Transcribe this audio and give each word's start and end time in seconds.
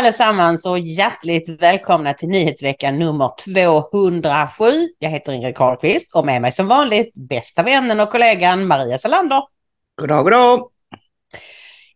Allesammans 0.00 0.66
och 0.66 0.78
hjärtligt 0.78 1.48
välkomna 1.48 2.14
till 2.14 2.28
nyhetsveckan 2.28 2.98
nummer 2.98 3.30
207. 3.44 4.88
Jag 4.98 5.10
heter 5.10 5.32
Ingrid 5.32 5.56
Carlqvist 5.56 6.14
och 6.14 6.26
med 6.26 6.42
mig 6.42 6.52
som 6.52 6.68
vanligt 6.68 7.14
bästa 7.14 7.62
vännen 7.62 8.00
och 8.00 8.10
kollegan 8.10 8.66
Maria 8.66 8.98
Salander. 8.98 9.42
God 10.00 10.08
dag, 10.08 10.24
god 10.24 10.32
dag. 10.32 10.68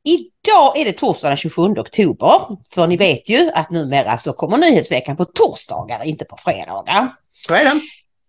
Idag 0.02 0.78
är 0.78 0.84
det 0.84 0.92
torsdag 0.92 1.28
den 1.28 1.36
27 1.36 1.62
oktober. 1.62 2.40
För 2.74 2.86
ni 2.86 2.96
vet 2.96 3.28
ju 3.28 3.50
att 3.54 3.70
numera 3.70 4.18
så 4.18 4.32
kommer 4.32 4.58
nyhetsveckan 4.58 5.16
på 5.16 5.24
torsdagar, 5.24 6.04
inte 6.04 6.24
på 6.24 6.36
fredagar. 6.36 7.08
Så 7.32 7.54
är 7.54 7.64
det. 7.64 7.80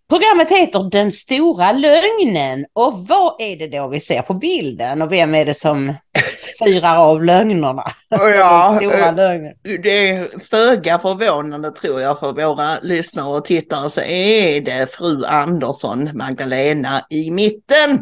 Programmet 0.09 0.51
heter 0.51 0.89
Den 0.91 1.11
stora 1.11 1.71
lögnen 1.71 2.65
och 2.73 3.07
vad 3.07 3.35
är 3.39 3.55
det 3.55 3.67
då 3.67 3.87
vi 3.87 3.99
ser 3.99 4.21
på 4.21 4.33
bilden 4.33 5.01
och 5.01 5.11
vem 5.11 5.35
är 5.35 5.45
det 5.45 5.53
som 5.53 5.93
firar 6.63 6.97
av 6.97 7.23
lögnerna? 7.23 7.83
Ja, 8.09 8.81
eh, 8.83 9.15
lögnen. 9.15 9.53
Det 9.63 10.09
är 10.09 10.39
föga 10.39 10.99
förvånande 10.99 11.71
tror 11.71 12.01
jag 12.01 12.19
för 12.19 12.31
våra 12.31 12.79
lyssnare 12.79 13.37
och 13.37 13.45
tittare 13.45 13.89
så 13.89 14.01
är 14.01 14.61
det 14.61 14.91
fru 14.91 15.25
Andersson, 15.25 16.09
Magdalena 16.13 17.01
i 17.09 17.31
mitten, 17.31 17.99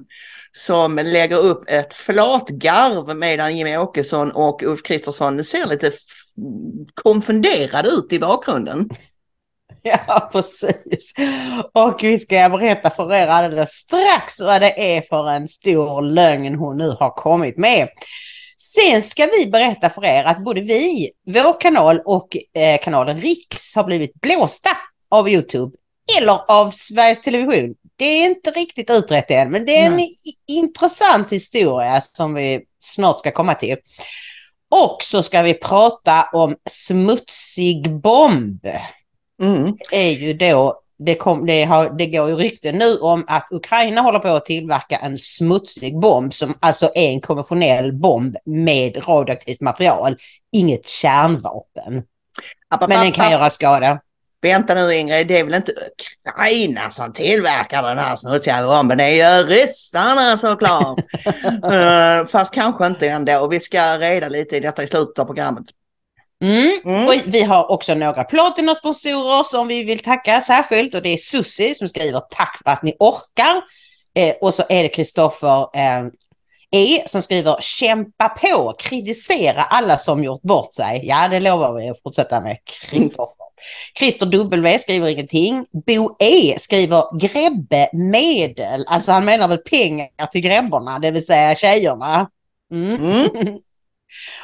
som 0.52 0.96
lägger 0.96 1.38
upp 1.38 1.64
ett 1.68 1.94
flatgarv 1.94 3.16
medan 3.16 3.58
Jimmie 3.58 3.78
Åkesson 3.78 4.32
och 4.32 4.64
Ulf 4.64 4.84
Kristersson 4.84 5.44
ser 5.44 5.66
lite 5.66 5.92
konfunderade 6.94 7.90
ut 7.90 8.14
i 8.14 8.20
bakgrunden. 8.20 8.90
Ja, 10.08 10.30
precis. 10.32 11.14
Och 11.74 12.04
vi 12.04 12.20
ska 12.20 12.50
berätta 12.50 12.90
för 12.90 13.14
er 13.14 13.28
alldeles 13.28 13.70
strax 13.70 14.40
vad 14.40 14.62
det 14.62 14.96
är 14.96 15.02
för 15.02 15.30
en 15.30 15.48
stor 15.48 16.02
lögn 16.02 16.56
hon 16.56 16.78
nu 16.78 16.90
har 17.00 17.10
kommit 17.10 17.58
med. 17.58 17.90
Sen 18.58 19.02
ska 19.02 19.26
vi 19.26 19.48
berätta 19.48 19.90
för 19.90 20.06
er 20.06 20.24
att 20.24 20.44
både 20.44 20.62
vi, 20.62 21.12
vår 21.26 21.62
kanal 21.62 22.02
och 22.06 22.38
eh, 22.56 22.80
kanalen 22.82 23.22
Riks 23.22 23.76
har 23.76 23.84
blivit 23.84 24.14
blåsta 24.14 24.70
av 25.10 25.30
Youtube 25.30 25.78
eller 26.18 26.52
av 26.52 26.72
Sveriges 26.72 27.22
Television. 27.22 27.76
Det 27.96 28.06
är 28.06 28.26
inte 28.26 28.52
riktigt 28.52 28.90
utrett 28.90 29.32
än, 29.32 29.52
men 29.52 29.66
det 29.66 29.78
är 29.78 29.86
en 29.86 29.96
Nej. 29.96 30.16
intressant 30.48 31.32
historia 31.32 32.02
som 32.02 32.34
vi 32.34 32.62
snart 32.80 33.20
ska 33.20 33.32
komma 33.32 33.56
till. 33.56 33.78
Och 34.72 34.98
så 35.02 35.24
ska 35.24 35.42
vi 35.42 35.54
prata 35.54 36.30
om 36.34 36.56
smutsig 36.70 38.02
bomb 38.02 38.68
Mm. 39.44 39.78
är 39.92 40.10
ju 40.10 40.34
då, 40.34 40.80
det, 40.98 41.16
kom, 41.16 41.46
det, 41.46 41.64
har, 41.64 41.90
det 41.90 42.06
går 42.06 42.30
ju 42.30 42.36
rykten 42.36 42.76
nu 42.76 42.98
om 42.98 43.24
att 43.28 43.48
Ukraina 43.52 44.02
håller 44.02 44.20
på 44.20 44.28
att 44.28 44.46
tillverka 44.46 44.98
en 44.98 45.18
smutsig 45.18 46.00
bomb 46.00 46.34
som 46.34 46.58
alltså 46.60 46.92
är 46.96 47.10
en 47.10 47.22
konventionell 47.22 47.94
bomb 47.94 48.36
med 48.46 49.08
radioaktivt 49.08 49.62
material, 49.62 50.18
inget 50.52 50.88
kärnvapen. 50.88 51.98
App, 52.70 52.84
app, 52.84 52.90
Men 52.90 53.00
den 53.00 53.12
kan 53.12 53.32
göra 53.32 53.50
skada. 53.50 54.00
Vänta 54.42 54.74
nu 54.74 54.96
Ingrid, 54.96 55.28
det 55.28 55.40
är 55.40 55.44
väl 55.44 55.54
inte 55.54 55.72
Ukraina 56.28 56.90
som 56.90 57.14
tillverkar 57.14 57.84
den 57.84 57.98
här 57.98 58.16
smutsiga 58.16 58.68
bomben, 58.68 58.98
det 58.98 59.04
är 59.04 59.40
ju 59.40 59.48
ryssarna 59.48 60.38
såklart. 60.38 61.00
uh, 61.48 62.26
fast 62.32 62.54
kanske 62.54 62.88
inte 62.88 63.10
ändå, 63.10 63.40
och 63.40 63.54
vi 63.54 63.60
ska 63.60 63.98
reda 64.00 64.30
lite 64.30 64.58
i 64.58 64.60
detta 64.60 64.84
i 64.84 64.88
slutet 64.88 65.20
av 65.20 65.26
programmet. 65.26 65.66
Mm. 66.44 66.80
Mm. 66.86 67.08
Och 67.08 67.14
vi 67.26 67.44
har 67.44 67.72
också 67.72 67.94
några 67.94 68.24
Platina-sponsorer 68.24 69.44
som 69.44 69.68
vi 69.68 69.84
vill 69.84 70.00
tacka 70.00 70.42
särskilt 70.42 70.96
och 70.96 71.02
det 71.02 71.10
är 71.10 71.18
Susi 71.18 71.76
som 71.76 71.90
skriver 71.90 72.20
tack 72.20 72.62
för 72.64 72.72
att 72.72 72.84
ni 72.84 72.96
orkar. 73.00 73.64
Eh, 74.16 74.36
och 74.42 74.54
så 74.54 74.64
är 74.70 74.84
det 74.84 74.90
Kristoffer 74.90 75.62
eh, 75.78 76.08
E 76.76 77.04
som 77.06 77.22
skriver 77.22 77.58
kämpa 77.60 78.30
på, 78.30 78.76
kritisera 78.80 79.64
alla 79.64 79.98
som 79.98 80.24
gjort 80.24 80.42
bort 80.42 80.74
sig. 80.74 81.02
Ja, 81.04 81.28
det 81.28 81.40
lovar 81.40 81.74
vi 81.74 81.90
att 81.90 82.02
fortsätta 82.02 82.42
med. 82.42 82.58
Kristoffer. 82.90 83.44
Christer 83.98 84.26
W 84.26 84.80
skriver 84.80 85.08
ingenting. 85.08 85.66
Bo 85.88 86.16
E 86.20 86.56
skriver 86.60 87.20
gräbbe 87.20 87.90
medel. 87.94 88.86
Alltså 88.88 89.12
han 89.12 89.26
menar 89.26 89.48
väl 89.48 89.58
pengar 89.58 90.28
till 90.32 90.42
gräbborna, 90.42 91.00
det 91.00 91.12
vill 91.12 91.26
säga 91.26 91.56
tjejerna. 91.56 92.30
Mm. 92.72 93.06
Mm. 93.06 93.28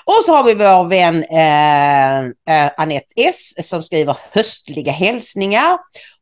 Och 0.06 0.24
så 0.26 0.36
har 0.36 0.44
vi 0.44 0.54
vår 0.54 0.90
vän 0.90 1.24
eh, 1.24 2.20
eh, 2.56 2.72
Anette 2.78 3.14
S 3.16 3.70
som 3.70 3.84
skriver 3.84 4.18
höstliga 4.32 4.92
hälsningar. 4.92 5.78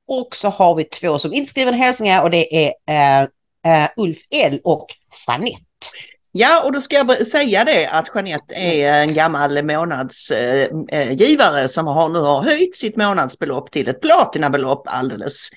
Och 0.07 0.35
så 0.35 0.49
har 0.49 0.75
vi 0.75 0.83
två 0.83 1.19
som 1.19 1.33
inte 1.33 1.49
skriver 1.49 1.71
hälsningar 1.71 2.23
och 2.23 2.29
det 2.31 2.65
är 2.65 2.73
eh, 2.89 3.21
eh, 3.67 3.89
Ulf 3.97 4.17
L 4.31 4.59
och 4.63 4.87
Jeanette. 5.27 5.61
Ja, 6.31 6.63
och 6.63 6.71
då 6.71 6.81
ska 6.81 6.95
jag 6.95 7.27
säga 7.27 7.63
det 7.63 7.87
att 7.87 8.09
Jeanette 8.15 8.55
är 8.55 9.01
en 9.01 9.13
gammal 9.13 9.63
månadsgivare 9.63 11.57
eh, 11.57 11.63
eh 11.63 11.67
som 11.67 11.87
har, 11.87 12.09
nu 12.09 12.19
har 12.19 12.41
höjt 12.41 12.75
sitt 12.75 12.95
månadsbelopp 12.95 13.71
till 13.71 13.89
ett 13.89 14.01
platinabelopp 14.01 14.83
alldeles 14.85 15.49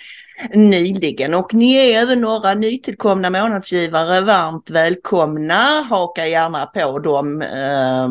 nyligen. 0.54 1.34
Och 1.34 1.54
ni 1.54 1.74
är 1.74 2.02
även 2.02 2.20
några 2.20 2.54
nytillkomna 2.54 3.30
månadsgivare 3.30 4.20
varmt 4.20 4.70
välkomna. 4.70 5.86
Haka 5.90 6.26
gärna 6.26 6.66
på 6.66 6.98
de 6.98 7.42
eh, 7.42 8.08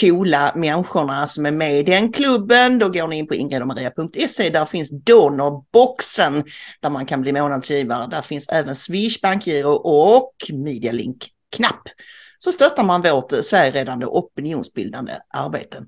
coola 0.00 0.52
människorna 0.56 1.28
som 1.28 1.46
är 1.46 1.50
med 1.50 1.78
i 1.78 1.82
den 1.82 2.12
klubben. 2.12 2.78
Då 2.78 2.88
går 2.88 3.08
ni 3.08 3.18
in 3.18 3.26
på 3.26 3.34
ingridomaria.se. 3.34 4.50
Där 4.50 4.64
finns 4.64 4.90
donorboxen 4.90 6.44
där 6.80 6.90
man 6.90 7.06
kan 7.06 7.20
bli 7.20 7.32
månadsgivare. 7.32 8.06
Där 8.10 8.22
finns 8.22 8.48
även 8.48 8.74
Swish, 8.74 9.20
bankgiro 9.22 9.72
och 9.72 10.34
Medialink-knapp. 10.52 11.82
Så 12.38 12.52
stöttar 12.52 12.84
man 12.84 13.02
vårt 13.02 13.32
Sverigeredande 13.42 14.06
opinionsbildande 14.06 15.12
arbete. 15.28 15.82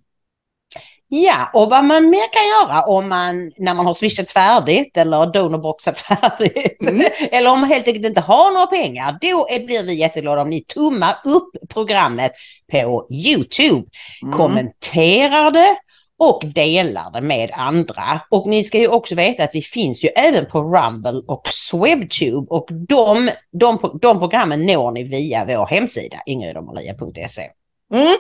Ja, 1.08 1.50
och 1.52 1.70
vad 1.70 1.84
man 1.84 2.10
mer 2.10 2.32
kan 2.32 2.46
göra 2.46 2.82
om 2.82 3.08
man, 3.08 3.52
när 3.56 3.74
man 3.74 3.86
har 3.86 3.92
swishat 3.92 4.30
färdigt 4.30 4.96
eller 4.96 5.32
donorboxat 5.32 5.98
färdigt, 6.08 6.76
Mm. 6.88 7.06
eller 7.32 7.50
om 7.52 7.60
man 7.60 7.70
helt 7.70 7.88
enkelt 7.88 8.06
inte 8.06 8.20
har 8.20 8.50
några 8.52 8.66
pengar, 8.66 9.18
då 9.20 9.46
är, 9.50 9.66
blir 9.66 9.82
vi 9.82 9.94
jätteglada 9.94 10.42
om 10.42 10.50
ni 10.50 10.60
tummar 10.64 11.16
upp 11.24 11.68
programmet 11.68 12.32
på 12.72 13.06
YouTube, 13.10 13.86
Mm. 14.22 14.34
kommenterar 14.36 15.50
det 15.50 15.76
och 16.18 16.42
delar 16.54 17.10
det 17.10 17.20
med 17.20 17.50
andra. 17.52 18.20
Och 18.30 18.46
ni 18.46 18.62
ska 18.64 18.78
ju 18.78 18.88
också 18.88 19.14
veta 19.14 19.44
att 19.44 19.54
vi 19.54 19.62
finns 19.62 20.04
ju 20.04 20.08
även 20.08 20.46
på 20.46 20.60
Rumble 20.62 21.22
och 21.26 21.48
Swebtube 21.50 22.46
och 22.50 22.66
de, 22.88 23.30
de, 23.52 23.98
de 24.02 24.18
programmen 24.18 24.66
når 24.66 24.90
ni 24.90 25.02
via 25.02 25.44
vår 25.44 25.66
hemsida 25.66 26.16
ingridomaria.se. 26.26 27.42
Mm. 27.94 28.16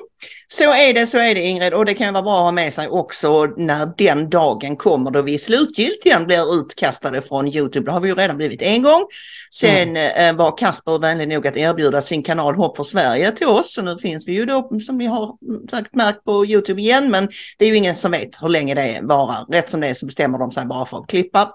Så 0.48 0.74
är 0.74 0.94
det, 0.94 1.06
så 1.06 1.18
är 1.18 1.34
det 1.34 1.40
Ingrid. 1.40 1.74
Och 1.74 1.84
det 1.84 1.94
kan 1.94 2.14
vara 2.14 2.22
bra 2.22 2.36
att 2.36 2.44
ha 2.44 2.52
med 2.52 2.72
sig 2.72 2.88
också 2.88 3.46
när 3.56 3.92
den 3.98 4.30
dagen 4.30 4.76
kommer 4.76 5.10
då 5.10 5.22
vi 5.22 5.38
slutgiltigen 5.38 6.26
blir 6.26 6.54
utkastade 6.54 7.22
från 7.22 7.48
Youtube. 7.48 7.86
Det 7.86 7.92
har 7.92 8.00
vi 8.00 8.08
ju 8.08 8.14
redan 8.14 8.36
blivit 8.36 8.62
en 8.62 8.82
gång. 8.82 9.04
Sen 9.50 9.96
eh, 9.96 10.36
var 10.36 10.58
Kasper 10.58 10.98
vänlig 10.98 11.28
nog 11.28 11.46
att 11.46 11.56
erbjuda 11.56 12.02
sin 12.02 12.22
kanal 12.22 12.54
Hopp 12.54 12.76
för 12.76 12.84
Sverige 12.84 13.32
till 13.32 13.46
oss. 13.46 13.74
Så 13.74 13.82
nu 13.82 13.98
finns 13.98 14.28
vi 14.28 14.32
ju 14.32 14.44
då 14.44 14.80
som 14.86 14.98
ni 14.98 15.06
har 15.06 15.36
mm, 15.48 15.68
säkert 15.68 15.94
märkt 15.94 16.24
på 16.24 16.46
Youtube 16.46 16.80
igen. 16.80 17.10
Men 17.10 17.28
det 17.58 17.64
är 17.64 17.68
ju 17.68 17.76
ingen 17.76 17.96
som 17.96 18.10
vet 18.10 18.42
hur 18.42 18.48
länge 18.48 18.74
det 18.74 19.00
varar. 19.02 19.46
Rätt 19.52 19.70
som 19.70 19.80
det 19.80 19.88
är 19.88 19.94
så 19.94 20.06
bestämmer 20.06 20.38
de 20.38 20.52
sig 20.52 20.64
bara 20.64 20.86
för 20.86 20.98
att 20.98 21.06
klippa 21.06 21.52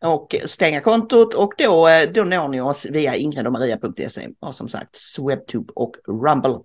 och 0.00 0.34
stänga 0.44 0.80
kontot 0.80 1.34
och 1.34 1.52
då, 1.58 1.88
eh, 1.88 2.10
då 2.10 2.24
når 2.24 2.48
ni 2.48 2.60
oss 2.60 2.86
via 2.90 3.16
ingridomaria.se 3.16 4.28
och 4.40 4.54
som 4.54 4.68
sagt 4.68 4.96
Swebtube 4.96 5.72
och 5.76 5.96
Rumble. 6.08 6.58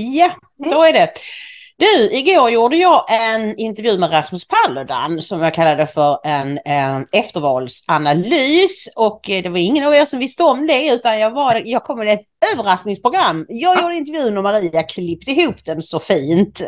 Ja, 0.00 0.30
så 0.70 0.82
är 0.84 0.92
det. 0.92 1.12
Du, 1.76 2.10
igår 2.12 2.50
gjorde 2.50 2.76
jag 2.76 3.04
en 3.08 3.56
intervju 3.56 3.98
med 3.98 4.12
Rasmus 4.12 4.48
Paludan 4.48 5.22
som 5.22 5.42
jag 5.42 5.54
kallade 5.54 5.86
för 5.86 6.18
en, 6.24 6.58
en 6.64 7.06
eftervalsanalys 7.12 8.88
och 8.96 9.30
eh, 9.30 9.42
det 9.42 9.48
var 9.48 9.58
ingen 9.58 9.84
av 9.84 9.94
er 9.94 10.04
som 10.04 10.18
visste 10.18 10.42
om 10.42 10.66
det 10.66 10.88
utan 10.88 11.18
jag, 11.18 11.30
var, 11.30 11.62
jag 11.64 11.84
kom 11.84 11.98
med 11.98 12.08
ett 12.08 12.26
överraskningsprogram. 12.52 13.46
Jag 13.48 13.82
gjorde 13.82 13.96
intervjun 13.96 14.36
och 14.36 14.42
Maria 14.42 14.82
klippte 14.82 15.30
ihop 15.30 15.64
den 15.64 15.82
så 15.82 16.00
fint. 16.00 16.62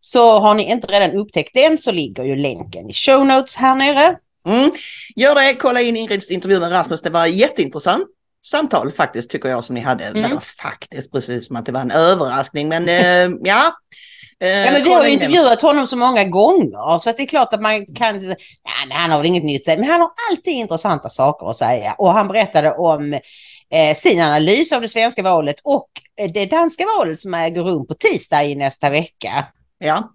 Så 0.00 0.38
har 0.38 0.54
ni 0.54 0.70
inte 0.70 0.86
redan 0.86 1.18
upptäckt 1.18 1.54
den 1.54 1.78
så 1.78 1.92
ligger 1.92 2.24
ju 2.24 2.36
länken 2.36 2.90
i 2.90 2.92
show 2.92 3.26
notes 3.26 3.56
här 3.56 3.74
nere. 3.74 4.16
Mm. 4.48 4.70
Gör 5.16 5.34
det, 5.34 5.54
kolla 5.54 5.80
in 5.80 5.96
Ingrids 5.96 6.30
intervju 6.30 6.60
med 6.60 6.72
Rasmus, 6.72 7.02
det 7.02 7.10
var 7.10 7.26
jätteintressant 7.26 8.08
samtal 8.44 8.92
faktiskt 8.92 9.30
tycker 9.30 9.48
jag 9.48 9.64
som 9.64 9.74
ni 9.74 9.80
hade. 9.80 10.04
Mm. 10.04 10.22
Men 10.22 10.40
faktiskt 10.40 11.12
precis 11.12 11.46
som 11.46 11.56
att 11.56 11.66
det 11.66 11.72
var 11.72 11.80
en 11.80 11.90
överraskning 11.90 12.68
men 12.68 12.88
äh, 12.88 13.38
ja. 13.42 13.76
Äh, 14.40 14.48
ja 14.48 14.72
men 14.72 14.84
vi 14.84 14.92
har 14.92 15.04
intervjuat 15.04 15.62
honom 15.62 15.86
så 15.86 15.96
många 15.96 16.24
gånger 16.24 16.98
så 16.98 17.12
det 17.12 17.22
är 17.22 17.26
klart 17.26 17.52
att 17.52 17.62
man 17.62 17.86
kan, 17.86 18.18
nej 18.18 18.36
men 18.88 18.96
han 18.96 19.10
har 19.10 19.18
väl 19.18 19.26
inget 19.26 19.44
nytt 19.44 19.60
att 19.60 19.64
säga, 19.64 19.78
men 19.78 19.90
han 19.90 20.00
har 20.00 20.10
alltid 20.30 20.54
intressanta 20.54 21.08
saker 21.08 21.50
att 21.50 21.56
säga 21.56 21.94
och 21.98 22.12
han 22.12 22.28
berättade 22.28 22.72
om 22.72 23.12
eh, 23.70 23.94
sin 23.96 24.20
analys 24.20 24.72
av 24.72 24.80
det 24.80 24.88
svenska 24.88 25.22
valet 25.22 25.56
och 25.64 25.88
det 26.32 26.46
danska 26.46 26.84
valet 26.98 27.20
som 27.20 27.34
äger 27.34 27.62
rum 27.62 27.86
på 27.86 27.94
tisdag 27.94 28.44
i 28.44 28.54
nästa 28.54 28.90
vecka. 28.90 29.46
Ja, 29.84 30.12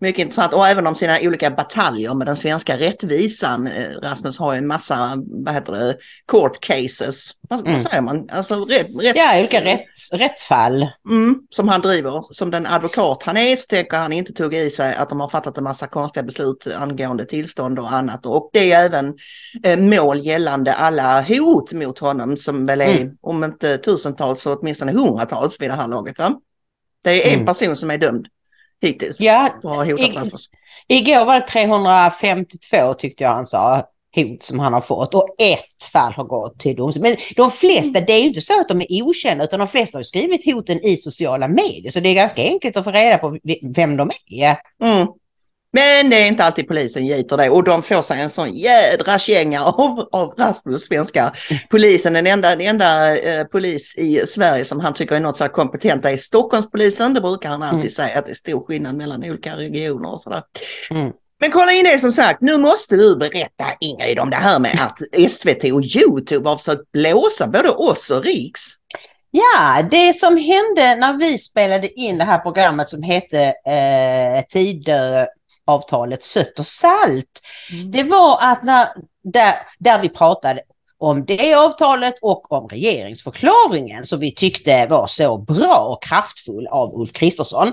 mycket 0.00 0.22
intressant. 0.22 0.52
Och 0.52 0.68
även 0.68 0.86
om 0.86 0.94
sina 0.94 1.18
olika 1.22 1.50
bataljer 1.50 2.14
med 2.14 2.26
den 2.26 2.36
svenska 2.36 2.78
rättvisan. 2.78 3.66
Eh, 3.66 3.90
Rasmus 4.02 4.38
har 4.38 4.52
ju 4.52 4.58
en 4.58 4.66
massa, 4.66 5.22
vad 5.26 5.54
heter 5.54 5.72
det, 5.72 5.96
court 6.26 6.60
cases. 6.60 7.30
Vad, 7.48 7.60
mm. 7.60 7.72
vad 7.72 7.82
säger 7.82 8.02
man? 8.02 8.30
Alltså 8.30 8.64
rätt, 8.64 8.86
rätts... 9.00 9.18
Ja, 9.18 9.38
olika 9.38 9.64
rätts, 9.64 10.12
rättsfall. 10.12 10.88
Mm, 11.10 11.38
som 11.50 11.68
han 11.68 11.80
driver. 11.80 12.22
Som 12.30 12.50
den 12.50 12.66
advokat 12.66 13.22
han 13.22 13.36
är 13.36 13.56
så 13.56 13.66
tänker 13.66 13.96
han 13.96 14.12
inte 14.12 14.32
tugga 14.32 14.62
i 14.62 14.70
sig 14.70 14.94
att 14.94 15.08
de 15.08 15.20
har 15.20 15.28
fattat 15.28 15.58
en 15.58 15.64
massa 15.64 15.86
konstiga 15.86 16.24
beslut 16.24 16.66
angående 16.76 17.24
tillstånd 17.24 17.78
och 17.78 17.92
annat. 17.92 18.26
Och 18.26 18.50
det 18.52 18.72
är 18.72 18.84
även 18.84 19.14
mål 19.88 20.26
gällande 20.26 20.74
alla 20.74 21.22
hot 21.22 21.72
mot 21.72 21.98
honom 21.98 22.36
som 22.36 22.66
väl 22.66 22.80
är, 22.80 23.00
mm. 23.00 23.16
om 23.20 23.44
inte 23.44 23.78
tusentals 23.78 24.42
så 24.42 24.54
åtminstone 24.54 24.92
hundratals 24.92 25.60
vid 25.60 25.70
det 25.70 25.74
här 25.74 25.88
laget. 25.88 26.18
Va? 26.18 26.40
Det 27.04 27.24
är 27.24 27.28
en 27.28 27.34
mm. 27.34 27.46
person 27.46 27.76
som 27.76 27.90
är 27.90 27.98
dömd 27.98 28.28
hittills. 28.82 29.20
Ja, 29.20 29.48
igår 30.88 31.24
var 31.24 31.34
det 31.34 31.46
352 31.46 32.94
tyckte 32.94 33.24
jag 33.24 33.30
han 33.30 33.46
sa 33.46 33.88
hot 34.16 34.42
som 34.42 34.58
han 34.58 34.72
har 34.72 34.80
fått 34.80 35.14
och 35.14 35.36
ett 35.38 35.90
fall 35.92 36.12
har 36.12 36.24
gått 36.24 36.58
till 36.58 36.76
domstol. 36.76 37.02
Men 37.02 37.16
de 37.36 37.50
flesta, 37.50 38.00
det 38.00 38.12
är 38.12 38.18
ju 38.18 38.28
inte 38.28 38.40
så 38.40 38.60
att 38.60 38.68
de 38.68 38.80
är 38.80 39.02
okända 39.02 39.44
utan 39.44 39.58
de 39.58 39.68
flesta 39.68 39.98
har 39.98 40.02
skrivit 40.02 40.54
hoten 40.54 40.86
i 40.86 40.96
sociala 40.96 41.48
medier 41.48 41.90
så 41.90 42.00
det 42.00 42.08
är 42.08 42.14
ganska 42.14 42.42
enkelt 42.42 42.76
att 42.76 42.84
få 42.84 42.90
reda 42.90 43.18
på 43.18 43.38
vem 43.74 43.96
de 43.96 44.10
är. 44.26 44.56
Mm. 44.82 45.06
Men 45.72 46.10
det 46.10 46.16
är 46.16 46.26
inte 46.26 46.44
alltid 46.44 46.68
polisen 46.68 47.06
giter 47.06 47.36
det 47.36 47.50
och 47.50 47.64
de 47.64 47.82
får 47.82 48.02
sig 48.02 48.20
en 48.20 48.30
sån 48.30 48.54
jädra 48.54 49.18
känga 49.18 49.64
av, 49.64 50.08
av 50.12 50.34
Rasmus, 50.38 50.84
svenska 50.84 51.32
polisen. 51.70 52.12
Den 52.12 52.26
enda, 52.26 52.50
den 52.50 52.60
enda 52.60 53.18
eh, 53.18 53.44
polis 53.44 53.94
i 53.96 54.26
Sverige 54.26 54.64
som 54.64 54.80
han 54.80 54.94
tycker 54.94 55.14
är 55.14 55.20
något 55.20 55.36
så 55.36 55.44
här 55.44 55.48
kompetenta 55.48 56.10
är 56.10 56.16
Stockholmspolisen. 56.16 57.14
Det 57.14 57.20
brukar 57.20 57.48
han 57.48 57.62
alltid 57.62 57.78
mm. 57.78 57.90
säga 57.90 58.18
att 58.18 58.24
det 58.24 58.32
är 58.32 58.34
stor 58.34 58.64
skillnad 58.64 58.94
mellan 58.94 59.24
olika 59.24 59.56
regioner 59.56 60.12
och 60.12 60.20
sådär. 60.20 60.42
Mm. 60.90 61.12
Men 61.40 61.50
kolla 61.50 61.72
in 61.72 61.84
det 61.84 61.98
som 61.98 62.12
sagt, 62.12 62.40
nu 62.40 62.58
måste 62.58 62.96
du 62.96 63.16
berätta 63.16 63.66
Ingrid 63.80 64.18
om 64.18 64.30
det 64.30 64.36
här 64.36 64.58
med 64.58 64.78
att 64.80 65.30
SVT 65.30 65.64
och 65.64 65.82
Youtube 65.82 66.48
har 66.48 66.56
försökt 66.56 66.92
blåsa 66.92 67.46
både 67.46 67.68
oss 67.68 68.10
och 68.10 68.24
Riks. 68.24 68.60
Ja, 69.30 69.82
det 69.90 70.12
som 70.12 70.36
hände 70.36 70.96
när 70.96 71.18
vi 71.18 71.38
spelade 71.38 72.00
in 72.00 72.18
det 72.18 72.24
här 72.24 72.38
programmet 72.38 72.88
som 72.88 73.02
hette 73.02 73.42
eh, 73.66 74.44
Tidö 74.52 75.26
avtalet 75.66 76.24
Sött 76.24 76.58
och 76.58 76.66
salt. 76.66 77.40
Mm. 77.72 77.90
Det 77.90 78.02
var 78.02 78.38
att 78.40 78.64
när, 78.64 78.88
där, 79.24 79.54
där 79.78 80.02
vi 80.02 80.08
pratade 80.08 80.60
om 81.02 81.24
det 81.24 81.54
avtalet 81.54 82.14
och 82.22 82.52
om 82.52 82.68
regeringsförklaringen 82.68 84.06
som 84.06 84.20
vi 84.20 84.34
tyckte 84.34 84.86
var 84.86 85.06
så 85.06 85.38
bra 85.38 85.78
och 85.78 86.02
kraftfull 86.02 86.66
av 86.66 86.94
Ulf 86.94 87.12
Kristersson. 87.12 87.72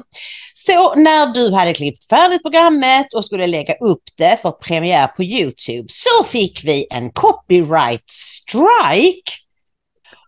Så 0.54 0.96
när 0.96 1.34
du 1.34 1.52
hade 1.52 1.74
klippt 1.74 2.10
färdigt 2.10 2.42
programmet 2.42 3.14
och 3.14 3.26
skulle 3.26 3.48
lägga 3.48 3.74
upp 3.74 4.04
det 4.18 4.40
för 4.42 4.52
premiär 4.52 5.08
på 5.08 5.24
Youtube 5.24 5.88
så 5.90 6.24
fick 6.24 6.64
vi 6.64 6.88
en 6.92 7.12
copyright 7.12 8.10
strike. 8.10 9.32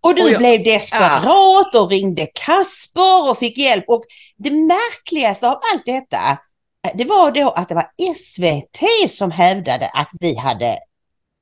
Och 0.02 0.16
du 0.16 0.24
och 0.24 0.30
jag, 0.30 0.38
blev 0.38 0.64
desperat 0.64 1.76
och 1.76 1.90
ringde 1.90 2.28
Kasper 2.34 3.30
och 3.30 3.38
fick 3.38 3.58
hjälp. 3.58 3.86
Och 3.88 4.04
det 4.38 4.52
märkligaste 4.52 5.50
av 5.50 5.60
allt 5.72 5.86
detta 5.86 6.38
Eh, 6.88 6.92
det 6.96 7.06
var 7.06 7.32
då 7.32 7.50
att 7.50 7.70
det 7.70 7.76
var 7.76 7.92
SVT 8.16 9.10
som 9.10 9.32
hävdade 9.32 9.88
att 9.88 10.10
vi 10.20 10.36
hade 10.36 10.80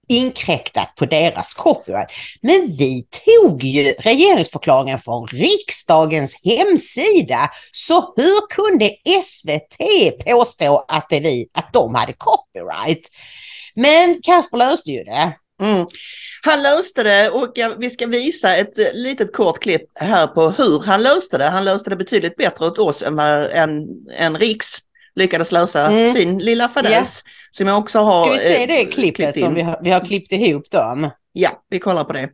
inkräktat 0.09 0.95
på 0.95 1.05
deras 1.05 1.53
copyright. 1.53 2.11
Men 2.41 2.75
vi 2.77 3.07
tog 3.25 3.63
ju 3.63 3.91
regeringsförklaringen 3.91 4.99
från 4.99 5.27
riksdagens 5.27 6.41
hemsida. 6.43 7.49
Så 7.71 8.13
hur 8.17 8.47
kunde 8.49 8.95
SVT 9.23 9.77
påstå 10.25 10.85
att, 10.87 11.09
det 11.09 11.19
vi, 11.19 11.49
att 11.53 11.73
de 11.73 11.95
hade 11.95 12.13
copyright? 12.13 13.07
Men 13.75 14.21
Kasper 14.23 14.57
löste 14.57 14.91
ju 14.91 15.03
det. 15.03 15.33
Mm. 15.61 15.87
Han 16.45 16.63
löste 16.63 17.03
det 17.03 17.29
och 17.29 17.53
vi 17.77 17.89
ska 17.89 18.07
visa 18.07 18.55
ett 18.55 18.79
eh, 18.79 18.85
litet 18.93 19.33
kort 19.33 19.59
klipp 19.59 19.81
här 19.95 20.27
på 20.27 20.49
hur 20.49 20.79
han 20.79 21.03
löste 21.03 21.37
det. 21.37 21.45
Han 21.45 21.65
löste 21.65 21.89
det 21.89 21.95
betydligt 21.95 22.35
bättre 22.35 22.65
åt 22.65 22.77
oss 22.77 23.03
än, 23.03 23.19
än, 23.19 23.87
än 24.17 24.37
Riks 24.37 24.77
lyckades 25.19 25.51
lösa 25.51 25.91
mm. 25.91 26.13
sin 26.13 26.39
lilla 26.39 26.69
fadäs. 26.69 26.91
Yeah. 26.91 27.05
Som 27.51 27.67
jag 27.67 27.77
också 27.77 27.99
har 27.99 28.23
Ska 28.23 28.33
vi 28.33 28.39
se 28.39 28.65
det 28.65 28.81
eh, 28.81 28.89
klippet 28.89 29.39
som 29.39 29.53
vi 29.53 29.61
har, 29.61 29.79
vi 29.83 29.91
har 29.91 30.05
klippt 30.05 30.31
ihop 30.31 30.71
dem? 30.71 31.09
Ja, 31.33 31.63
vi 31.69 31.79
kollar 31.79 32.03
på 32.03 32.13
det. 32.13 32.29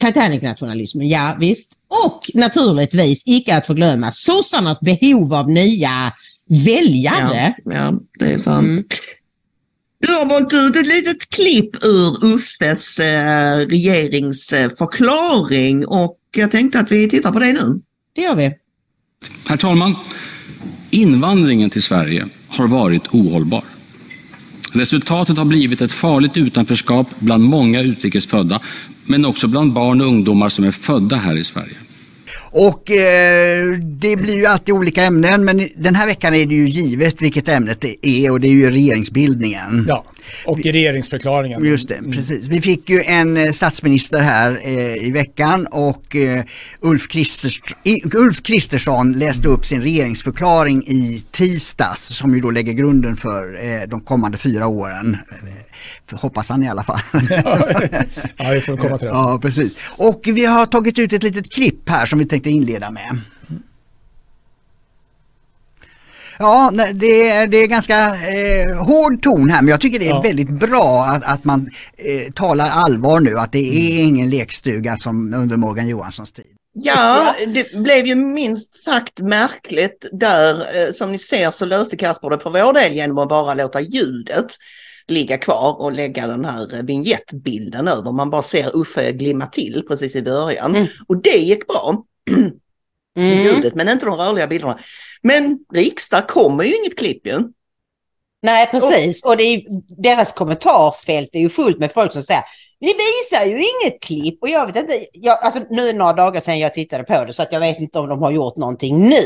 Titanic-nationalismen, 0.00 1.08
ja 1.08 1.36
visst. 1.40 1.72
Och 2.04 2.30
naturligtvis, 2.34 3.22
icke 3.26 3.56
att 3.56 3.66
förglömma, 3.66 4.12
sossarnas 4.12 4.80
behov 4.80 5.34
av 5.34 5.50
nya 5.50 6.12
väljare. 6.48 7.54
Ja, 7.64 7.74
ja 7.74 7.92
det 8.18 8.32
är 8.32 8.38
sant. 8.38 8.66
Mm. 8.66 8.84
Du 9.98 10.12
har 10.12 10.24
valt 10.24 10.52
ut 10.52 10.76
ett 10.76 10.86
litet 10.86 11.30
klipp 11.30 11.84
ur 11.84 12.24
Uffes 12.24 12.98
eh, 12.98 13.56
regeringsförklaring 13.56 15.86
och 15.86 16.18
jag 16.36 16.50
tänkte 16.50 16.80
att 16.80 16.92
vi 16.92 17.08
tittar 17.08 17.32
på 17.32 17.38
det 17.38 17.52
nu. 17.52 17.80
Det 18.14 18.22
gör 18.22 18.34
vi. 18.34 18.54
Herr 19.48 19.56
talman! 19.56 19.94
Invandringen 20.90 21.70
till 21.70 21.82
Sverige 21.82 22.26
har 22.48 22.66
varit 22.66 23.02
ohållbar. 23.10 23.64
Resultatet 24.72 25.38
har 25.38 25.44
blivit 25.44 25.80
ett 25.80 25.92
farligt 25.92 26.36
utanförskap 26.36 27.06
bland 27.18 27.44
många 27.44 27.82
utrikesfödda, 27.82 28.60
men 29.04 29.24
också 29.24 29.48
bland 29.48 29.72
barn 29.72 30.00
och 30.00 30.06
ungdomar 30.06 30.48
som 30.48 30.64
är 30.64 30.70
födda 30.70 31.16
här 31.16 31.38
i 31.38 31.44
Sverige. 31.44 31.76
Och 32.50 32.90
eh, 32.90 33.72
det 33.72 34.16
blir 34.16 34.36
ju 34.36 34.46
alltid 34.46 34.74
olika 34.74 35.02
ämnen 35.02 35.44
men 35.44 35.68
den 35.76 35.94
här 35.94 36.06
veckan 36.06 36.34
är 36.34 36.46
det 36.46 36.54
ju 36.54 36.68
givet 36.68 37.22
vilket 37.22 37.48
ämnet 37.48 37.80
det 37.80 38.08
är 38.08 38.32
och 38.32 38.40
det 38.40 38.48
är 38.48 38.52
ju 38.52 38.70
regeringsbildningen. 38.70 39.84
Ja, 39.88 40.04
och 40.46 40.58
regeringsförklaringen. 40.58 41.64
Just 41.64 41.88
det, 41.88 41.94
mm. 41.94 42.12
precis. 42.12 42.48
Vi 42.48 42.60
fick 42.60 42.90
ju 42.90 43.02
en 43.02 43.36
eh, 43.36 43.52
statsminister 43.52 44.20
här 44.20 44.60
eh, 44.62 45.06
i 45.06 45.10
veckan 45.10 45.66
och 45.66 46.16
eh, 46.16 46.44
Ulf, 46.80 47.08
Ulf 48.14 48.42
Kristersson 48.42 49.12
läste 49.12 49.48
upp 49.48 49.66
sin 49.66 49.82
regeringsförklaring 49.82 50.82
i 50.86 51.24
tisdags 51.30 52.02
som 52.02 52.34
ju 52.34 52.40
då 52.40 52.50
lägger 52.50 52.72
grunden 52.72 53.16
för 53.16 53.64
eh, 53.64 53.88
de 53.88 54.00
kommande 54.00 54.38
fyra 54.38 54.66
åren. 54.66 55.16
Hoppas 56.12 56.48
han 56.48 56.62
i 56.62 56.68
alla 56.68 56.82
fall. 56.82 57.00
ja, 58.36 58.50
vi 58.52 58.60
får 58.60 58.76
komma 58.76 58.98
till 58.98 59.06
det. 59.06 59.12
Ja, 59.14 59.38
precis. 59.42 59.76
Och 59.96 60.20
vi 60.24 60.44
har 60.44 60.66
tagit 60.66 60.98
ut 60.98 61.12
ett 61.12 61.22
litet 61.22 61.52
klipp 61.52 61.88
här 61.88 62.06
som 62.06 62.18
vi 62.18 62.26
tänkte 62.26 62.50
inleda 62.50 62.90
med. 62.90 63.20
Ja, 66.38 66.72
det 66.94 67.28
är, 67.28 67.46
det 67.46 67.56
är 67.56 67.66
ganska 67.66 67.98
eh, 68.06 68.76
hård 68.76 69.22
ton 69.22 69.50
här 69.50 69.62
men 69.62 69.70
jag 69.70 69.80
tycker 69.80 69.98
det 69.98 70.06
är 70.06 70.10
ja. 70.10 70.20
väldigt 70.20 70.50
bra 70.50 71.04
att, 71.04 71.24
att 71.24 71.44
man 71.44 71.70
eh, 71.96 72.32
talar 72.32 72.70
allvar 72.70 73.20
nu, 73.20 73.38
att 73.38 73.52
det 73.52 73.58
är 73.58 74.00
mm. 74.00 74.08
ingen 74.08 74.30
lekstuga 74.30 74.96
som 74.96 75.34
under 75.34 75.56
Morgan 75.56 75.88
Johanssons 75.88 76.32
tid. 76.32 76.46
Ja, 76.78 77.34
det 77.46 77.72
blev 77.72 78.06
ju 78.06 78.14
minst 78.14 78.82
sagt 78.82 79.20
märkligt 79.20 80.06
där. 80.12 80.76
Eh, 80.76 80.92
som 80.92 81.12
ni 81.12 81.18
ser 81.18 81.50
så 81.50 81.64
löste 81.64 81.96
Kasper 81.96 82.30
det 82.30 82.38
för 82.38 82.50
vår 82.50 82.72
del 82.72 82.92
genom 82.92 83.18
att 83.18 83.28
bara 83.28 83.54
låta 83.54 83.80
ljudet 83.80 84.46
ligga 85.08 85.38
kvar 85.38 85.80
och 85.80 85.92
lägga 85.92 86.26
den 86.26 86.44
här 86.44 86.82
vignettbilden 86.82 87.88
över. 87.88 88.12
Man 88.12 88.30
bara 88.30 88.42
ser 88.42 88.76
Uffe 88.76 89.12
glimma 89.12 89.46
till 89.46 89.84
precis 89.88 90.16
i 90.16 90.22
början. 90.22 90.76
Mm. 90.76 90.86
Och 91.08 91.22
det 91.22 91.38
gick 91.38 91.66
bra. 91.66 92.04
Mm. 93.16 93.38
Ljudet, 93.38 93.74
men 93.74 93.88
inte 93.88 94.06
de 94.06 94.16
rörliga 94.16 94.46
bilderna. 94.46 94.78
Men 95.22 95.58
riksdag 95.74 96.28
kommer 96.28 96.64
ju 96.64 96.76
inget 96.76 96.98
klipp 96.98 97.26
ju. 97.26 97.40
Nej, 98.42 98.66
precis. 98.66 99.24
Och 99.24 99.36
det 99.36 99.42
är, 99.42 99.56
ju- 99.56 99.64
deras 99.98 100.32
kommentarsfält 100.32 101.28
är 101.32 101.38
ju 101.38 101.48
fullt 101.48 101.78
med 101.78 101.92
folk 101.92 102.12
som 102.12 102.22
säger 102.22 102.42
ni 102.80 102.86
visar 102.88 103.44
ju 103.44 103.54
inget 103.56 104.02
klipp 104.02 104.42
och 104.42 104.48
jag 104.48 104.66
vet 104.66 104.76
inte, 104.76 105.06
jag, 105.12 105.44
alltså 105.44 105.60
nu 105.70 105.82
är 105.88 105.92
det 105.92 105.98
några 105.98 106.12
dagar 106.12 106.40
sedan 106.40 106.58
jag 106.58 106.74
tittade 106.74 107.04
på 107.04 107.24
det 107.24 107.32
så 107.32 107.42
att 107.42 107.52
jag 107.52 107.60
vet 107.60 107.78
inte 107.78 107.98
om 107.98 108.08
de 108.08 108.22
har 108.22 108.30
gjort 108.30 108.56
någonting 108.56 108.98
nu. 109.08 109.22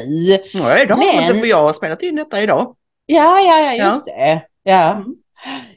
Nej, 0.55 0.87
det 0.87 0.95
har 0.95 0.99
Men- 0.99 1.17
men... 1.17 1.25
inte 1.25 1.39
för 1.41 1.47
jag 1.47 1.63
har 1.63 1.73
spelat 1.73 2.03
in 2.03 2.17
detta 2.17 2.43
idag. 2.43 2.77
Ja, 3.07 3.41
ja, 3.41 3.59
ja, 3.75 3.87
just 3.87 4.07
det. 4.07 4.43
Ja. 4.63 4.91
Mm. 4.93 5.05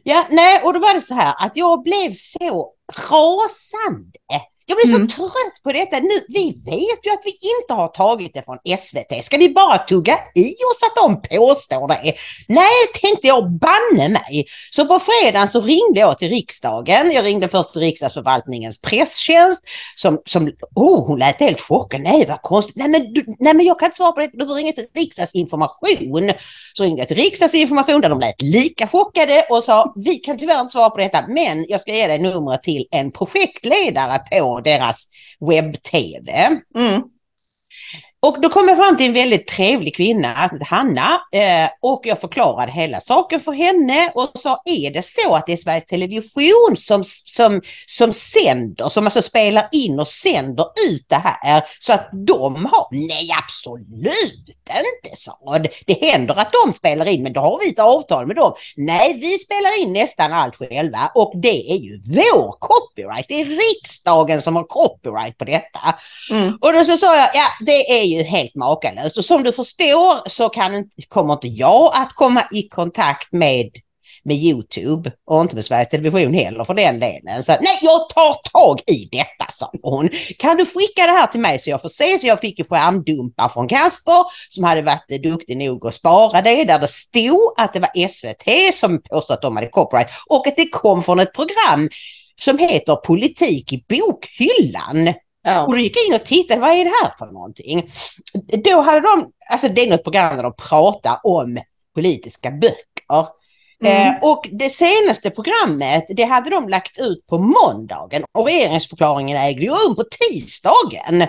ja, 0.03 0.25
nej, 0.29 0.61
och 0.63 0.73
då 0.73 0.79
var 0.79 0.93
det 0.93 1.01
så 1.01 1.13
här 1.13 1.33
att 1.45 1.51
jag 1.55 1.83
blev 1.83 2.13
så 2.13 2.71
rasande. 3.09 4.19
Jag 4.65 4.77
blev 4.77 4.95
Mm. 4.95 5.09
så 5.09 5.15
trött 5.15 5.63
på 5.63 5.71
detta. 5.71 5.99
Nu, 5.99 6.25
vi 6.27 6.45
vet 6.65 7.05
ju 7.05 7.11
att 7.11 7.21
vi 7.25 7.31
inte 7.59 7.73
har 7.73 7.87
tagit 7.87 8.33
det 8.33 8.43
från 8.43 8.57
SVT. 8.77 9.23
Ska 9.23 9.37
vi 9.37 9.49
bara 9.49 9.77
tugga 9.77 10.19
i 10.35 10.49
oss 10.49 10.83
att 10.85 10.95
de 10.95 11.21
påstår 11.37 11.87
det? 11.87 12.13
Nej, 12.47 12.87
tänkte 13.01 13.27
jag 13.27 13.51
banne 13.51 14.09
mig. 14.09 14.45
Så 14.71 14.85
på 14.85 14.99
fredagen 14.99 15.47
så 15.47 15.61
ringde 15.61 15.99
jag 15.99 16.19
till 16.19 16.29
riksdagen. 16.29 17.11
Jag 17.11 17.25
ringde 17.25 17.47
först 17.47 17.71
till 17.73 17.81
riksdagsförvaltningens 17.81 18.81
presstjänst 18.81 19.63
som, 19.95 20.21
som 20.25 20.51
oh, 20.75 21.07
hon 21.07 21.19
lät 21.19 21.39
helt 21.39 21.61
chockad. 21.61 22.01
Nej, 22.01 22.25
vad 22.27 22.41
konstigt. 22.41 22.75
Nej 22.75 22.87
men, 22.89 23.13
du, 23.13 23.25
nej, 23.39 23.53
men 23.53 23.65
jag 23.65 23.79
kan 23.79 23.85
inte 23.87 23.97
svara 23.97 24.11
på 24.11 24.19
det. 24.19 24.29
Du 24.33 24.45
får 24.45 24.55
ringa 24.55 24.71
till 24.71 24.87
riksdagsinformation. 24.95 26.31
Så 26.77 26.83
ringde 26.83 27.01
jag 27.01 27.07
till 27.07 27.17
riksdagsinformation 27.17 28.01
där 28.01 28.09
de 28.09 28.19
lät 28.19 28.41
lika 28.41 28.87
chockade 28.87 29.45
och 29.49 29.63
sa 29.63 29.93
vi 29.95 30.15
kan 30.15 30.37
tyvärr 30.39 30.59
inte 30.59 30.71
svara 30.71 30.89
på 30.89 30.97
detta 30.97 31.23
men 31.27 31.65
jag 31.69 31.81
ska 31.81 31.95
ge 31.95 32.07
dig 32.07 32.19
numret 32.19 32.63
till 32.63 32.87
en 32.91 33.11
projektledare 33.11 34.19
på 34.31 34.52
deras 34.61 35.09
webb-tv. 35.39 36.63
Mm. 36.73 37.12
Och 38.25 38.41
då 38.41 38.49
kom 38.49 38.67
jag 38.67 38.77
fram 38.77 38.97
till 38.97 39.05
en 39.05 39.13
väldigt 39.13 39.47
trevlig 39.47 39.95
kvinna, 39.95 40.51
Hanna, 40.61 41.21
eh, 41.31 41.69
och 41.81 42.01
jag 42.03 42.21
förklarade 42.21 42.71
hela 42.71 43.01
saken 43.01 43.39
för 43.39 43.51
henne 43.51 44.11
och 44.15 44.31
sa, 44.33 44.61
är 44.65 44.91
det 44.91 45.05
så 45.05 45.35
att 45.35 45.45
det 45.45 45.53
är 45.53 45.57
Sveriges 45.57 45.85
Television 45.85 46.77
som, 46.77 47.03
som, 47.03 47.61
som 47.87 48.13
sänder, 48.13 48.89
som 48.89 49.05
alltså 49.05 49.21
spelar 49.21 49.69
in 49.71 49.99
och 49.99 50.07
sänder 50.07 50.65
ut 50.89 51.05
det 51.09 51.21
här 51.23 51.63
så 51.79 51.93
att 51.93 52.09
de 52.27 52.65
har, 52.65 52.87
nej 52.91 53.29
absolut 53.43 54.63
inte, 54.69 55.15
sa 55.15 55.37
hon. 55.39 55.67
Det 55.85 56.05
händer 56.05 56.39
att 56.39 56.53
de 56.65 56.73
spelar 56.73 57.05
in, 57.05 57.23
men 57.23 57.33
då 57.33 57.41
har 57.41 57.59
vi 57.59 57.69
ett 57.69 57.79
avtal 57.79 58.27
med 58.27 58.35
dem. 58.35 58.53
Nej, 58.75 59.13
vi 59.13 59.37
spelar 59.37 59.81
in 59.81 59.93
nästan 59.93 60.33
allt 60.33 60.55
själva 60.55 61.11
och 61.15 61.31
det 61.35 61.71
är 61.71 61.77
ju 61.77 62.01
vår 62.05 62.55
copyright. 62.59 63.25
Det 63.27 63.41
är 63.41 63.45
riksdagen 63.45 64.41
som 64.41 64.55
har 64.55 64.63
copyright 64.63 65.37
på 65.37 65.45
detta. 65.45 65.79
Mm. 66.31 66.57
Och 66.61 66.73
då 66.73 66.83
så 66.83 66.97
sa 66.97 67.15
jag, 67.15 67.29
ja 67.33 67.45
det 67.65 67.99
är 67.99 68.03
ju 68.03 68.12
ju 68.17 68.23
helt 68.23 68.55
makalöst. 68.55 69.17
Och 69.17 69.25
som 69.25 69.43
du 69.43 69.51
förstår 69.51 70.29
så 70.29 70.49
kan 70.49 70.89
kommer 71.09 71.33
inte 71.33 71.47
jag 71.47 71.91
att 71.95 72.13
komma 72.13 72.47
i 72.51 72.67
kontakt 72.69 73.33
med, 73.33 73.69
med 74.23 74.37
Youtube 74.37 75.11
och 75.25 75.41
inte 75.41 75.55
med 75.55 75.65
Sveriges 75.65 75.89
Television 75.89 76.33
heller 76.33 76.63
för 76.63 76.73
den 76.73 76.99
delen. 76.99 77.43
Så 77.43 77.51
att, 77.51 77.61
nej, 77.61 77.79
jag 77.81 78.09
tar 78.09 78.33
tag 78.51 78.81
i 78.87 79.09
detta, 79.11 79.51
sa 79.51 79.71
hon. 79.81 80.09
Kan 80.39 80.57
du 80.57 80.65
skicka 80.65 81.05
det 81.05 81.11
här 81.11 81.27
till 81.27 81.39
mig 81.39 81.59
så 81.59 81.69
jag 81.69 81.81
får 81.81 81.89
se? 81.89 82.19
Så 82.19 82.27
jag 82.27 82.39
fick 82.39 82.59
ju 82.59 82.65
skärmdumpar 82.65 83.49
från 83.49 83.67
Kasper 83.67 84.23
som 84.49 84.63
hade 84.63 84.81
varit 84.81 85.11
eh, 85.11 85.21
duktig 85.21 85.57
nog 85.57 85.87
att 85.87 85.93
spara 85.93 86.41
det 86.41 86.63
där 86.63 86.79
det 86.79 86.87
stod 86.87 87.53
att 87.57 87.73
det 87.73 87.79
var 87.79 88.07
SVT 88.07 88.73
som 88.73 89.01
påstod 89.01 89.33
att 89.33 89.41
de 89.41 89.55
hade 89.55 89.69
copyright 89.69 90.09
och 90.29 90.47
att 90.47 90.55
det 90.55 90.69
kom 90.69 91.03
från 91.03 91.19
ett 91.19 91.33
program 91.33 91.89
som 92.41 92.57
heter 92.57 92.95
Politik 92.95 93.73
i 93.73 93.85
bokhyllan. 93.89 95.13
Ja. 95.43 95.65
Och 95.65 95.71
då 95.71 95.77
gick 95.77 95.97
jag 95.97 96.05
in 96.05 96.21
och 96.21 96.25
tittade, 96.25 96.61
vad 96.61 96.69
är 96.69 96.85
det 96.85 96.91
här 97.01 97.13
för 97.17 97.25
någonting? 97.33 97.89
Då 98.63 98.81
hade 98.81 99.01
de, 99.01 99.31
alltså 99.49 99.67
det 99.67 99.81
är 99.81 99.89
något 99.89 100.03
program 100.03 100.35
där 100.35 100.43
de 100.43 100.53
pratar 100.55 101.19
om 101.23 101.59
politiska 101.95 102.51
böcker. 102.51 103.27
Mm. 103.83 104.07
Eh, 104.07 104.23
och 104.23 104.49
det 104.51 104.69
senaste 104.69 105.29
programmet, 105.29 106.05
det 106.09 106.23
hade 106.23 106.49
de 106.49 106.69
lagt 106.69 106.99
ut 106.99 107.27
på 107.27 107.37
måndagen 107.37 108.23
och 108.31 108.45
regeringsförklaringen 108.45 109.37
ägde 109.37 109.61
ju 109.61 109.69
rum 109.69 109.95
på 109.95 110.03
tisdagen. 110.03 111.27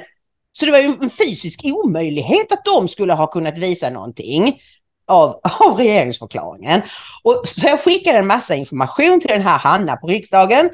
Så 0.53 0.67
det 0.67 0.73
var 0.73 0.79
ju 0.79 0.95
en 1.03 1.11
fysisk 1.11 1.61
omöjlighet 1.65 2.53
att 2.53 2.65
de 2.65 2.89
skulle 2.89 3.13
ha 3.13 3.27
kunnat 3.27 3.59
visa 3.59 3.91
någonting 3.91 4.61
av, 5.07 5.41
av 5.61 5.77
regeringsförklaringen. 5.77 6.83
Och 7.23 7.43
så 7.45 7.67
jag 7.67 7.81
skickade 7.81 8.19
en 8.19 8.27
massa 8.27 8.55
information 8.55 9.21
till 9.21 9.31
den 9.31 9.43
här 9.43 9.59
Hanna 9.59 9.97
på 9.97 10.07
riksdagen. 10.07 10.71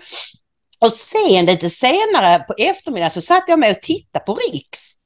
Och 0.81 0.93
sen 0.93 1.47
lite 1.47 1.71
senare 1.71 2.39
på 2.39 2.55
eftermiddagen 2.59 3.11
så 3.11 3.23
satt 3.23 3.45
jag 3.47 3.59
med 3.59 3.71
och 3.77 3.83
tittade 3.83 4.25
på 4.25 4.35
Riks. 4.35 5.00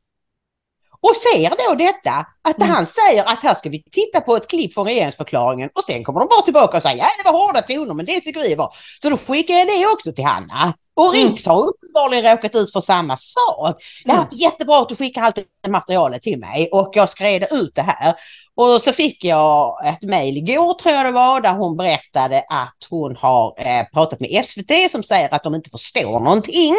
Och 1.06 1.16
ser 1.16 1.68
då 1.68 1.74
detta, 1.74 2.26
att 2.48 2.62
Mm. 2.62 2.74
han 2.74 2.86
säger 2.86 3.24
att 3.24 3.42
här 3.42 3.54
ska 3.54 3.68
vi 3.68 3.82
titta 3.92 4.20
på 4.20 4.36
ett 4.36 4.48
klipp 4.48 4.74
från 4.74 4.86
regeringsförklaringen 4.86 5.70
och 5.74 5.84
sen 5.84 6.04
kommer 6.04 6.20
de 6.20 6.28
bara 6.28 6.42
tillbaka 6.42 6.76
och 6.76 6.82
säger 6.82 6.98
ja 6.98 7.04
det 7.24 7.30
var 7.32 7.46
hårda 7.46 7.62
toner 7.62 7.94
men 7.94 8.06
det 8.06 8.20
tycker 8.20 8.40
vi 8.40 8.56
bra. 8.56 8.72
Så 9.02 9.10
då 9.10 9.16
skickar 9.16 9.54
jag 9.54 9.66
det 9.66 9.86
också 9.86 10.12
till 10.12 10.24
Hanna. 10.24 10.74
Och 10.96 11.14
Mm. 11.14 11.28
Riks 11.30 11.46
har 11.46 11.62
uppenbarligen 11.66 12.36
råkat 12.36 12.54
ut 12.54 12.72
för 12.72 12.80
samma 12.80 13.16
sak. 13.16 13.82
Ja, 14.04 14.14
Mm. 14.14 14.24
jättebra 14.32 14.80
att 14.80 14.88
du 14.88 14.96
skickar 14.96 15.22
allt 15.22 15.34
det 15.62 15.70
materialet 15.70 16.22
till 16.22 16.38
mig 16.38 16.68
och 16.72 16.90
jag 16.92 17.10
ska 17.10 17.24
reda 17.24 17.46
ut 17.46 17.74
det 17.74 17.82
här. 17.82 18.14
Och 18.56 18.80
så 18.82 18.92
fick 18.92 19.24
jag 19.24 19.86
ett 19.86 20.02
mejl 20.02 20.36
igår 20.36 20.74
tror 20.74 20.94
jag 20.94 21.04
det 21.04 21.12
var 21.12 21.40
där 21.40 21.54
hon 21.54 21.76
berättade 21.76 22.38
att 22.50 22.76
hon 22.90 23.16
har 23.16 23.54
eh, 23.58 23.84
pratat 23.94 24.20
med 24.20 24.44
SVT 24.44 24.90
som 24.90 25.02
säger 25.02 25.34
att 25.34 25.42
de 25.42 25.54
inte 25.54 25.70
förstår 25.70 26.20
någonting. 26.20 26.74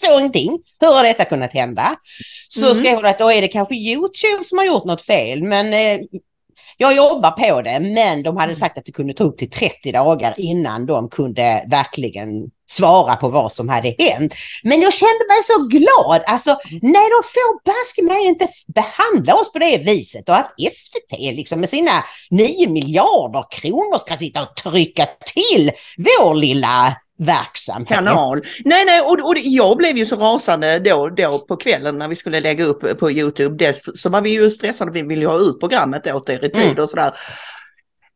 Förstår 0.00 0.18
ingenting. 0.20 0.58
Hur 0.80 0.86
har 0.94 1.02
detta 1.04 1.24
kunnat 1.24 1.52
hända? 1.52 1.96
Så 2.48 2.64
Mm. 2.64 2.76
skrev 2.76 2.94
hon 2.96 3.06
att 3.06 3.18
då 3.18 3.30
är 3.32 3.40
det 3.40 3.48
kanske 3.48 3.74
Youtube 3.74 4.44
som 4.44 4.58
har 4.58 4.64
gjort 4.64 4.84
något 4.84 5.02
fel 5.02 5.42
men 5.42 5.72
eh, 5.72 6.00
jag 6.76 6.96
jobbar 6.96 7.30
på 7.30 7.62
det 7.62 7.80
men 7.80 8.22
de 8.22 8.36
hade 8.36 8.54
sagt 8.54 8.78
att 8.78 8.84
det 8.84 8.92
kunde 8.92 9.14
ta 9.14 9.24
upp 9.24 9.38
till 9.38 9.50
30 9.50 9.92
dagar 9.92 10.34
innan 10.36 10.86
de 10.86 11.08
kunde 11.10 11.64
verkligen 11.70 12.50
svara 12.70 13.16
på 13.16 13.28
vad 13.28 13.52
som 13.52 13.68
hade 13.68 13.94
hänt. 13.98 14.34
Men 14.62 14.80
jag 14.80 14.94
kände 14.94 15.24
mig 15.28 15.42
så 15.44 15.62
glad. 15.66 16.22
Alltså, 16.26 16.50
nej, 16.70 17.08
de 17.10 17.22
får 17.34 17.64
baske 17.64 18.02
mig 18.02 18.26
inte 18.26 18.48
behandla 18.74 19.34
oss 19.34 19.52
på 19.52 19.58
det 19.58 19.78
viset 19.78 20.28
och 20.28 20.36
att 20.36 20.54
SVT 20.58 21.18
liksom 21.18 21.60
med 21.60 21.68
sina 21.68 22.04
9 22.30 22.68
miljarder 22.68 23.44
kronor 23.50 23.98
ska 23.98 24.16
sitta 24.16 24.42
och 24.42 24.56
trycka 24.56 25.06
till 25.34 25.70
vår 25.98 26.34
lilla 26.34 26.96
verksamhet. 27.18 27.88
kanal. 27.88 28.40
Nej, 28.64 28.84
nej, 28.84 29.00
och, 29.00 29.28
och 29.28 29.34
jag 29.38 29.76
blev 29.76 29.96
ju 29.96 30.06
så 30.06 30.16
rasande 30.16 30.78
då, 30.78 31.08
då 31.08 31.38
på 31.38 31.56
kvällen 31.56 31.98
när 31.98 32.08
vi 32.08 32.16
skulle 32.16 32.40
lägga 32.40 32.64
upp 32.64 32.98
på 32.98 33.10
Youtube. 33.10 33.56
Dels 33.56 33.82
så 33.94 34.08
var 34.08 34.20
vi 34.20 34.30
ju 34.30 34.50
stressade, 34.50 34.90
vi 34.90 35.02
ville 35.02 35.20
ju 35.22 35.28
ha 35.28 35.38
ut 35.38 35.60
programmet 35.60 36.06
åt 36.06 36.28
er 36.28 36.44
i 36.44 36.50
tid 36.50 36.62
Mm. 36.70 36.82
och 36.82 36.88
sådär. 36.90 37.12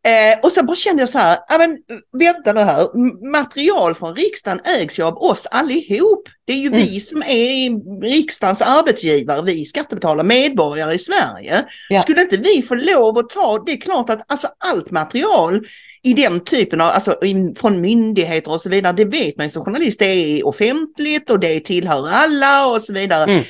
Eh, 0.06 0.38
och 0.42 0.52
sen 0.52 0.66
bara 0.66 0.76
kände 0.76 1.02
jag 1.02 1.08
så 1.08 1.18
här, 1.18 1.38
ja 1.48 1.58
men 1.58 1.78
vänta 2.18 2.52
nu 2.52 2.60
här, 2.60 2.88
material 3.30 3.94
från 3.94 4.16
riksdagen 4.16 4.60
ägs 4.64 4.98
ju 4.98 5.02
av 5.02 5.18
oss 5.22 5.46
allihop. 5.50 6.28
Det 6.46 6.52
är 6.52 6.56
ju 6.56 6.66
Mm. 6.66 6.80
vi 6.80 7.00
som 7.00 7.22
är 7.22 8.00
riksdagens 8.02 8.62
arbetsgivare, 8.62 9.42
vi 9.42 9.64
skattebetalare, 9.64 10.26
medborgare 10.26 10.94
i 10.94 10.98
Sverige. 10.98 11.64
Ja. 11.88 12.00
Skulle 12.00 12.20
inte 12.22 12.36
vi 12.36 12.62
få 12.62 12.74
lov 12.74 13.18
att 13.18 13.30
ta, 13.30 13.62
det 13.66 13.72
är 13.72 13.80
klart 13.80 14.10
att 14.10 14.20
alltså 14.26 14.48
allt 14.58 14.90
material 14.90 15.66
i 16.02 16.14
den 16.14 16.40
typen 16.40 16.80
av, 16.80 16.90
alltså 16.90 17.16
från 17.56 17.80
myndigheter 17.80 18.50
och 18.50 18.60
så 18.60 18.70
vidare, 18.70 18.92
det 18.92 19.04
vet 19.04 19.36
man 19.36 19.46
ju 19.46 19.50
som 19.50 19.64
journalist, 19.64 19.98
det 19.98 20.04
är 20.04 20.46
offentligt 20.46 21.30
och 21.30 21.40
det 21.40 21.60
tillhör 21.60 22.08
alla 22.08 22.66
och 22.66 22.82
så 22.82 22.92
vidare. 22.92 23.32
Mm. 23.32 23.44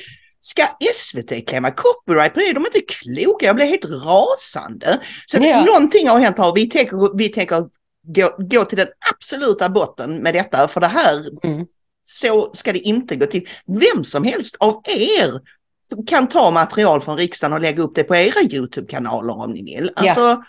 Ska 0.47 0.63
SVT 0.95 1.47
klämma 1.47 1.71
copyright 1.71 2.33
på 2.33 2.39
det? 2.39 2.53
De 2.53 2.63
är 2.63 2.67
inte 2.77 2.93
kloka, 2.93 3.45
jag 3.45 3.55
blir 3.55 3.65
helt 3.65 3.85
rasande. 3.85 4.99
Så 5.25 5.37
Ja. 5.41 5.65
någonting 5.65 6.07
har 6.07 6.19
hänt 6.19 6.37
här 6.37 6.49
och 6.49 6.57
vi 6.57 6.69
tänker, 6.69 7.17
vi 7.17 7.29
tänker 7.29 7.63
gå, 8.07 8.35
gå 8.37 8.65
till 8.65 8.77
den 8.77 8.87
absoluta 9.13 9.69
botten 9.69 10.15
med 10.15 10.33
detta, 10.33 10.67
för 10.67 10.81
det 10.81 10.87
här, 10.87 11.25
Mm. 11.43 11.65
så 12.03 12.51
ska 12.53 12.73
det 12.73 12.79
inte 12.79 13.15
gå 13.15 13.25
till. 13.25 13.47
Vem 13.79 14.03
som 14.03 14.23
helst 14.23 14.55
av 14.59 14.81
er 14.87 15.41
kan 16.07 16.27
ta 16.27 16.51
material 16.51 17.01
från 17.01 17.17
riksdagen 17.17 17.53
och 17.53 17.61
lägga 17.61 17.83
upp 17.83 17.95
det 17.95 18.03
på 18.03 18.15
era 18.15 18.41
YouTube-kanaler 18.41 19.33
om 19.41 19.51
ni 19.51 19.63
vill. 19.63 19.91
Alltså, 19.95 20.21
Ja 20.21 20.43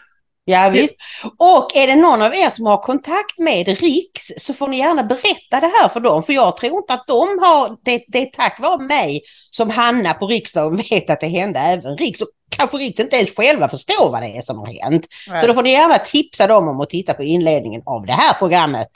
visst. 0.71 0.97
Och 1.39 1.77
är 1.77 1.87
det 1.87 1.95
någon 1.95 2.23
av 2.23 2.35
er 2.35 2.51
som 2.51 2.67
har 2.67 2.83
kontakt 2.83 3.39
med 3.39 3.69
Riks 3.69 4.33
så 4.39 4.55
får 4.55 4.69
ni 4.69 4.79
gärna 4.79 5.05
berätta 5.05 5.61
det 5.61 5.73
här 5.81 5.89
för 5.89 6.01
dem. 6.01 6.23
För 6.23 6.33
jag 6.33 6.57
tror 6.57 6.79
inte 6.79 6.95
att 6.95 7.07
de 7.07 7.39
har, 7.39 7.77
det, 7.85 8.05
det 8.09 8.23
är 8.23 8.27
tack 8.27 8.61
vare 8.61 8.83
mig 8.83 9.21
som 9.51 9.71
Hanna 9.71 10.15
på 10.15 10.27
riksdagen 10.27 10.77
vet 10.91 11.11
att 11.11 11.21
det 11.21 11.29
hände 11.29 11.61
även 11.61 11.97
Riks. 11.97 12.21
Och 12.21 12.29
kanske 12.51 12.77
Riks 12.77 13.01
inte 13.01 13.17
ens 13.17 13.37
själva 13.37 13.69
förstår 13.69 14.11
vad 14.11 14.23
det 14.23 14.37
är 14.37 14.43
som 14.43 14.59
har 14.59 14.83
hänt. 14.83 15.07
Så 15.41 15.47
då 15.47 15.55
får 15.55 15.63
ni 15.63 15.73
gärna 15.73 15.99
tipsa 15.99 16.47
dem 16.47 16.69
om 16.69 16.81
att 16.81 16.91
titta 16.91 17.15
på 17.15 17.23
inledningen 17.23 17.83
av 17.87 18.07
det 18.07 18.13
här 18.13 18.35
programmet. 18.35 18.89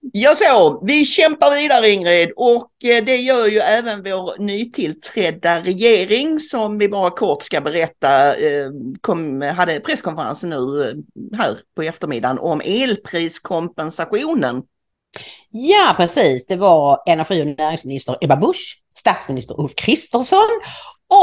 Ja 0.00 0.34
så, 0.34 0.80
vi 0.84 1.04
kämpar 1.04 1.50
vidare 1.50 1.90
Ingrid 1.90 2.30
och 2.36 2.70
eh, 2.84 3.04
det 3.04 3.16
gör 3.16 3.46
ju 3.46 3.58
även 3.58 4.02
vår 4.02 4.38
nytillträdda 4.38 5.60
regering 5.60 6.40
som 6.40 6.78
vi 6.78 6.88
bara 6.88 7.10
kort 7.10 7.42
ska 7.42 7.60
berätta 7.60 8.36
eh, 8.36 8.70
kom, 9.00 9.42
hade 9.42 9.80
presskonferens 9.80 10.42
nu 10.42 10.82
eh, 10.82 10.94
här 11.38 11.58
på 11.76 11.82
eftermiddagen 11.82 12.38
om 12.38 12.60
elpriskompensationen. 12.64 14.62
Ja, 15.50 15.94
precis. 15.96 16.46
Det 16.46 16.56
var 16.56 17.02
energi 17.06 17.42
och 17.42 17.46
näringsminister 17.46 18.16
Ebba 18.20 18.36
Busch, 18.36 18.82
statsminister 18.98 19.60
Ulf 19.60 19.74
Kristersson 19.74 20.48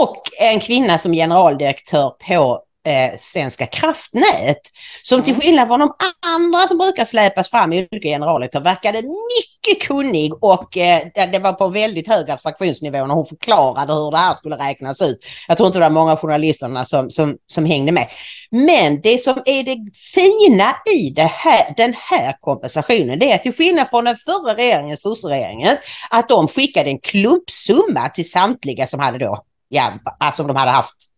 och 0.01 0.21
en 0.39 0.59
kvinna 0.59 0.99
som 0.99 1.13
generaldirektör 1.13 2.09
på 2.09 2.63
eh, 2.85 3.17
Svenska 3.19 3.65
kraftnät. 3.65 4.61
Som 5.03 5.23
till 5.23 5.35
skillnad 5.35 5.67
från 5.67 5.79
de 5.79 5.93
andra 6.35 6.67
som 6.67 6.77
brukar 6.77 7.05
släpas 7.05 7.49
fram 7.49 7.73
i 7.73 7.87
olika 7.91 8.07
generaldirektörer 8.07 8.63
verkade 8.63 9.01
mycket 9.01 9.87
kunnig 9.87 10.43
och 10.43 10.77
eh, 10.77 11.01
det 11.31 11.39
var 11.39 11.53
på 11.53 11.67
väldigt 11.67 12.07
hög 12.07 12.29
abstraktionsnivå 12.29 13.05
när 13.05 13.15
hon 13.15 13.25
förklarade 13.25 13.93
hur 13.93 14.11
det 14.11 14.17
här 14.17 14.33
skulle 14.33 14.55
räknas 14.55 15.01
ut. 15.01 15.25
Jag 15.47 15.57
tror 15.57 15.67
inte 15.67 15.79
det 15.79 15.85
var 15.85 15.89
många 15.89 16.17
journalisterna 16.17 16.85
som, 16.85 17.09
som, 17.09 17.37
som 17.47 17.65
hängde 17.65 17.91
med. 17.91 18.07
Men 18.51 19.01
det 19.01 19.17
som 19.17 19.41
är 19.45 19.63
det 19.63 19.77
fina 20.13 20.75
i 20.95 21.09
det 21.09 21.21
här, 21.21 21.73
den 21.77 21.93
här 21.97 22.37
kompensationen 22.41 23.19
det 23.19 23.31
är 23.31 23.35
att 23.35 23.43
till 23.43 23.53
skillnad 23.53 23.89
från 23.89 24.05
den 24.05 24.17
förra 24.17 24.55
regeringens, 24.55 25.01
sosseregeringens, 25.01 25.79
att 26.09 26.29
de 26.29 26.47
skickade 26.47 26.89
en 26.89 26.99
klumpsumma 26.99 28.09
till 28.09 28.31
samtliga 28.31 28.87
som 28.87 28.99
hade 28.99 29.17
då, 29.17 29.43
ja, 29.69 29.93
alltså 30.19 30.43
de 30.43 30.55
hade 30.55 30.71
haft 30.71 31.14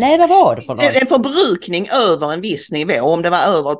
Nej, 0.00 0.18
vad 0.18 0.28
var 0.28 0.56
det 0.56 0.62
för 0.62 0.74
något? 0.74 0.84
En 0.84 1.06
förbrukning 1.06 1.88
över 1.92 2.32
en 2.32 2.40
viss 2.40 2.72
nivå, 2.72 3.00
om 3.00 3.22
det 3.22 3.30
var 3.30 3.38
över... 3.38 3.76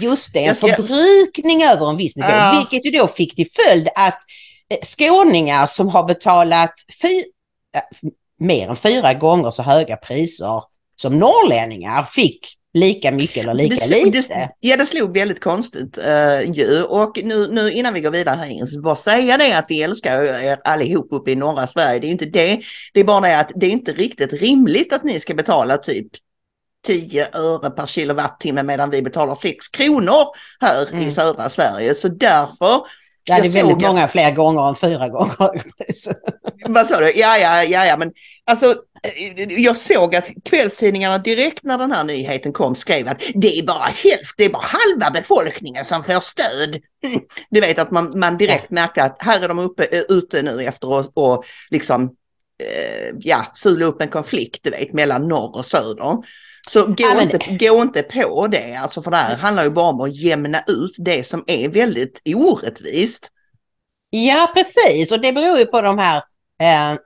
Just 0.00 0.34
det, 0.34 0.44
en 0.44 0.54
ska- 0.54 0.66
förbrukning 0.76 1.62
över 1.62 1.90
en 1.90 1.96
viss 1.96 2.16
nivå, 2.16 2.28
Ja. 2.28 2.56
vilket 2.70 2.86
ju 2.92 2.98
då 2.98 3.06
fick 3.08 3.36
till 3.36 3.48
följd 3.66 3.88
att 3.94 4.18
eh, 4.70 4.78
skåningar 4.82 5.66
som 5.66 5.88
har 5.88 6.04
betalat 6.04 6.74
fy, 7.02 7.24
f- 7.76 8.10
mer 8.40 8.68
än 8.70 8.76
fyra 8.76 9.14
gånger 9.14 9.50
så 9.50 9.62
höga 9.62 9.96
priser 9.96 10.62
som 10.96 11.18
norrlänningar 11.18 12.02
fick 12.02 12.46
lika 12.74 13.12
mycket 13.12 13.36
eller 13.42 13.54
lika 13.54 13.74
det, 13.74 13.80
slog- 13.80 14.14
lite. 14.14 14.34
det, 14.34 14.50
ja, 14.60 14.76
det 14.76 14.86
slog 14.86 15.14
väldigt 15.18 15.40
konstigt 15.40 15.98
uh, 15.98 16.50
ju. 16.52 16.82
Och 16.82 17.20
nu, 17.24 17.48
nu 17.52 17.72
innan 17.72 17.94
vi 17.94 18.00
går 18.00 18.10
vidare 18.10 18.36
här 18.36 18.46
in, 18.46 18.66
så 18.66 18.80
bara 18.80 18.96
säga 18.96 19.36
det 19.36 19.58
att 19.58 19.64
vi 19.68 19.82
älskar 19.82 20.22
er 20.22 20.60
allihop 20.64 21.08
uppe 21.10 21.30
i 21.30 21.36
norra 21.36 21.66
Sverige. 21.66 21.98
Det 21.98 22.04
är 22.04 22.08
ju 22.08 22.12
inte 22.12 22.24
det. 22.24 22.60
Det 22.94 23.00
är 23.00 23.04
bara 23.04 23.20
det 23.20 23.38
att 23.38 23.52
det 23.54 23.66
är 23.66 23.70
inte 23.70 23.92
riktigt 23.92 24.32
rimligt 24.32 24.92
att 24.92 25.04
ni 25.04 25.20
ska 25.20 25.34
betala 25.34 25.76
typ 25.76 26.06
10 26.86 27.26
öre 27.32 27.70
per 27.70 27.86
kilowattimme 27.86 28.62
medan 28.62 28.90
vi 28.90 29.02
betalar 29.02 29.34
6 29.34 29.68
kronor 29.68 30.24
här 30.60 30.88
Mm. 30.92 31.08
i 31.08 31.12
södra 31.12 31.48
Sverige. 31.48 31.94
Så 31.94 32.08
därför, 32.08 32.80
Ja, 33.24 33.34
det 33.34 33.40
är 33.48 33.56
jag 33.56 33.64
väldigt 33.66 33.86
många 33.86 34.08
fler 34.08 34.30
gånger 34.30 34.68
än 34.68 34.76
fyra 34.76 35.08
gånger. 35.08 35.62
vad 36.68 36.86
sa 36.86 37.00
du? 37.00 37.12
Ja, 37.14 37.38
ja, 37.38 37.64
ja, 37.64 37.86
ja, 37.86 37.96
men 37.96 38.12
alltså 38.46 38.76
jag 39.48 39.76
såg 39.76 40.14
att 40.14 40.28
kvällstidningarna 40.44 41.18
direkt 41.18 41.64
när 41.64 41.78
den 41.78 41.92
här 41.92 42.04
nyheten 42.04 42.52
kom 42.52 42.74
skrev 42.74 43.08
att 43.08 43.22
det 43.34 43.58
är 43.58 43.62
bara 43.62 43.84
hälften, 43.84 44.34
det 44.36 44.44
är 44.44 44.50
bara 44.50 44.66
halva 44.66 45.10
befolkningen 45.10 45.84
som 45.84 46.04
får 46.04 46.20
stöd. 46.20 46.80
Du 47.50 47.60
vet 47.60 47.78
att 47.78 47.90
man, 47.90 48.18
man 48.18 48.36
direkt 48.36 48.70
märkte 48.70 49.02
att 49.02 49.16
här 49.22 49.40
är 49.40 49.48
de 49.48 49.58
uppe, 49.58 49.84
eh, 49.84 50.02
ute 50.08 50.42
nu 50.42 50.64
efter 50.64 51.00
att 51.00 51.10
och 51.14 51.44
liksom 51.70 52.04
eh, 52.62 53.14
ja, 53.18 53.46
sula 53.54 53.86
upp 53.86 54.02
en 54.02 54.08
konflikt 54.08 54.60
du 54.62 54.70
vet 54.70 54.92
mellan 54.92 55.28
norr 55.28 55.56
och 55.56 55.64
söder. 55.64 56.16
Så 56.68 56.86
gå, 56.86 56.94
Ja, 56.98 57.14
men- 57.14 57.22
inte, 57.22 57.66
gå 57.66 57.82
inte 57.82 58.02
på 58.02 58.46
det, 58.46 58.74
alltså 58.74 59.02
för 59.02 59.10
det 59.10 59.16
här 59.16 59.36
handlar 59.36 59.64
ju 59.64 59.70
bara 59.70 59.86
om 59.88 60.00
att 60.00 60.16
jämna 60.16 60.62
ut 60.66 60.94
det 60.98 61.26
som 61.26 61.44
är 61.46 61.68
väldigt 61.68 62.22
orättvist. 62.34 63.30
Ja, 64.10 64.52
precis. 64.54 65.12
Och 65.12 65.20
det 65.20 65.32
beror 65.32 65.58
ju 65.58 65.66
på 65.66 65.80
de 65.80 65.98
här 65.98 66.16
eh, 66.16 66.22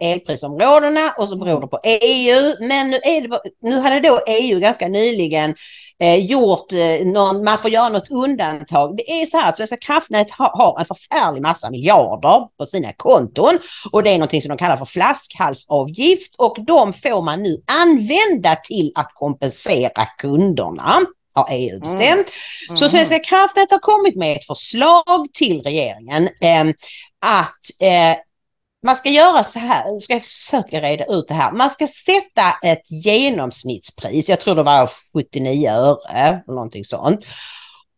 elprisområdena 0.00 1.14
och 1.18 1.28
så 1.28 1.36
beror 1.36 1.60
det 1.60 1.66
på 1.66 1.80
EU. 1.84 2.54
Men 2.60 2.90
nu, 2.90 2.98
det, 3.04 3.40
nu 3.62 3.78
hade 3.78 4.00
då 4.00 4.20
EU 4.26 4.60
ganska 4.60 4.88
nyligen 4.88 5.54
eh, 6.00 6.26
gjort 6.26 6.72
eh, 6.72 7.06
någon, 7.06 7.44
man 7.44 7.58
får 7.58 7.70
göra 7.70 7.88
något 7.88 8.10
undantag. 8.10 8.96
Det 8.96 9.22
är 9.22 9.26
så 9.26 9.38
här 9.38 9.48
att 9.48 9.56
Svenska 9.56 9.76
kraftnät 9.76 10.30
har, 10.30 10.50
har 10.54 10.80
en 10.80 10.86
förfärlig 10.86 11.42
massa 11.42 11.70
miljarder 11.70 12.56
på 12.58 12.66
sina 12.66 12.92
konton 12.92 13.58
och 13.92 14.02
det 14.02 14.10
är 14.10 14.18
någonting 14.18 14.42
som 14.42 14.48
de 14.48 14.58
kallar 14.58 14.76
för 14.76 14.84
flaskhalsavgift 14.84 16.34
och 16.38 16.56
de 16.66 16.92
får 16.92 17.22
man 17.22 17.42
nu 17.42 17.62
använda 17.82 18.56
till 18.56 18.92
att 18.94 19.10
kompensera 19.14 20.06
kunderna 20.18 21.00
har 21.34 21.48
EU 21.50 21.80
bestämt. 21.80 22.26
Så 22.74 22.88
Svenska 22.88 23.18
kraftnät 23.18 23.70
har 23.70 23.78
kommit 23.78 24.16
med 24.16 24.36
ett 24.36 24.46
förslag 24.46 25.28
till 25.32 25.62
regeringen 25.62 26.28
eh, 26.40 26.64
att 27.20 27.60
eh, 27.80 28.16
man 28.82 28.96
ska 28.96 29.08
göra 29.08 29.44
så 29.44 29.58
här, 29.58 29.84
jag 29.86 30.02
ska 30.02 30.20
försöka 30.20 30.80
reda 30.80 31.04
ut 31.04 31.28
det 31.28 31.34
här. 31.34 31.52
Man 31.52 31.70
ska 31.70 31.86
sätta 31.86 32.52
ett 32.62 32.90
genomsnittspris, 32.90 34.28
jag 34.28 34.40
tror 34.40 34.54
det 34.54 34.62
var 34.62 34.90
79 35.12 35.70
öre 35.70 36.42
någonting 36.46 36.84
sånt. 36.84 37.20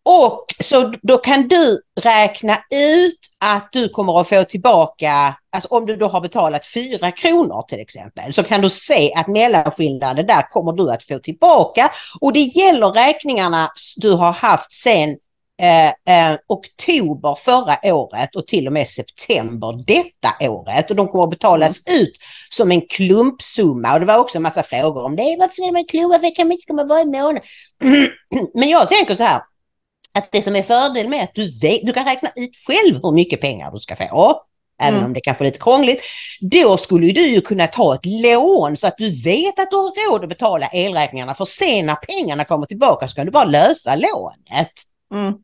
Och 0.07 0.47
så 0.61 0.93
då 1.03 1.19
kan 1.19 1.49
du 1.49 1.81
räkna 2.01 2.59
ut 2.71 3.19
att 3.41 3.69
du 3.73 3.89
kommer 3.89 4.21
att 4.21 4.29
få 4.29 4.45
tillbaka, 4.45 5.37
alltså 5.53 5.69
om 5.69 5.87
du 5.87 5.97
då 5.97 6.09
har 6.09 6.21
betalat 6.21 6.67
4 6.67 7.13
kronor 7.13 7.63
till 7.69 7.81
exempel, 7.81 8.33
så 8.33 8.43
kan 8.43 8.61
du 8.61 8.71
se 8.71 9.13
att 9.17 9.29
mellanskillnaden 9.29 10.27
där 10.27 10.51
kommer 10.51 10.73
du 10.73 10.91
att 10.91 11.05
få 11.05 11.19
tillbaka. 11.19 11.91
Och 12.21 12.33
det 12.33 12.41
gäller 12.41 12.91
räkningarna 12.91 13.71
du 13.97 14.13
har 14.13 14.33
haft 14.33 14.73
sen 14.73 15.17
eh, 15.63 15.89
eh, 15.89 16.39
oktober 16.47 17.35
förra 17.35 17.95
året 17.95 18.37
och 18.37 18.47
till 18.47 18.67
och 18.67 18.73
med 18.73 18.89
september 18.89 19.85
detta 19.87 20.51
året. 20.51 20.91
Och 20.91 20.97
de 20.97 21.09
kommer 21.09 21.25
att 21.25 21.31
betalas 21.31 21.83
ut 21.87 22.17
som 22.51 22.71
en 22.71 22.81
klumpsumma. 22.81 23.95
Och 23.95 24.01
det 24.01 24.07
var 24.07 24.19
också 24.19 24.39
en 24.39 24.43
massa 24.43 24.63
frågor 24.63 25.05
om 25.05 25.17
det. 25.17 25.37
Varför 25.39 25.63
är 25.63 25.73
det 25.73 25.79
en 25.79 25.87
klump? 25.87 26.13
Varför 26.13 26.45
mycket 26.45 26.67
kommer 26.67 26.85
varje 26.85 27.05
månad? 27.05 27.43
Men 28.55 28.69
jag 28.69 28.89
tänker 28.89 29.15
så 29.15 29.25
här. 29.25 29.43
Att 30.19 30.33
det 30.33 30.43
som 30.43 30.57
är 30.57 30.63
fördelen 30.63 31.11
med 31.11 31.25
att 31.25 31.35
du, 31.35 31.59
vet, 31.59 31.81
du 31.83 31.93
kan 31.93 32.05
räkna 32.05 32.31
ut 32.37 32.51
själv 32.67 33.01
hur 33.03 33.13
mycket 33.13 33.41
pengar 33.41 33.71
du 33.71 33.79
ska 33.79 33.97
få. 33.97 34.43
Även 34.83 34.95
Mm. 34.95 35.07
om 35.07 35.13
det 35.13 35.21
kanske 35.21 35.45
är 35.45 35.47
lite 35.47 35.59
krångligt. 35.59 36.03
Då 36.41 36.77
skulle 36.77 37.13
du 37.13 37.27
ju 37.27 37.41
kunna 37.41 37.67
ta 37.67 37.95
ett 37.95 38.07
lån 38.07 38.77
så 38.77 38.87
att 38.87 38.99
du 38.99 39.23
vet 39.23 39.59
att 39.59 39.71
du 39.71 39.77
har 39.77 40.11
råd 40.11 40.23
att 40.23 40.29
betala 40.29 40.67
elräkningarna. 40.73 41.35
För 41.35 41.45
sen 41.45 41.87
när 41.87 41.95
pengarna 41.95 42.45
kommer 42.45 42.67
tillbaka 42.67 43.09
så 43.09 43.15
kan 43.15 43.27
du 43.27 43.33
bara 43.33 43.45
lösa 43.45 43.97
lånet. 43.97 44.73
Mm. 45.15 45.35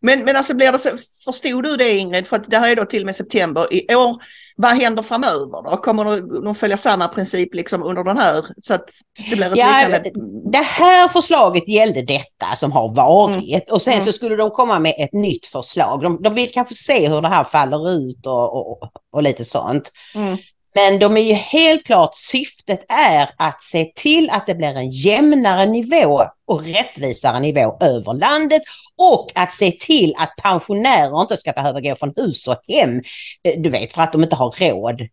Men, 0.00 0.24
men 0.24 0.36
alltså 0.36 0.54
blir 0.54 0.72
det 0.72 0.78
så, 0.78 0.90
förstod 1.24 1.64
du 1.64 1.76
det 1.76 1.98
Ingrid? 1.98 2.26
För 2.26 2.36
att 2.36 2.50
det 2.50 2.58
här 2.58 2.68
är 2.68 2.76
då 2.76 2.84
till 2.84 3.02
och 3.02 3.06
med 3.06 3.16
september 3.16 3.74
i 3.74 3.94
år. 3.94 4.22
Vad 4.56 4.70
händer 4.70 5.02
framöver 5.02 5.70
då? 5.70 5.76
Kommer 5.76 6.04
de, 6.44 6.54
följa 6.54 6.76
samma 6.76 7.08
princip 7.08 7.54
liksom 7.54 7.82
under 7.82 8.04
den 8.04 8.18
här? 8.18 8.44
Så 8.62 8.74
att 8.74 8.90
det 9.30 9.36
blir 9.36 9.52
ett 9.52 9.56
Ja, 9.56 9.78
liknande... 9.78 10.10
Det 10.52 10.58
här 10.58 11.08
förslaget 11.08 11.68
gällde 11.68 12.02
detta 12.02 12.56
som 12.56 12.72
har 12.72 12.94
varit 12.94 13.70
och 13.70 13.82
sen 13.82 13.92
Mm. 13.94 14.06
så 14.06 14.12
skulle 14.12 14.36
de 14.36 14.50
komma 14.50 14.78
med 14.78 14.94
ett 14.98 15.12
nytt 15.12 15.46
förslag. 15.46 16.02
De, 16.02 16.22
de 16.22 16.34
vill 16.34 16.52
kanske 16.52 16.74
se 16.74 17.08
hur 17.08 17.20
det 17.20 17.28
här 17.28 17.44
faller 17.44 17.90
ut 17.90 18.26
och, 18.26 18.56
och, 18.56 18.90
och 19.12 19.22
lite 19.22 19.44
sånt. 19.44 19.92
Mm. 20.14 20.36
Men 20.74 20.98
de 20.98 21.16
är 21.16 21.20
ju 21.20 21.32
helt 21.32 21.84
klart, 21.86 22.14
syftet 22.14 22.84
är 22.88 23.30
att 23.36 23.62
se 23.62 23.92
till 23.94 24.30
att 24.30 24.46
det 24.46 24.54
blir 24.54 24.76
en 24.76 24.90
jämnare 24.90 25.66
nivå 25.66 26.24
och 26.46 26.64
rättvisare 26.64 27.40
nivå 27.40 27.78
över 27.80 28.14
landet 28.14 28.62
och 28.96 29.32
att 29.34 29.52
se 29.52 29.70
till 29.70 30.14
att 30.18 30.36
pensionärer 30.42 31.20
inte 31.20 31.36
ska 31.36 31.52
behöva 31.52 31.80
gå 31.80 31.94
från 31.96 32.12
hus 32.16 32.48
och 32.48 32.60
hem, 32.68 33.02
eh, 33.42 33.60
du 33.60 33.70
vet, 33.70 33.92
för 33.92 34.02
att 34.02 34.12
de 34.12 34.22
inte 34.22 34.36
har 34.36 34.50
råd 34.50 35.08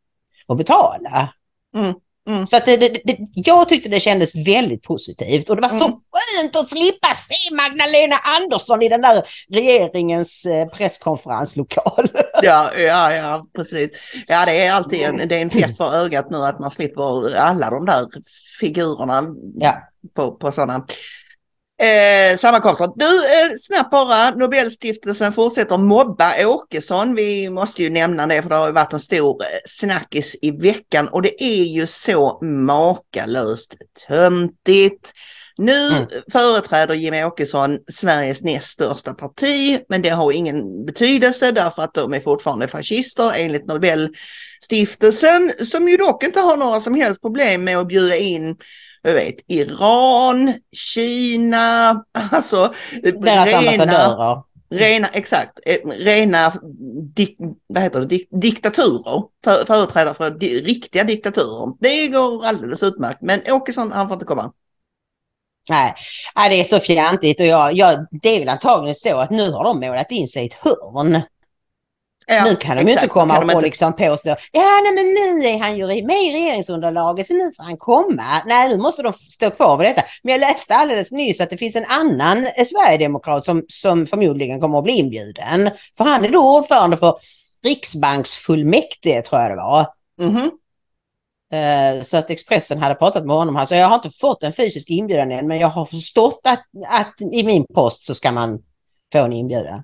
att 0.48 0.58
betala. 0.58 1.34
Mm, 1.76 1.94
mm. 2.30 2.48
Så 2.48 2.56
att 2.58 2.66
det, 2.66 2.78
det, 2.78 2.88
det, 3.04 3.18
jag 3.36 3.70
tyckte 3.70 3.90
det 3.90 4.00
kändes 4.00 4.36
väldigt 4.36 4.84
positivt 4.84 5.50
och 5.50 5.56
det 5.56 5.62
var 5.62 5.70
så 5.70 5.86
Mm. 5.86 6.00
skönt 6.42 6.56
att 6.56 6.70
slippa 6.70 7.08
se 7.14 7.56
Magdalena 7.56 8.16
Andersson 8.42 8.82
i 8.82 8.90
den 8.90 9.02
där 9.02 9.24
regeringens 9.50 10.46
eh, 10.46 10.68
presskonferenslokal. 10.68 12.06
Ja, 12.44 12.72
ja, 12.78 13.14
ja, 13.14 13.46
precis. 13.56 13.90
Ja, 14.28 14.46
det 14.46 14.60
är 14.66 14.72
alltid 14.74 15.02
en, 15.02 15.18
det 15.28 15.36
är 15.36 15.42
en 15.42 15.50
fest 15.50 15.78
för 15.78 15.94
ögat 15.96 16.30
nu 16.32 16.38
att 16.38 16.60
man 16.60 16.72
slipper 16.72 17.36
alla 17.36 17.70
de 17.70 17.86
där 17.86 18.08
figurerna 18.60 19.24
Ja. 19.56 19.78
på, 20.16 20.32
på 20.32 20.52
sådana 20.52 20.86
eh, 21.82 22.38
sammankomster. 22.38 22.90
Du, 22.96 23.26
eh, 23.26 23.52
snabbt 23.58 23.92
bara, 23.92 24.32
Nobelstiftelsen 24.36 25.34
fortsätter 25.34 25.78
mobba 25.78 26.46
Åkesson. 26.48 27.16
Vi 27.16 27.50
måste 27.50 27.84
ju 27.84 27.90
nämna 27.90 28.28
det 28.28 28.42
för 28.42 28.50
det 28.50 28.56
har 28.56 28.68
ju 28.68 28.74
varit 28.74 28.94
en 28.94 29.00
stor 29.00 29.42
eh, 29.44 29.48
snackis 29.66 30.36
i 30.42 30.52
veckan 30.52 31.08
och 31.08 31.22
det 31.22 31.44
är 31.44 31.64
ju 31.64 31.88
så 31.88 32.40
makalöst 32.42 33.76
töntigt. 34.08 35.12
Nu 35.58 35.88
Mm. 35.88 36.08
företräder 36.32 36.94
Jimmie 36.94 37.26
Åkesson 37.26 37.80
Sveriges 37.92 38.42
näst 38.42 38.68
största 38.68 39.14
parti, 39.14 39.80
men 39.90 40.02
det 40.02 40.10
har 40.10 40.32
ingen 40.32 40.86
betydelse 40.86 41.52
därför 41.52 41.82
att 41.84 41.94
de 41.94 42.14
är 42.14 42.20
fortfarande 42.20 42.68
fascister 42.68 43.32
enligt 43.36 43.66
Nobelstiftelsen, 43.68 45.52
som 45.62 45.90
ju 45.90 45.98
dock 45.98 46.24
inte 46.24 46.40
har 46.40 46.58
några 46.58 46.80
som 46.80 46.96
helst 46.96 47.22
problem 47.22 47.64
med 47.64 47.78
att 47.78 47.88
bjuda 47.88 48.16
in 48.16 48.56
jag 49.02 49.14
vet, 49.14 49.36
Iran, 49.48 50.54
Kina, 50.72 52.04
alltså 52.32 52.74
Deras 53.02 53.54
ambassadörer. 53.54 54.42
Rena, 54.70 55.08
exakt, 55.08 55.60
eh, 55.66 55.88
rena 55.88 56.54
dik, 57.16 57.38
vad 57.68 57.84
heter 57.84 58.00
det, 58.00 58.06
dik, 58.06 58.28
diktaturer, 58.32 59.24
för, 59.44 59.66
företrädare 59.66 60.14
för 60.14 60.32
di, 60.32 60.62
riktiga 60.62 61.04
diktaturer. 61.04 61.74
Det 61.80 62.08
går 62.08 62.46
alldeles 62.46 62.84
utmärkt, 62.84 63.22
men 63.22 63.42
Åkesson 63.48 63.92
han 63.92 64.08
får 64.08 64.16
inte 64.16 64.26
komma. 64.26 64.52
Nej, 65.70 65.94
Nej, 66.36 66.50
det 66.50 66.60
är 66.60 66.64
så 66.64 66.80
fjantigt 66.80 67.40
och 67.40 67.46
jag, 67.46 67.74
jag, 67.74 68.08
det 68.12 68.30
är 68.30 68.40
väl 68.40 68.50
antagligen 68.50 68.96
så 68.96 69.18
att 69.18 69.30
nu 69.30 69.52
har 69.52 69.64
de 69.64 69.80
målat 69.80 70.12
in 70.12 70.28
sig 70.28 70.44
i 70.44 70.46
ett 70.46 70.54
hörn. 70.54 71.22
Ja, 72.28 72.44
nu 72.44 72.56
kan 72.56 72.78
de 72.78 72.82
ju 72.84 72.88
exakt. 72.90 73.04
inte 73.04 73.14
komma 73.14 73.38
och 73.38 73.44
inte- 73.44 73.62
liksom 73.62 73.94
påstå, 73.94 74.30
ja 74.52 74.80
nej 74.84 74.94
men 74.96 75.06
nu 75.06 75.48
är 75.50 75.60
han 75.60 75.78
ju 75.78 75.86
med 75.88 76.24
i 76.24 76.32
regeringsunderlaget 76.34 77.28
så 77.28 77.34
nu 77.34 77.52
får 77.58 77.64
han 77.64 77.78
komma. 77.78 78.24
Nej 78.46 78.70
nu 78.70 78.78
måste 78.78 79.02
de 79.04 79.14
stå 79.14 79.50
kvar 79.50 79.78
vid 79.78 79.88
detta. 79.88 80.02
Men 80.24 80.32
jag 80.32 80.40
läste 80.40 80.76
alldeles 80.76 81.12
nyss 81.12 81.42
att 81.42 81.50
det 81.50 81.58
finns 81.58 81.76
en 81.76 81.86
annan 81.86 82.46
eh, 82.46 82.66
sverigedemokrat 82.66 83.46
som, 83.46 83.64
som 83.68 84.08
förmodligen 84.08 84.60
kommer 84.62 84.78
att 84.78 84.84
bli 84.84 84.94
inbjuden. 84.94 85.70
För 85.98 86.04
han 86.04 86.26
är 86.26 86.30
då 86.30 86.58
ordförande 86.58 86.98
för 86.98 87.16
Riksbanksfullmäktige 87.64 89.22
tror 89.22 89.42
jag 89.42 89.52
det 89.52 89.56
var. 89.56 89.86
Mhm. 90.18 90.52
Eh, 91.54 92.04
Så 92.04 92.18
att 92.18 92.30
Expressen 92.30 92.78
hade 92.78 92.96
pratat 92.96 93.26
med 93.26 93.36
honom. 93.36 93.56
Alltså 93.58 93.76
jag 93.76 93.88
har 93.88 93.96
inte 93.96 94.10
fått 94.10 94.44
en 94.44 94.54
fysisk 94.54 94.90
inbjudan 94.90 95.32
än 95.32 95.48
men 95.48 95.60
jag 95.60 95.68
har 95.68 95.86
förstått 95.86 96.42
att, 96.44 96.64
att 96.90 97.22
i 97.34 97.44
min 97.44 97.66
post 97.74 98.06
så 98.06 98.16
ska 98.16 98.32
man 98.32 98.60
få 99.14 99.20
en 99.20 99.34
inbjudan. 99.34 99.84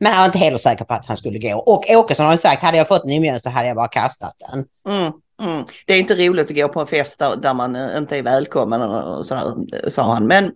Men 0.00 0.12
han 0.12 0.20
var 0.20 0.26
inte 0.26 0.38
heller 0.38 0.58
säker 0.58 0.84
på 0.84 0.94
att 0.94 1.06
han 1.06 1.16
skulle 1.16 1.38
gå. 1.38 1.58
Och 1.58 1.90
Åkesson 1.90 2.26
har 2.26 2.32
ju 2.32 2.38
sagt, 2.38 2.62
hade 2.62 2.78
jag 2.78 2.88
fått 2.88 3.04
inbjudan 3.08 3.40
så 3.40 3.50
hade 3.50 3.68
jag 3.68 3.76
bara 3.76 3.88
kastat 3.88 4.34
den. 4.50 4.64
Mm, 4.94 5.12
mm. 5.42 5.64
Det 5.86 5.92
är 5.94 5.98
inte 5.98 6.14
roligt 6.14 6.50
att 6.50 6.56
gå 6.56 6.68
på 6.68 6.80
en 6.80 6.86
fest 6.86 7.18
där, 7.18 7.54
man 7.54 7.76
eh, 7.76 7.96
inte 7.96 8.16
är 8.16 8.22
välkommen, 8.22 8.82
och 8.82 9.26
sådär, 9.26 9.54
sa 9.90 10.02
han. 10.02 10.26
Men 10.26 10.52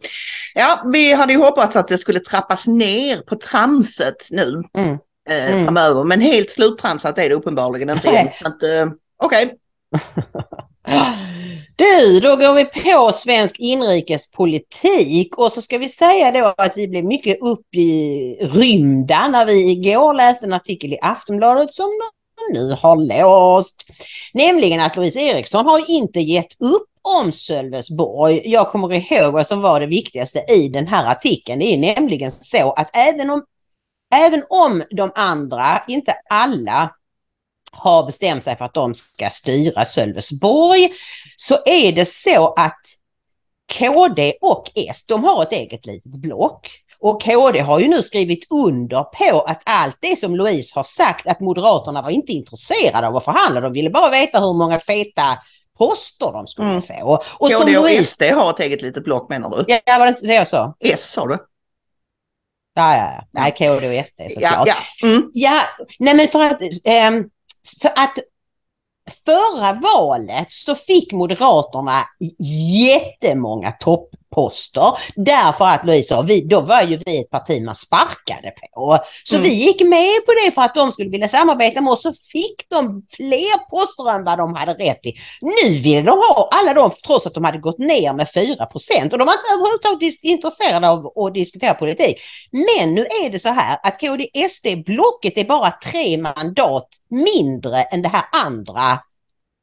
ja, 0.54 0.82
vi 0.92 1.12
hade 1.12 1.32
ju 1.32 1.38
hoppats 1.38 1.76
att 1.76 1.88
det 1.88 1.98
skulle 1.98 2.20
trappas 2.20 2.66
ner 2.66 3.18
på 3.20 3.34
tramset 3.36 4.28
nu 4.30 4.62
Mm. 4.76 4.98
eh, 5.30 5.52
Mm. 5.52 5.64
framöver. 5.64 6.04
Men 6.04 6.20
helt 6.20 6.50
sluttramsat 6.50 7.18
är 7.18 7.28
det 7.28 7.34
uppenbarligen 7.34 7.90
inte 7.90 8.10
Nej. 8.10 8.32
än. 8.82 8.92
Du, 11.76 12.20
då 12.20 12.36
går 12.36 12.54
vi 12.54 12.64
på 12.64 13.12
svensk 13.12 13.56
inrikespolitik 13.58 15.38
och 15.38 15.52
så 15.52 15.62
ska 15.62 15.78
vi 15.78 15.88
säga 15.88 16.30
då 16.30 16.54
att 16.56 16.76
vi 16.76 16.88
blev 16.88 17.04
mycket 17.04 17.38
upprymda 17.40 19.28
när 19.28 19.46
vi 19.46 19.70
igår 19.70 20.14
läste 20.14 20.46
en 20.46 20.52
artikel 20.52 20.92
i 20.92 20.98
Aftonbladet 21.02 21.74
som 21.74 21.86
de 21.86 22.58
nu 22.58 22.76
har 22.80 22.96
låst. 22.96 23.86
Nämligen 24.34 24.80
att 24.80 24.96
Louise 24.96 25.20
Eriksson 25.20 25.66
har 25.66 25.90
inte 25.90 26.20
gett 26.20 26.60
upp 26.60 26.86
om 27.18 27.32
Sölvesborg. 27.32 28.42
Jag 28.44 28.68
kommer 28.68 29.12
ihåg 29.12 29.32
vad 29.32 29.46
som 29.46 29.60
var 29.60 29.80
det 29.80 29.86
viktigaste 29.86 30.44
i 30.48 30.68
den 30.68 30.86
här 30.86 31.10
artikeln. 31.10 31.58
Det 31.58 31.74
är 31.74 31.78
nämligen 31.78 32.32
så 32.32 32.72
att 32.72 32.96
även 32.96 33.30
om, 33.30 33.44
även 34.14 34.44
om 34.48 34.82
de 34.90 35.12
andra, 35.14 35.82
inte 35.88 36.14
alla, 36.30 36.90
har 37.72 38.06
bestämt 38.06 38.44
sig 38.44 38.56
för 38.56 38.64
att 38.64 38.74
de 38.74 38.94
ska 38.94 39.30
styra 39.30 39.84
Sölvesborg 39.84 40.92
så 41.36 41.58
är 41.64 41.92
det 41.92 42.04
så 42.04 42.54
att 42.56 42.80
KD 43.78 44.34
och 44.40 44.70
S, 44.74 45.06
de 45.06 45.24
har 45.24 45.42
ett 45.42 45.52
eget 45.52 45.86
litet 45.86 46.12
block. 46.12 46.70
Och 47.00 47.22
KD 47.22 47.60
har 47.60 47.78
ju 47.78 47.88
nu 47.88 48.02
skrivit 48.02 48.46
under 48.52 49.02
på 49.02 49.40
att 49.40 49.62
allt 49.64 49.96
det 50.00 50.18
som 50.18 50.36
Louise 50.36 50.72
har 50.74 50.82
sagt 50.84 51.26
att 51.26 51.40
Moderaterna 51.40 52.02
var 52.02 52.10
inte 52.10 52.32
intresserade 52.32 53.06
av 53.06 53.16
att 53.16 53.24
förhandla. 53.24 53.60
De 53.60 53.72
ville 53.72 53.90
bara 53.90 54.10
veta 54.10 54.40
hur 54.40 54.52
många 54.54 54.80
feta 54.80 55.38
poster 55.78 56.32
de 56.32 56.46
skulle 56.46 56.68
Mm. 56.68 56.82
få. 56.82 57.22
Och 57.38 57.50
som 57.50 57.60
KD 57.60 57.76
och 57.78 57.84
Louise... 57.84 58.04
SD 58.04 58.22
har 58.22 58.50
ett 58.50 58.60
eget 58.60 58.82
litet 58.82 59.04
block 59.04 59.28
menar 59.28 59.50
du? 59.50 59.64
Ja, 59.66 59.98
var 59.98 60.06
det 60.06 60.08
inte 60.08 60.26
det 60.26 60.34
jag 60.34 60.48
sa? 60.48 60.74
S 60.80 61.12
sa 61.12 61.26
du? 61.26 61.38
Ja, 62.74 62.96
ja, 62.96 63.12
ja. 63.16 63.24
Nej, 63.30 63.54
KD 63.58 63.88
och 64.00 64.06
SD 64.06 64.20
såklart. 64.30 64.68
Ja, 64.68 64.74
ja. 65.00 65.08
Mm. 65.08 65.30
Ja, 65.34 65.62
nej 65.98 66.14
men 66.14 66.28
för 66.28 66.44
att, 66.44 66.60
ehm, 66.84 67.24
så 67.62 67.88
att 67.96 68.18
förra 69.26 69.72
valet 69.72 70.50
så 70.50 70.74
fick 70.74 71.12
Moderaterna 71.12 72.02
jättemånga 72.88 73.72
toppposter 74.32 74.98
därför 75.16 75.64
att 75.64 75.84
Louise 75.84 76.22
vi, 76.26 76.40
då 76.40 76.60
var 76.60 76.82
ju 76.82 77.00
vi 77.06 77.20
ett 77.20 77.30
parti 77.30 77.62
man 77.62 77.74
sparkade 77.74 78.52
på. 78.74 78.98
Så 79.24 79.36
Mm. 79.36 79.48
vi 79.48 79.54
gick 79.54 79.80
med 79.80 80.26
på 80.26 80.32
det 80.44 80.52
för 80.52 80.62
att 80.62 80.74
de 80.74 80.92
skulle 80.92 81.10
vilja 81.10 81.28
samarbeta 81.28 81.80
med 81.80 81.92
oss 81.92 82.02
så 82.02 82.12
fick 82.32 82.68
de 82.68 83.02
fler 83.16 83.68
poster 83.70 84.10
än 84.10 84.24
vad 84.24 84.38
de 84.38 84.54
hade 84.54 84.72
rätt 84.74 85.06
i. 85.06 85.14
Nu 85.40 85.74
vill 85.74 86.04
de 86.04 86.10
ha 86.10 86.48
alla 86.52 86.74
de 86.74 86.90
trots 87.06 87.26
att 87.26 87.34
de 87.34 87.44
hade 87.44 87.58
gått 87.58 87.78
ner 87.78 88.12
med 88.12 88.28
4 88.34 88.66
procent 88.66 89.12
och 89.12 89.18
de 89.18 89.24
var 89.24 89.32
inte 89.34 89.52
överhuvudtaget 89.54 90.14
intresserade 90.22 90.88
av 90.88 91.06
att 91.18 91.34
diskutera 91.34 91.74
politik. 91.74 92.16
Men 92.50 92.94
nu 92.94 93.00
är 93.00 93.30
det 93.30 93.38
så 93.38 93.48
här 93.48 93.78
att 93.82 94.00
KD-SD-blocket 94.00 95.38
är 95.38 95.44
bara 95.44 95.70
tre 95.70 96.18
mandat 96.18 96.88
mindre 97.10 97.82
än 97.82 98.02
det 98.02 98.08
här 98.08 98.24
andra 98.32 98.98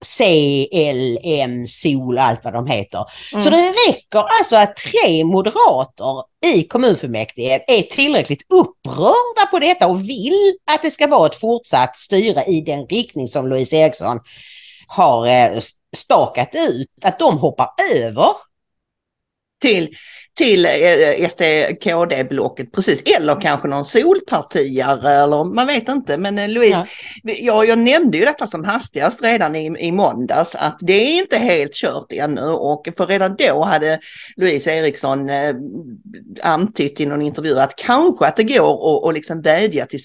CLM, 0.06 1.68
SOL, 1.68 2.18
allt 2.18 2.44
vad 2.44 2.54
de 2.54 2.68
heter. 2.68 3.06
Mm. 3.34 3.44
Så 3.44 3.50
det 3.50 3.74
räcker 3.88 4.26
alltså 4.40 4.56
att 4.56 4.76
tre 4.76 5.24
moderater 5.24 6.24
i 6.46 6.64
kommunfullmäktige 6.64 7.64
är 7.68 7.82
tillräckligt 7.82 8.42
upprörda 8.54 9.46
på 9.52 9.60
detta 9.60 9.88
och 9.88 10.10
vill 10.10 10.58
att 10.72 10.82
det 10.82 10.92
ska 10.92 11.08
vara 11.08 11.26
ett 11.26 11.40
fortsatt 11.40 11.98
styre 11.98 12.44
i 12.44 12.62
den 12.62 12.86
riktning 12.86 13.28
som 13.28 13.48
Louise 13.48 13.76
Eriksson 13.76 14.20
har 14.88 15.28
eh, 15.28 15.62
stakat 15.98 16.56
ut. 16.56 16.88
Att 17.04 17.20
de 17.20 17.38
hoppar 17.38 17.70
över 17.92 18.30
till, 19.62 19.96
till 20.40 20.66
eh, 20.66 21.30
SD-KD-blocket, 21.30 22.72
precis. 22.72 23.02
Eller 23.18 23.42
kanske 23.42 23.68
någon 23.68 23.86
solpartiare 23.86 25.12
eller 25.12 25.44
man 25.44 25.68
vet 25.68 25.90
inte. 25.90 26.18
Men 26.18 26.40
eh, 26.40 26.50
Louise, 26.50 26.88
jag, 27.24 27.68
jag 27.68 27.78
nämnde 27.80 28.18
ju 28.18 28.26
detta 28.26 28.48
som 28.48 28.64
hastigast 28.64 29.24
redan 29.24 29.56
i, 29.56 29.76
i 29.80 29.92
måndags 29.92 30.56
att 30.56 30.78
det 30.82 30.94
är 30.94 31.18
inte 31.18 31.38
helt 31.38 31.74
kört 31.74 32.12
ännu 32.12 32.42
och 32.42 32.88
för 32.98 33.08
redan 33.08 33.36
då 33.36 33.64
hade 33.64 34.00
Louise 34.36 34.72
Eriksson 34.72 35.30
eh, 35.30 35.56
antytt 36.42 37.00
i 37.00 37.06
någon 37.06 37.22
intervju 37.22 37.60
att 37.60 37.76
kanske 37.76 38.26
att 38.26 38.36
det 38.36 38.44
går 38.44 38.74
att 38.74 39.04
och 39.04 39.14
liksom 39.14 39.42
vädja 39.42 39.86
till 39.86 40.04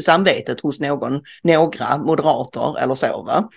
samvetet 0.00 0.60
hos 0.60 0.80
någon, 0.80 1.20
några 1.42 1.98
moderater 1.98 2.82
eller 2.82 2.94
så. 2.94 3.22
Va? 3.22 3.48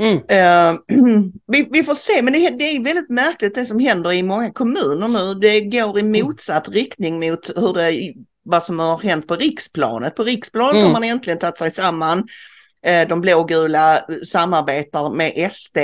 Mm. 0.00 0.16
Eh, 0.28 0.80
vi, 1.46 1.68
vi 1.70 1.82
får 1.82 1.94
se, 1.94 2.22
men 2.22 2.32
det, 2.32 2.50
det 2.50 2.64
är 2.64 2.84
väldigt 2.84 3.10
märkligt 3.10 3.54
det 3.54 3.64
som 3.64 3.78
händer 3.78 4.12
i 4.12 4.22
många 4.22 4.52
kommuner 4.52 5.08
nu. 5.08 5.34
Det 5.34 5.60
går 5.60 5.98
i 5.98 6.02
motsatt 6.02 6.68
riktning 6.68 7.20
mot 7.20 7.50
hur 7.56 7.74
det, 7.74 8.14
vad 8.44 8.62
som 8.62 8.78
har 8.78 8.98
hänt 8.98 9.26
på 9.26 9.36
riksplanet. 9.36 10.14
På 10.14 10.24
riksplanet 10.24 10.74
Mm. 10.74 10.86
har 10.86 10.92
man 10.92 11.04
äntligen 11.04 11.38
tagit 11.38 11.58
sig 11.58 11.70
samman. 11.70 12.28
Eh, 12.86 13.08
de 13.08 13.20
blågula 13.20 14.06
samarbetar 14.24 15.10
med 15.10 15.52
SD. 15.52 15.78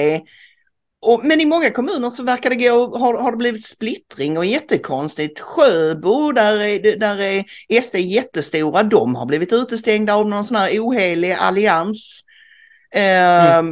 Och, 1.03 1.25
men 1.25 1.41
i 1.41 1.45
många 1.45 1.71
kommuner 1.71 2.11
så 2.11 2.23
verkar 2.23 2.51
det 2.51 2.57
gå, 2.57 2.99
har, 2.99 3.15
har 3.15 3.31
det 3.31 3.37
blivit 3.37 3.65
splittring 3.67 4.39
och 4.39 4.45
jättekonstigt. 4.45 5.41
Sjöbo, 5.41 6.33
där 6.33 6.61
är, 6.61 6.97
där 6.99 7.21
är 7.21 7.45
SD 7.83 7.95
jättestora, 7.95 8.83
de 8.83 9.15
har 9.15 9.27
blivit 9.27 9.53
utestängda 9.53 10.15
av 10.15 10.29
någon 10.29 10.45
sån 10.45 10.57
här 10.57 10.79
ohelig 10.81 11.33
allians. 11.33 12.23
Eh, 12.90 13.62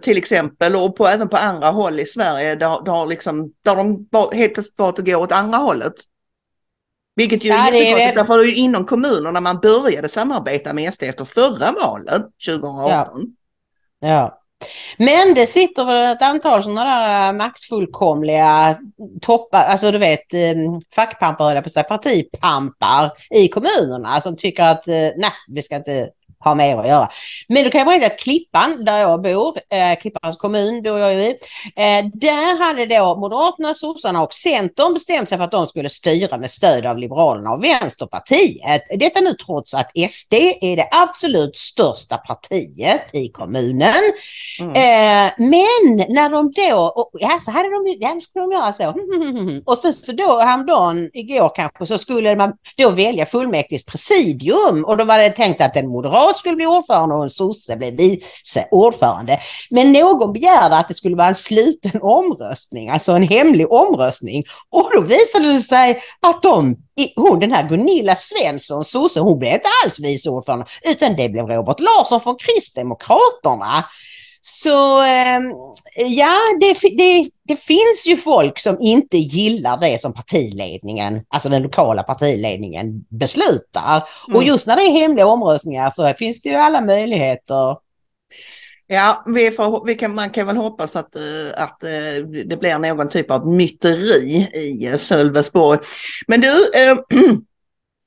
Till 0.00 0.18
exempel 0.18 0.76
och 0.76 0.96
på, 0.96 1.06
även 1.06 1.28
på 1.28 1.36
andra 1.36 1.70
håll 1.70 2.00
i 2.00 2.06
Sverige 2.06 2.54
där, 2.54 2.84
där, 2.84 3.06
liksom, 3.06 3.52
där 3.64 3.76
de 3.76 4.06
helt 4.32 4.54
plötsligt 4.54 4.78
valt 4.78 4.98
att 4.98 5.06
gå 5.06 5.16
åt 5.16 5.32
andra 5.32 5.58
hållet. 5.58 5.94
Vilket 7.16 7.44
ju 7.44 7.48
Ja, 7.48 7.68
är 7.68 7.72
jättekonstigt, 7.72 8.14
därför 8.14 8.38
det 8.38 8.44
är 8.44 8.46
ju 8.46 8.54
inom 8.54 8.84
kommunerna 8.84 9.40
man 9.40 9.60
började 9.60 10.08
samarbeta 10.08 10.72
med 10.72 10.94
SD 10.94 11.02
efter 11.02 11.24
förra 11.24 11.72
valet 11.72 12.22
2018. 12.46 13.36
Ja. 14.00 14.36
Men 14.98 15.34
det 15.34 15.46
sitter 15.46 15.84
väl 15.84 16.16
ett 16.16 16.22
antal 16.22 16.62
sådana 16.62 16.84
där 16.84 17.32
maktfullkomliga 17.32 18.76
toppar, 19.20 19.64
alltså 19.64 19.90
du 19.90 19.98
vet 19.98 20.34
eh, 20.34 20.54
fackpampar 20.94 21.44
höll 21.44 21.54
jag 21.54 21.64
på 21.64 21.68
att 21.68 21.72
säga, 21.72 21.84
partipampar 21.84 23.12
i 23.30 23.48
kommunerna 23.48 24.20
som 24.20 24.36
tycker 24.36 24.62
att 24.62 24.88
eh, 24.88 24.94
nej, 24.94 25.32
vi 25.48 25.62
ska 25.62 25.76
inte 25.76 26.10
ha 26.40 26.54
mer 26.54 26.76
att 26.76 26.88
göra. 26.88 27.08
Men 27.48 27.64
då 27.64 27.70
kan 27.70 27.78
jag 27.78 27.88
berätta 27.88 28.06
att 28.06 28.20
Klippan, 28.20 28.84
där 28.84 28.98
jag 28.98 29.22
bor, 29.22 29.58
eh, 29.70 29.98
Klippans 30.00 30.36
kommun 30.36 30.82
bor 30.82 30.98
jag 30.98 31.14
ju 31.14 31.20
i, 31.20 31.30
eh, 31.76 32.04
där 32.14 32.64
hade 32.64 32.86
då 32.86 33.16
Moderaterna, 33.16 33.74
sossarna 33.74 34.22
och 34.22 34.34
Centern 34.34 34.94
bestämt 34.94 35.28
sig 35.28 35.38
för 35.38 35.44
att 35.44 35.50
de 35.50 35.66
skulle 35.66 35.88
styra 35.88 36.38
med 36.38 36.50
stöd 36.50 36.86
av 36.86 36.98
Liberalerna 36.98 37.50
och 37.50 37.64
Vänsterpartiet. 37.64 38.82
Detta 38.98 39.20
nu 39.20 39.34
trots 39.34 39.74
att 39.74 39.90
SD 40.10 40.34
är 40.60 40.76
det 40.76 40.88
absolut 40.90 41.56
största 41.56 42.16
partiet 42.16 43.14
i 43.14 43.28
kommunen. 43.28 43.94
Mm. 44.60 44.70
Eh, 44.70 45.32
men 45.38 46.06
när 46.08 46.30
de 46.30 46.52
då, 46.52 46.82
och, 46.82 47.10
ja 47.12 47.38
så 47.40 47.50
hade 47.50 47.68
de, 47.68 47.96
ja, 48.00 48.14
då 48.14 48.20
skulle 48.20 48.44
de 48.44 48.52
göra 48.52 48.72
så. 48.72 48.94
Och 49.72 49.78
sen 49.78 49.92
så 49.92 50.12
då 50.12 50.40
häromdagen, 50.40 51.10
igår 51.12 51.52
kanske, 51.54 51.86
så 51.86 51.98
skulle 51.98 52.36
man 52.36 52.52
då 52.76 52.90
välja 52.90 53.26
fullmäktiges 53.26 53.84
presidium 53.84 54.84
och 54.84 54.96
då 54.96 55.04
var 55.04 55.18
det 55.18 55.30
tänkt 55.30 55.60
att 55.60 55.76
en 55.76 55.88
moderat 55.88 56.29
skulle 56.36 56.56
bli 56.56 56.66
ordförande 56.66 57.14
och 57.14 57.22
en 57.22 57.30
sosse 57.30 57.76
blev 57.76 57.96
vice 57.96 58.68
ordförande. 58.70 59.40
Men 59.70 59.92
någon 59.92 60.32
begärde 60.32 60.76
att 60.76 60.88
det 60.88 60.94
skulle 60.94 61.16
vara 61.16 61.28
en 61.28 61.34
sluten 61.34 62.02
omröstning, 62.02 62.88
alltså 62.88 63.12
en 63.12 63.22
hemlig 63.22 63.72
omröstning. 63.72 64.44
Och 64.70 64.90
då 64.94 65.00
visade 65.00 65.52
det 65.52 65.60
sig 65.60 66.02
att 66.20 66.42
de, 66.42 66.76
hon 67.16 67.40
den 67.40 67.52
här 67.52 67.68
Gunilla 67.68 68.14
Svensson, 68.16 68.84
sosse, 68.84 69.20
hon 69.20 69.38
blev 69.38 69.52
inte 69.52 69.68
alls 69.84 70.00
vice 70.00 70.30
ordförande 70.30 70.66
utan 70.82 71.16
det 71.16 71.28
blev 71.28 71.46
Robert 71.46 71.80
Larsson 71.80 72.20
från 72.20 72.36
Kristdemokraterna. 72.36 73.84
Så 74.40 75.02
eh, 75.02 75.40
ja, 75.96 76.36
det, 76.60 76.76
det, 76.96 77.30
det 77.48 77.56
finns 77.56 78.06
ju 78.06 78.16
folk 78.16 78.58
som 78.58 78.76
inte 78.80 79.18
gillar 79.18 79.78
det 79.78 80.00
som 80.00 80.12
partiledningen, 80.12 81.24
alltså 81.28 81.48
den 81.48 81.62
lokala 81.62 82.02
partiledningen 82.02 83.04
beslutar. 83.08 84.02
Och 84.26 84.34
Mm. 84.34 84.46
just 84.46 84.66
när 84.66 84.76
det 84.76 84.82
är 84.82 85.00
hemliga 85.00 85.26
omröstningar 85.26 85.90
så 85.90 86.14
finns 86.18 86.42
det 86.42 86.48
ju 86.48 86.54
alla 86.54 86.80
möjligheter. 86.80 87.76
Ja, 88.86 89.24
vi 89.26 89.50
får, 89.50 89.86
vi 89.86 89.94
kan, 89.94 90.14
man 90.14 90.30
kan 90.30 90.46
väl 90.46 90.56
hoppas 90.56 90.96
att, 90.96 91.16
eh, 91.16 91.22
att 91.62 91.84
eh, 91.84 92.24
det 92.46 92.60
blir 92.60 92.78
någon 92.78 93.08
typ 93.08 93.30
av 93.30 93.48
myteri 93.48 94.50
i 94.54 94.98
Sölvesborg. 94.98 95.78
Men 96.26 96.40
du, 96.40 96.70
eh, 96.74 96.96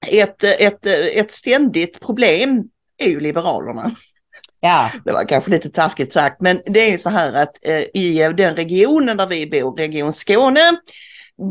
ett, 0.21 0.43
ett, 0.43 0.85
ett 1.13 1.31
ständigt 1.31 1.99
problem 1.99 2.63
är 2.97 3.07
ju 3.09 3.19
Liberalerna. 3.19 3.91
Ja, 4.65 4.91
Det 5.05 5.11
var 5.11 5.27
kanske 5.27 5.51
lite 5.51 5.69
taskigt 5.69 6.13
sagt, 6.13 6.41
men 6.41 6.61
det 6.65 6.79
är 6.79 6.91
ju 6.91 6.97
så 6.97 7.09
här 7.09 7.33
att 7.33 7.65
eh, 7.65 7.83
i 7.93 8.21
eh, 8.21 8.29
den 8.29 8.55
regionen 8.55 9.17
där 9.17 9.27
vi 9.27 9.47
bor, 9.47 9.77
Region 9.77 10.13
Skåne, 10.13 10.71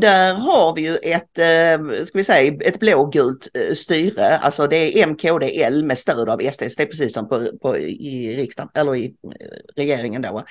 där 0.01 0.33
har 0.33 0.75
vi 0.75 0.81
ju 0.81 0.95
ett, 0.95 1.39
eh, 1.39 2.05
ska 2.05 2.17
vi 2.17 2.23
säga, 2.23 2.53
ett 2.61 2.79
blågult 2.79 3.47
eh, 3.53 3.73
styre, 3.75 4.37
alltså 4.37 4.67
det 4.67 5.01
är 5.01 5.07
MKDL 5.07 5.83
med 5.83 5.97
stöd 5.97 6.29
av 6.29 6.39
SD, 6.39 6.63
så 6.63 6.73
det 6.77 6.83
är 6.83 6.85
precis 6.85 7.13
som 7.13 7.29
på, 7.29 7.49
på, 7.61 7.77
i 7.77 8.35
riksdagen, 8.37 8.69
eller 8.73 8.95
i 8.95 9.05
eh, 9.05 9.57
regeringen 9.75 10.21
då. 10.21 10.43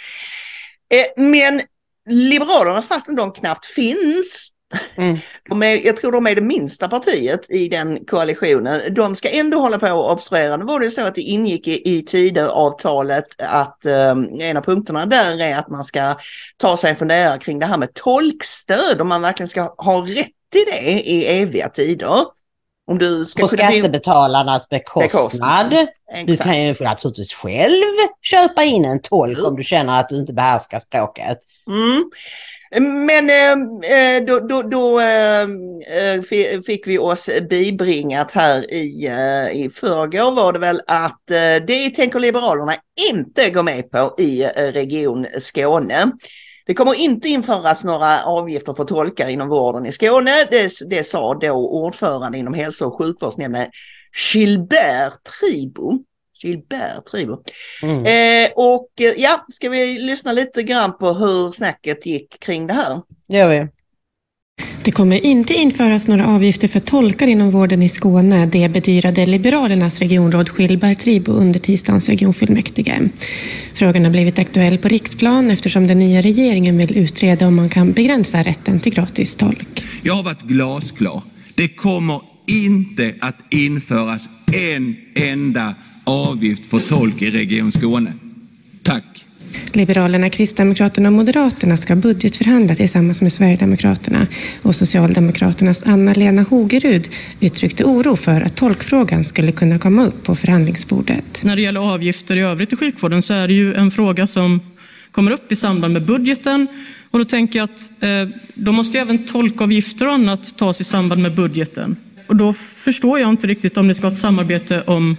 Eh, 0.94 1.22
men 1.22 1.62
Liberalerna, 2.11 2.83
fastän 2.83 3.16
de 3.16 3.33
knappt 3.33 3.66
finns, 3.66 4.52
Mm. 4.97 5.19
de 5.49 5.63
är, 5.63 5.87
jag 5.87 5.97
tror 5.97 6.13
de 6.13 6.27
är 6.27 6.35
det 6.35 6.41
minsta 6.41 6.89
partiet 6.89 7.51
i 7.51 7.69
den 7.69 8.05
koalitionen. 8.05 8.95
De 8.95 9.17
ska 9.17 9.31
ändå 9.31 9.59
hålla 9.59 9.79
på 9.79 9.93
och 9.93 10.13
obstruera. 10.13 10.57
Nu 10.57 10.65
var 10.65 10.81
det 10.81 10.91
så 10.91 11.03
att 11.03 11.15
det 11.15 11.21
ingick 11.21 11.69
i, 11.69 11.97
i 11.97 12.03
Tidöavtalet 12.03 13.27
att 13.39 13.85
eh, 13.85 14.11
en 14.41 14.57
av 14.57 14.63
punkterna 14.63 15.07
där 15.07 15.41
är 15.41 15.59
att 15.59 15.69
man 15.69 15.85
ska 15.85 16.15
ta 16.57 16.77
sig 16.77 16.91
en 16.91 16.97
funderare 16.97 17.39
kring 17.39 17.59
det 17.59 17.67
här 17.67 17.79
med 17.79 17.95
tolkstöd, 17.95 19.01
om 19.01 19.09
man 19.09 19.23
verkligen 19.23 19.49
ska 19.49 19.75
ha 19.79 20.07
rätt 20.07 20.31
till 20.53 20.65
det 20.67 20.91
i 20.91 21.43
eviga 21.43 21.69
tider. 21.69 22.25
Om 22.87 22.99
du 22.99 23.25
ska 23.25 23.43
på 23.43 23.49
skattebetalarnas 23.49 24.69
bekostnad. 24.69 25.71
Du 25.71 25.87
Exakt. 26.15 26.43
kan 26.43 26.63
ju 26.63 26.75
naturligtvis 26.81 27.33
själv 27.33 27.85
köpa 28.23 28.65
in 28.65 28.85
en 28.85 29.03
tolk 29.03 29.45
om 29.45 29.57
du 29.57 29.63
känner 29.63 30.01
att 30.01 30.09
du 30.09 30.21
inte 30.21 30.33
behärskar 30.33 30.81
språket. 30.81 31.39
Mm. 31.67 32.11
Men 32.81 33.31
eh, 33.31 33.53
eh, 33.97 34.25
då, 34.25 34.41
då, 34.41 34.63
då 34.63 35.01
eh, 35.01 35.43
eh 35.43 36.61
fick 36.67 36.87
vi 36.87 36.99
oss 36.99 37.31
bibringat 37.51 38.33
här 38.33 38.73
i, 38.75 39.07
eh, 39.07 39.63
i 39.65 39.71
förrgår 39.71 40.35
var 40.35 40.53
det 40.53 40.59
väl 40.59 40.81
att 40.87 41.23
det 41.67 41.91
tänker 41.91 42.19
Liberalerna 42.19 42.75
inte 43.11 43.51
gå 43.51 43.63
med 43.63 43.91
på 43.91 44.15
i 44.19 44.45
Region 44.57 45.27
Skåne. 45.39 46.13
Det 46.67 46.75
kommer 46.75 46.95
inte 46.95 47.29
införas 47.29 47.85
några 47.85 48.25
avgifter 48.25 48.75
för 48.75 48.85
tolkar 48.85 49.29
inom 49.29 49.49
vården 49.49 49.87
i 49.87 49.93
Skåne. 49.93 50.45
Det, 50.51 50.71
det 50.91 51.05
sa 51.05 51.35
då 51.35 51.53
ordförande 51.53 52.39
inom 52.39 52.55
hälso 52.55 52.87
och 52.87 52.99
sjukvårdsnämnden 52.99 53.67
Gilbert 54.33 55.25
Tribo. 55.25 56.05
Gilbert 56.45 57.07
Tribo. 57.11 57.43
Mm. 57.83 57.99
Eh, 57.99 58.51
och 58.55 58.89
eh, 59.01 59.13
ja, 59.17 59.47
ska 59.49 59.69
vi 59.69 59.99
lyssna 59.99 60.33
lite 60.33 60.63
grann 60.63 60.99
på 60.99 61.13
hur 61.13 61.51
snacket 61.51 62.07
gick 62.07 62.41
kring 62.41 62.67
det 62.67 62.75
här? 62.75 63.01
Gör 63.29 63.49
vi. 63.49 63.69
Det 64.85 64.93
kommer 64.93 65.27
inte 65.27 65.55
införas 65.55 66.09
några 66.09 66.27
avgifter 66.27 66.69
för 66.69 66.81
tolkar 66.81 67.27
inom 67.27 67.51
vården 67.51 67.83
i 67.83 67.89
Skåne. 67.89 68.47
Det 68.47 68.69
bedyrade 68.69 69.27
Liberalernas 69.27 69.99
regionråd 69.99 70.51
Gilbert 70.59 70.99
Tribo 71.01 71.33
under 71.33 71.61
tisdagens 71.61 72.09
regionfullmäktige. 72.09 73.09
Frågan 73.75 74.05
har 74.05 74.11
blivit 74.11 74.39
aktuell 74.39 74.79
på 74.79 74.89
riksplan 74.89 75.51
eftersom 75.51 75.87
den 75.87 75.99
nya 75.99 76.23
regeringen 76.23 76.79
vill 76.79 76.99
utreda 76.99 77.47
om 77.47 77.55
man 77.55 77.69
kan 77.69 77.93
begränsa 77.93 78.43
rätten 78.43 78.81
till 78.81 78.95
gratis 78.95 79.35
tolk. 79.35 79.85
Jag 80.03 80.15
har 80.15 80.23
varit 80.23 80.43
glasklar. 80.43 81.23
Det 81.55 81.69
kommer 81.69 82.21
inte 82.47 83.15
att 83.21 83.45
införas 83.55 84.29
en 84.53 84.97
enda 85.15 85.75
avgift 86.05 86.67
för 86.67 86.79
tolk 86.79 87.23
i 87.23 87.31
Region 87.31 87.73
Skåne. 87.73 88.12
Tack. 88.83 89.25
Liberalerna, 89.73 90.31
Kristdemokraterna 90.31 91.09
och 91.09 91.12
Moderaterna 91.12 91.77
ska 91.77 91.97
budgetförhandla 91.97 92.75
tillsammans 92.75 93.23
med 93.23 93.33
Sverigedemokraterna 93.33 94.27
och 94.62 94.75
Socialdemokraternas 94.75 95.83
Anna-Lena 95.87 96.43
Hogerud 96.43 97.09
uttryckte 97.41 97.85
oro 97.85 98.17
för 98.17 98.41
att 98.41 98.57
tolkfrågan 98.57 99.25
skulle 99.25 99.53
kunna 99.53 99.79
komma 99.79 100.07
upp 100.07 100.25
på 100.25 100.37
förhandlingsbordet. 100.37 101.43
När 101.43 101.57
det 101.57 101.62
gäller 101.62 101.95
avgifter 101.95 102.37
i 102.37 102.41
övrigt 102.41 102.73
i 102.73 102.77
sjukvården 102.77 103.23
så 103.23 103.35
är 103.35 103.49
det 103.49 103.55
ju 103.55 103.75
en 103.75 103.91
fråga 103.91 104.27
som 104.27 104.61
kommer 105.12 105.31
upp 105.31 105.53
i 105.53 105.57
samband 105.57 105.93
med 105.93 106.03
budgeten. 106.03 106.67
Och 107.11 107.19
då 107.19 107.25
tänker 107.25 107.59
jag 107.59 107.65
att 107.65 107.91
eh, 108.01 108.41
då 108.55 108.73
måste 108.73 108.99
ju 108.99 109.03
även 109.03 109.19
tolkavgifter 109.27 110.07
och 110.07 110.12
annat 110.12 110.57
tas 110.57 110.81
i 110.81 110.85
samband 110.85 111.23
med 111.23 111.35
budgeten. 111.35 111.97
Och 112.27 112.37
då 112.37 112.53
förstår 112.53 113.21
jag 113.21 113.31
inte 113.31 113.47
riktigt 113.47 113.77
om 113.77 113.88
ni 113.88 113.95
ska 113.95 114.07
ha 114.07 114.12
ett 114.12 114.19
samarbete 114.19 114.83
om, 114.87 115.17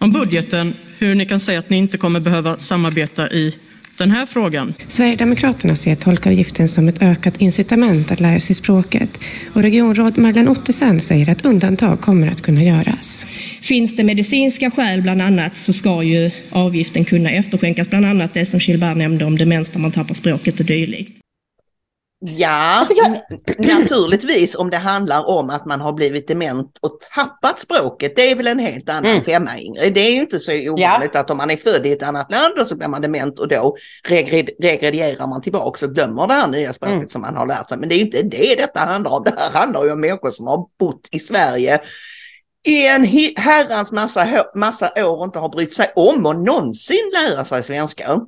om 0.00 0.12
budgeten, 0.12 0.74
hur 0.98 1.14
ni 1.14 1.26
kan 1.26 1.40
säga 1.40 1.58
att 1.58 1.70
ni 1.70 1.76
inte 1.76 1.98
kommer 1.98 2.20
behöva 2.20 2.56
samarbeta 2.56 3.30
i 3.30 3.54
den 3.98 4.10
här 4.10 4.26
frågan. 4.26 4.74
Sverigedemokraterna 4.88 5.76
ser 5.76 5.94
tolkavgiften 5.94 6.68
som 6.68 6.88
ett 6.88 7.02
ökat 7.02 7.40
incitament 7.40 8.10
att 8.10 8.20
lära 8.20 8.40
sig 8.40 8.56
språket 8.56 9.20
och 9.52 9.62
regionråd 9.62 10.18
Marlene 10.18 10.50
Ottesen 10.50 11.00
säger 11.00 11.30
att 11.30 11.44
undantag 11.44 12.00
kommer 12.00 12.28
att 12.30 12.42
kunna 12.42 12.62
göras. 12.62 13.24
Finns 13.60 13.96
det 13.96 14.04
medicinska 14.04 14.70
skäl 14.70 15.02
bland 15.02 15.22
annat 15.22 15.56
så 15.56 15.72
ska 15.72 16.02
ju 16.02 16.30
avgiften 16.50 17.04
kunna 17.04 17.30
efterskänkas, 17.30 17.90
bland 17.90 18.06
annat 18.06 18.34
det 18.34 18.46
som 18.46 18.60
Gilbert 18.60 18.96
nämnde 18.96 19.24
om 19.24 19.38
demens 19.38 19.74
när 19.74 19.80
man 19.80 19.92
tappar 19.92 20.14
språket 20.14 20.60
och 20.60 20.66
dylikt. 20.66 21.16
Ja, 22.22 22.48
Alltså, 22.48 22.94
jag- 22.96 23.78
naturligtvis 23.78 24.54
om 24.54 24.70
det 24.70 24.76
handlar 24.76 25.28
om 25.28 25.50
att 25.50 25.66
man 25.66 25.80
har 25.80 25.92
blivit 25.92 26.28
dement 26.28 26.78
och 26.82 26.98
tappat 27.14 27.58
språket. 27.60 28.16
Det 28.16 28.30
är 28.30 28.34
väl 28.34 28.46
en 28.46 28.58
helt 28.58 28.88
annan 28.88 29.06
Mm. 29.06 29.22
femma 29.22 29.58
Ingrid. 29.58 29.94
Det 29.94 30.00
är 30.00 30.10
ju 30.12 30.20
inte 30.20 30.38
så 30.40 30.52
ovanligt 30.70 31.16
att 31.16 31.30
om 31.30 31.36
man 31.36 31.50
är 31.50 31.56
född 31.56 31.86
i 31.86 31.92
ett 31.92 32.02
annat 32.02 32.30
land 32.32 32.54
och 32.60 32.66
så 32.66 32.76
blir 32.76 32.88
man 32.88 33.02
dement 33.02 33.38
och 33.38 33.48
då 33.48 33.76
regred- 34.08 34.50
regredierar 34.62 35.26
man 35.26 35.42
tillbaka 35.42 35.86
och 35.86 35.94
glömmer 35.94 36.26
det 36.26 36.34
här 36.34 36.48
nya 36.48 36.72
språket 36.72 36.94
Mm. 36.94 37.08
som 37.08 37.20
man 37.20 37.36
har 37.36 37.46
lärt 37.46 37.68
sig. 37.68 37.78
Men 37.78 37.88
det 37.88 37.94
är 37.94 37.96
ju 37.96 38.04
inte 38.04 38.22
det 38.22 38.54
detta 38.54 38.80
handlar 38.80 39.10
om. 39.10 39.22
Det 39.24 39.34
här 39.38 39.50
handlar 39.50 39.84
ju 39.84 39.92
om 39.92 40.00
människor 40.00 40.30
som 40.30 40.46
har 40.46 40.66
bott 40.78 41.08
i 41.10 41.20
Sverige 41.20 41.80
i 42.68 42.86
en 42.86 43.04
herrans 43.36 43.92
massa, 43.92 44.44
massa 44.54 44.92
år 44.96 45.18
och 45.18 45.24
inte 45.24 45.38
har 45.38 45.48
brytt 45.48 45.74
sig 45.74 45.92
om 45.96 46.26
och 46.26 46.36
någonsin 46.36 47.12
lära 47.22 47.44
sig 47.44 47.62
svenska. 47.62 48.20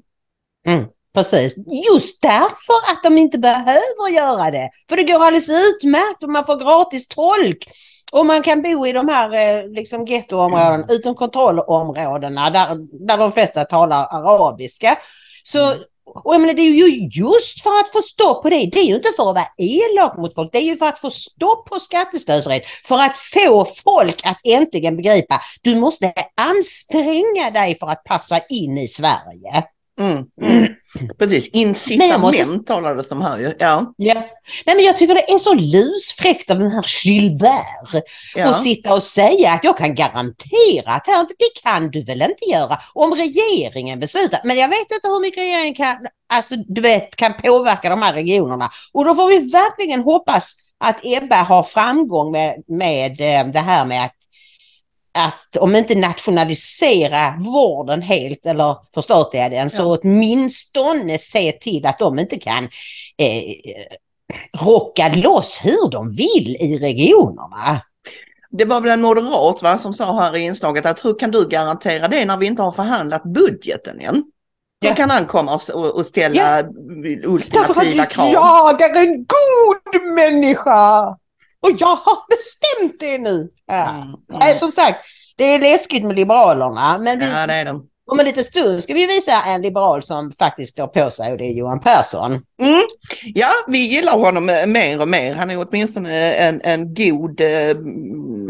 Mm, 0.67 0.85
precis. 1.15 1.55
Just 1.93 2.23
därför 2.23 2.93
att 2.93 3.03
de 3.03 3.19
inte 3.19 3.39
behöver 3.39 4.09
göra 4.15 4.51
det. 4.51 4.71
För 4.89 4.97
det 4.97 5.03
går 5.03 5.25
alldeles 5.25 5.49
utmärkt 5.49 6.23
om 6.23 6.33
man 6.33 6.47
får 6.47 6.57
gratis 6.57 7.09
tolk. 7.09 7.69
Och 8.13 8.27
man 8.27 8.43
kan 8.43 8.63
bo 8.63 8.87
i 8.87 8.93
de 8.93 9.09
här 9.09 9.33
eh, 9.35 9.69
liksom 9.69 10.05
gettoområden, 10.05 10.85
utom 10.89 11.15
kontrollområdena 11.15 12.51
där, 12.51 12.77
där 13.07 13.19
de 13.19 13.33
flesta 13.33 13.65
talar 13.65 14.07
arabiska. 14.11 14.99
Så, 15.43 15.75
och 16.05 16.35
jag 16.35 16.41
menar, 16.41 16.55
det 16.55 16.63
är 16.63 16.71
ju 16.71 17.09
just 17.09 17.63
för 17.63 17.81
att 17.81 17.93
få 17.93 18.03
stopp 18.03 18.43
på 18.43 18.51
det. 18.51 18.67
Det 18.73 18.79
är 18.79 18.85
ju 18.85 18.95
inte 18.95 19.09
för 19.17 19.31
att 19.31 19.35
vara 19.35 19.47
elak 19.59 20.17
mot 20.17 20.35
folk. 20.35 20.53
Det 20.53 20.59
är 20.59 20.63
ju 20.63 20.77
för 20.77 20.87
att 20.87 20.99
få 20.99 21.11
stopp 21.11 21.69
på 21.69 21.79
skatteslöseriet. 21.79 22.65
För 22.89 22.97
att 22.97 23.17
få 23.17 23.65
folk 23.85 24.27
att 24.27 24.41
äntligen 24.45 24.97
begripa. 24.97 25.41
Du 25.63 25.77
måste 25.77 26.13
anstränga 26.37 27.51
dig 27.51 27.79
för 27.79 27.87
att 27.87 28.05
passa 28.05 28.39
in 28.49 28.79
i 28.79 28.89
Sverige. 28.89 29.65
Mm, 30.03 30.25
mm. 30.43 30.69
Precis, 31.19 31.51
Men 31.53 31.61
jag 31.63 31.69
incitament 31.69 32.23
måste- 32.23 32.59
talades 32.67 33.09
de 33.09 33.23
här 33.23 33.39
ju. 33.39 33.53
Ja, 33.59 33.95
Ja. 33.97 34.15
Nej, 34.67 34.77
men 34.77 34.85
jag 34.85 34.97
tycker 34.97 35.15
det 35.15 35.31
är 35.33 35.39
så 35.39 35.55
lusfräckt 35.55 36.51
av 36.51 36.59
den 36.59 36.71
här 36.71 36.85
Gilbert 37.05 38.05
ja. 38.35 38.49
att 38.49 38.63
sitta 38.63 38.95
och 38.95 39.03
säga 39.03 39.53
att 39.53 39.65
jag 39.65 39.79
kan 39.79 39.95
garantera 39.95 40.93
att 40.93 41.07
här 41.07 41.27
det 41.39 41.63
kan 41.63 41.91
du 41.91 42.05
väl 42.05 42.23
inte 42.23 42.45
göra 42.53 42.79
om 42.95 43.15
regeringen 43.15 44.01
beslutar. 44.01 44.41
Men 44.45 44.57
jag 44.57 44.69
vet 44.69 44.91
inte 44.93 45.09
hur 45.09 45.21
mycket 45.21 45.39
regeringen 45.43 45.75
kan, 45.75 45.97
alltså, 46.29 46.55
du 46.57 46.81
vet, 46.81 47.17
kan 47.17 47.33
påverka 47.43 47.89
de 47.91 48.03
här 48.03 48.13
regionerna. 48.13 48.71
Och 48.93 49.05
då 49.05 49.15
får 49.15 49.29
vi 49.29 49.39
verkligen 49.51 50.03
hoppas 50.03 50.53
att 50.79 51.01
Ebba 51.05 51.37
har 51.37 51.63
framgång 51.63 52.33
med, 52.33 52.63
med 52.69 53.11
eh, 53.21 53.53
det 53.53 53.59
här 53.59 53.85
med 53.85 54.05
att 54.05 54.15
att 55.15 55.57
om 55.57 55.77
inte 55.77 55.95
nationalisera 55.95 57.35
vården 57.39 58.03
helt 58.03 58.47
eller 58.47 58.77
förstatliga 58.95 59.49
den 59.49 59.71
så 59.71 59.97
åtminstone 59.97 61.19
se 61.19 61.53
till 61.53 61.87
att 61.87 61.99
de 61.99 62.19
inte 62.19 62.39
kan 62.39 62.65
eh, 63.19 63.43
rocka 64.67 65.09
loss 65.15 65.61
hur 65.65 65.91
de 65.91 66.11
vill 66.11 66.57
i 66.61 66.79
regionerna. 66.79 67.81
Det 68.51 68.65
var 68.65 68.81
väl 68.81 68.91
en 68.91 69.01
moderat 69.01 69.63
va, 69.63 69.79
som 69.79 69.95
sa 69.95 70.21
här 70.21 70.37
i 70.37 70.41
inslaget 70.41 70.87
att 70.87 71.05
hur 71.05 71.19
kan 71.19 71.31
du 71.31 71.49
garantera 71.49 72.09
det 72.09 72.25
när 72.25 72.37
vi 72.37 72.47
inte 72.47 72.63
har 72.63 72.73
förhandlat 72.73 73.23
budgeten 73.23 74.01
än? 74.01 74.15
Hur 74.81 74.89
Ja. 74.89 74.95
kan 74.95 75.11
han 75.11 75.27
komma 75.27 75.61
och, 75.75 75.97
och 75.97 76.07
ställa 76.07 76.63
Därför 76.63 77.27
ultimativa 77.29 78.07
krav? 78.07 78.29
jag 78.33 78.81
är 78.83 78.97
en 78.97 79.27
god 79.27 80.03
människa! 80.15 81.17
Och 81.63 81.71
jag 81.79 81.97
har 81.97 82.29
bestämt 82.29 83.01
det 83.01 83.19
nu. 83.19 83.49
Ja. 83.67 84.07
Mm, 84.43 84.59
som 84.59 84.73
sagt, 84.73 85.05
det 85.37 85.45
är 85.45 85.59
läskigt 85.59 86.05
med 86.05 86.17
Liberalerna. 86.17 86.99
Men 86.99 87.19
vi, 87.19 87.31
Ja, 87.31 87.47
det 87.47 87.55
är 87.55 87.65
de. 87.65 87.87
om 88.11 88.21
en 88.21 88.27
liten 88.27 88.45
stund 88.45 88.83
ska 88.83 88.95
vi 88.95 89.07
visa 89.07 89.43
en 89.43 89.63
liberal 89.63 90.03
som 90.03 90.33
faktiskt 90.39 90.73
står 90.73 90.87
på 90.87 91.11
sig 91.11 91.33
och 91.33 91.39
det 91.39 91.45
är 91.45 91.53
Johan 91.53 91.81
Persson. 91.81 92.33
Mm. 92.63 92.83
Ja, 93.35 93.49
vi 93.67 93.79
gillar 93.79 94.19
honom 94.19 94.47
mer 94.67 95.01
och 95.01 95.09
mer. 95.09 95.35
Han 95.35 95.51
är 95.51 95.67
åtminstone 95.69 96.33
en, 96.33 96.61
en 96.65 96.95
god... 96.95 97.41
Eh, 97.41 97.77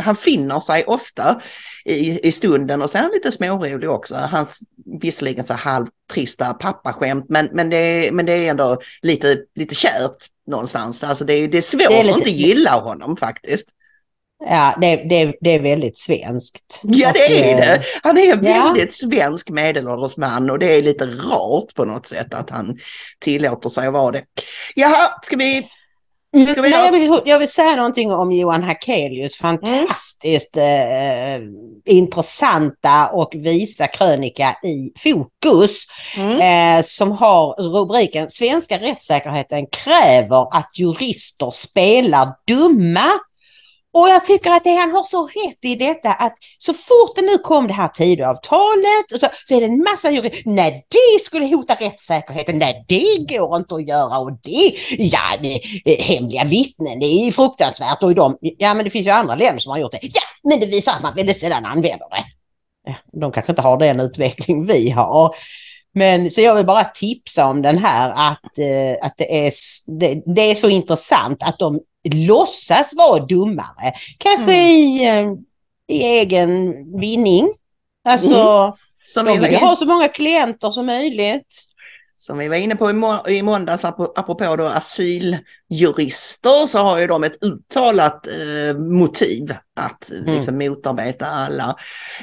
han 0.00 0.16
finner 0.16 0.60
sig 0.60 0.84
ofta 0.84 1.40
i, 1.84 2.28
i 2.28 2.32
stunden 2.32 2.82
och 2.82 2.90
sen 2.90 2.98
är 2.98 3.02
han 3.02 3.12
lite 3.12 3.32
smårolig 3.32 3.90
också. 3.90 4.14
Hans 4.14 4.60
visserligen 5.00 5.44
så 5.44 5.54
halvtrista 5.54 6.54
pappaskämt 6.54 7.24
men, 7.28 7.48
men, 7.52 7.70
det, 7.70 8.10
men 8.12 8.26
det 8.26 8.32
är 8.32 8.50
ändå 8.50 8.78
lite, 9.02 9.36
lite 9.54 9.74
kärt 9.74 10.16
någonstans. 10.46 11.04
Alltså 11.04 11.24
det, 11.24 11.46
det 11.46 11.58
är 11.58 11.62
svårt 11.62 11.88
det 11.88 11.98
är 11.98 12.02
lite... 12.02 12.14
att 12.14 12.18
inte 12.18 12.30
gilla 12.30 12.70
honom 12.70 13.16
faktiskt. 13.16 13.68
Ja, 14.44 14.74
det, 14.80 14.96
det, 14.96 15.34
det 15.40 15.50
är 15.50 15.60
väldigt 15.60 15.98
svenskt. 15.98 16.80
Ja, 16.82 17.12
det 17.12 17.50
är 17.50 17.56
det. 17.56 17.82
Han 18.02 18.18
är 18.18 18.32
en 18.32 18.44
ja. 18.44 18.52
väldigt 18.52 18.92
svensk 18.92 19.50
medelålders 19.50 20.16
man 20.16 20.50
och 20.50 20.58
det 20.58 20.66
är 20.66 20.82
lite 20.82 21.06
rart 21.06 21.74
på 21.74 21.84
något 21.84 22.06
sätt 22.06 22.34
att 22.34 22.50
han 22.50 22.78
tillåter 23.18 23.68
sig 23.68 23.86
att 23.86 23.92
vara 23.92 24.12
det. 24.12 24.24
Jaha, 24.74 25.10
ska 25.22 25.36
vi 25.36 25.68
Mm, 26.36 26.54
nej, 26.56 26.70
jag, 26.70 26.92
vill, 26.92 27.20
jag 27.24 27.38
vill 27.38 27.48
säga 27.48 27.76
någonting 27.76 28.12
om 28.12 28.32
Johan 28.32 28.62
Hakelius 28.62 29.36
fantastiskt 29.36 30.56
mm. 30.56 31.42
eh, 31.42 31.48
intressanta 31.84 33.08
och 33.08 33.32
visa 33.34 33.86
krönika 33.86 34.56
i 34.62 34.92
Fokus 34.98 35.70
mm. 36.16 36.78
eh, 36.78 36.82
som 36.82 37.12
har 37.12 37.54
rubriken 37.54 38.30
Svenska 38.30 38.78
rättssäkerheten 38.78 39.66
kräver 39.66 40.56
att 40.56 40.70
jurister 40.74 41.50
spelar 41.50 42.34
dumma. 42.46 43.10
Och 43.94 44.08
jag 44.08 44.24
tycker 44.24 44.50
att 44.50 44.64
det, 44.64 44.74
han 44.74 44.90
har 44.90 45.02
så 45.02 45.26
rätt 45.26 45.58
i 45.64 45.74
detta 45.74 46.12
att 46.12 46.34
så 46.58 46.74
fort 46.74 47.14
det 47.14 47.22
nu 47.22 47.38
kom 47.38 47.66
det 47.66 47.72
här 47.72 47.88
Tidöavtalet 47.88 49.20
så, 49.20 49.26
så 49.48 49.54
är 49.54 49.60
det 49.60 49.66
en 49.66 49.78
massa 49.78 50.10
jurister, 50.10 50.50
nej 50.50 50.86
det 50.88 51.24
skulle 51.24 51.46
hota 51.46 51.74
rättssäkerheten, 51.74 52.58
nej 52.58 52.84
det 52.88 53.36
går 53.36 53.56
inte 53.56 53.74
att 53.74 53.88
göra. 53.88 54.18
Och 54.18 54.32
det, 54.32 54.74
ja 54.98 55.20
det, 55.84 55.94
hemliga 56.02 56.44
vittnen, 56.44 57.00
det 57.00 57.06
är 57.06 57.32
fruktansvärt. 57.32 58.02
Och 58.02 58.12
i 58.12 58.14
ja 58.58 58.74
men 58.74 58.84
det 58.84 58.90
finns 58.90 59.06
ju 59.06 59.10
andra 59.10 59.34
länder 59.34 59.58
som 59.58 59.70
har 59.70 59.78
gjort 59.78 59.92
det, 59.92 60.00
ja 60.02 60.22
men 60.42 60.60
det 60.60 60.66
visar 60.66 60.92
att 60.92 61.02
man 61.02 61.14
väldigt 61.14 61.40
sällan 61.40 61.64
använder 61.64 62.08
det. 62.10 62.24
Ja, 62.84 62.94
de 63.20 63.32
kanske 63.32 63.52
inte 63.52 63.62
har 63.62 63.76
den 63.76 64.00
utveckling 64.00 64.66
vi 64.66 64.90
har. 64.90 65.34
Men 65.94 66.30
så 66.30 66.40
jag 66.40 66.54
vill 66.54 66.66
bara 66.66 66.84
tipsa 66.84 67.46
om 67.46 67.62
den 67.62 67.78
här 67.78 68.10
att, 68.10 68.58
eh, 68.58 69.06
att 69.06 69.14
det, 69.16 69.46
är, 69.46 69.52
det, 69.86 70.22
det, 70.26 70.50
är 70.50 70.54
så 70.54 70.68
intressant 70.68 71.42
att 71.42 71.58
de 71.58 71.80
låtsas 72.04 72.94
vara 72.94 73.24
dummare. 73.24 73.92
Kanske 74.18 74.42
mm. 74.42 74.54
i, 74.54 75.08
eh, 75.08 75.32
i 75.96 76.02
egen 76.02 76.74
vinning. 77.00 77.48
Alltså, 78.04 78.34
mm. 79.16 79.26
De 79.26 79.48
vill 79.48 79.56
ha 79.56 79.76
så 79.76 79.86
många 79.86 80.08
klienter 80.08 80.70
som 80.70 80.86
möjligt. 80.86 81.71
Som 82.22 82.38
vi 82.38 82.48
var 82.48 82.56
inne 82.56 82.76
på 82.76 82.90
i, 82.90 82.92
må 82.92 83.28
i 83.28 83.42
måndags, 83.42 83.84
apropå 83.84 84.56
då 84.56 84.66
asyljurister, 84.66 86.66
så 86.66 86.78
har 86.78 86.98
ju 86.98 87.06
de 87.06 87.24
ett 87.24 87.42
uttalat 87.42 88.26
eh, 88.26 88.76
motiv 88.76 89.54
att 89.76 90.10
mm. 90.10 90.34
liksom, 90.34 90.58
motarbeta 90.58 91.26
alla, 91.26 91.76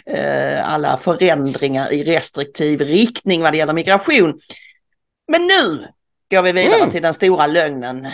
eh, 0.06 0.74
alla 0.74 0.98
förändringar 0.98 1.94
i 1.94 2.04
restriktiv 2.04 2.82
riktning 2.82 3.42
vad 3.42 3.54
det 3.54 3.58
gäller 3.58 3.74
migration. 3.74 4.40
Men 5.32 5.42
nu 5.42 5.88
går 6.32 6.42
vi 6.42 6.52
vidare 6.52 6.80
mm. 6.80 6.92
till 6.92 7.02
den 7.02 7.14
stora 7.14 7.48
lögnen. 7.48 8.08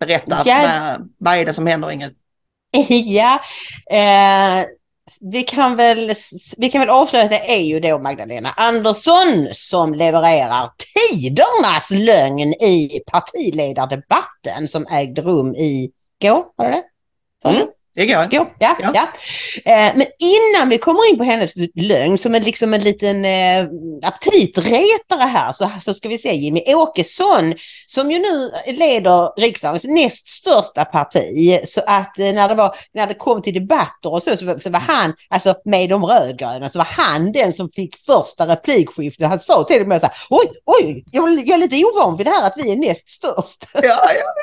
Berätta, 0.00 0.42
ja. 0.44 0.60
vad, 0.62 1.08
vad 1.18 1.34
är 1.34 1.44
det 1.44 1.54
som 1.54 1.66
händer 1.66 1.90
Ingrid? 1.90 2.14
Ja, 3.04 3.40
eh, 3.90 4.66
vi, 5.20 5.42
kan 5.42 5.76
väl, 5.76 6.14
vi 6.56 6.70
kan 6.70 6.80
väl 6.80 6.90
avslöja 6.90 7.24
att 7.24 7.30
det 7.30 7.52
är 7.52 7.62
ju 7.62 7.80
då 7.80 7.98
Magdalena 7.98 8.50
Andersson 8.50 9.48
som 9.52 9.94
levererar 9.94 10.70
tidernas 11.10 11.90
lögn 11.90 12.54
i 12.54 13.00
partiledardebatten 13.06 14.68
som 14.68 14.86
ägde 14.90 15.22
rum 15.22 15.54
i 15.54 15.90
går. 16.22 16.44
Var 16.56 16.70
det 16.70 16.82
det? 17.42 17.48
Mm. 17.48 17.68
Det 17.98 18.06
går. 18.06 18.24
går. 18.30 18.46
Ja, 18.58 18.76
ja. 18.80 18.90
ja. 18.94 19.08
Eh, 19.72 19.92
men 19.94 20.06
innan 20.18 20.68
vi 20.68 20.78
kommer 20.78 21.10
in 21.10 21.18
på 21.18 21.24
hennes 21.24 21.54
lögn 21.74 22.18
som 22.18 22.34
en, 22.34 22.42
liksom 22.42 22.74
en 22.74 22.80
liten 22.80 23.24
eh, 23.24 23.66
aptitretare 24.02 25.24
här 25.24 25.52
så, 25.52 25.70
så 25.80 25.94
ska 25.94 26.08
vi 26.08 26.18
se 26.18 26.34
Jimmy 26.34 26.62
Åkesson 26.66 27.54
som 27.86 28.10
ju 28.10 28.18
nu 28.18 28.50
leder 28.66 29.40
riksdagens 29.40 29.84
näst 29.84 30.28
största 30.28 30.84
parti. 30.84 31.60
Så 31.64 31.80
att 31.86 32.18
eh, 32.18 32.32
när, 32.32 32.48
det 32.48 32.54
var, 32.54 32.76
när 32.94 33.06
det 33.06 33.14
kom 33.14 33.42
till 33.42 33.54
debatter 33.54 34.12
och 34.12 34.22
så, 34.22 34.36
så, 34.36 34.60
så 34.60 34.70
var 34.70 34.80
han, 34.80 35.14
alltså 35.28 35.54
med 35.64 35.88
de 35.88 36.04
rödgröna, 36.04 36.68
så 36.68 36.78
var 36.78 36.88
han 36.90 37.32
den 37.32 37.52
som 37.52 37.70
fick 37.70 37.96
första 38.06 38.46
replikskiftet. 38.46 39.28
Han 39.28 39.38
sa 39.38 39.64
till 39.64 39.82
och 39.82 39.88
med 39.88 40.00
så 40.00 40.06
här, 40.06 40.16
oj, 40.30 40.52
oj, 40.64 41.04
jag, 41.12 41.30
jag 41.30 41.54
är 41.54 41.58
lite 41.58 41.84
ovan 41.84 42.16
vid 42.16 42.26
det 42.26 42.30
här 42.30 42.46
att 42.46 42.56
vi 42.56 42.72
är 42.72 42.76
näst 42.76 43.10
störst. 43.10 43.64
Ja, 43.72 43.80
ja. 43.82 44.34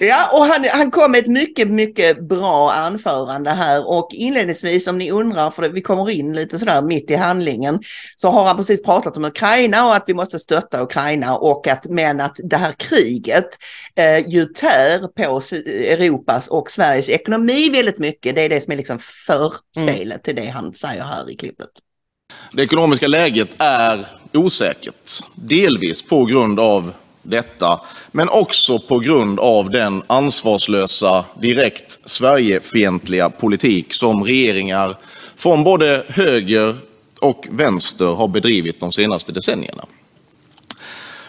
ja 0.00 0.28
och 0.32 0.46
han, 0.46 0.64
han 0.64 0.90
kom 0.90 1.12
med 1.12 1.18
ett 1.18 1.26
mycket, 1.26 1.68
mycket 1.68 2.28
bra 2.28 2.75
anförande 2.76 3.50
här 3.50 3.88
och 3.88 4.08
inledningsvis 4.12 4.86
om 4.86 4.98
ni 4.98 5.10
undrar, 5.10 5.50
för 5.50 5.68
vi 5.68 5.80
kommer 5.80 6.10
in 6.10 6.36
lite 6.36 6.58
sådär 6.58 6.82
mitt 6.82 7.10
i 7.10 7.14
handlingen, 7.14 7.80
så 8.16 8.30
har 8.30 8.44
han 8.44 8.56
precis 8.56 8.82
pratat 8.82 9.16
om 9.16 9.24
Ukraina 9.24 9.86
och 9.86 9.96
att 9.96 10.04
vi 10.06 10.14
måste 10.14 10.38
stötta 10.38 10.82
Ukraina 10.82 11.36
och 11.36 11.68
att 11.68 11.84
men 11.84 12.20
att 12.20 12.36
det 12.44 12.56
här 12.56 12.72
kriget 12.72 13.48
eh, 13.96 14.28
ju 14.28 14.44
tär 14.44 14.98
på 14.98 15.40
Europas 15.66 16.48
och 16.48 16.70
Sveriges 16.70 17.08
ekonomi 17.08 17.68
väldigt 17.68 17.98
mycket. 17.98 18.34
Det 18.34 18.42
är 18.42 18.48
det 18.48 18.60
som 18.60 18.72
är 18.72 18.76
liksom 18.76 18.98
förspelet 18.98 20.06
mm. 20.06 20.22
till 20.22 20.36
det 20.36 20.46
han 20.46 20.74
säger 20.74 21.02
här 21.02 21.30
i 21.30 21.36
klippet. 21.36 21.70
Det 22.52 22.62
ekonomiska 22.62 23.08
läget 23.08 23.56
är 23.58 24.06
osäkert, 24.32 25.10
delvis 25.34 26.02
på 26.02 26.24
grund 26.24 26.60
av 26.60 26.92
detta, 27.26 27.80
men 28.12 28.28
också 28.28 28.78
på 28.78 28.98
grund 28.98 29.40
av 29.40 29.70
den 29.70 30.02
ansvarslösa, 30.06 31.24
direkt 31.40 31.98
Sverigefientliga 32.04 33.30
politik 33.30 33.94
som 33.94 34.24
regeringar 34.24 34.96
från 35.36 35.64
både 35.64 36.04
höger 36.08 36.76
och 37.20 37.46
vänster 37.50 38.06
har 38.06 38.28
bedrivit 38.28 38.80
de 38.80 38.92
senaste 38.92 39.32
decennierna. 39.32 39.84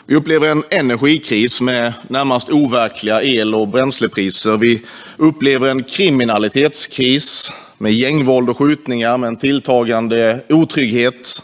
Vi 0.06 0.16
upplever 0.16 0.48
en 0.48 0.64
energikris 0.70 1.62
med 1.62 1.94
närmast 2.08 2.50
overkliga 2.50 3.24
el 3.24 3.56
och 3.56 3.68
bränslepriser. 3.68 4.58
Vi 4.58 4.82
upplever 5.18 5.70
en 5.70 5.84
kriminalitetskris 5.84 7.54
med 7.78 7.94
gängvåld 7.94 8.50
och 8.50 8.58
skjutningar 8.58 9.18
med 9.18 9.28
en 9.28 9.38
tilltagande 9.38 10.44
otrygghet. 10.50 11.44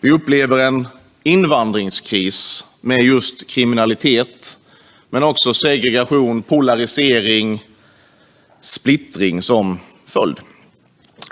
Vi 0.00 0.10
upplever 0.10 0.58
en 0.58 0.88
invandringskris 1.22 2.64
med 2.80 3.02
just 3.02 3.46
kriminalitet, 3.46 4.58
men 5.10 5.22
också 5.22 5.54
segregation, 5.54 6.42
polarisering, 6.42 7.64
splittring 8.60 9.42
som 9.42 9.78
följd. 10.06 10.36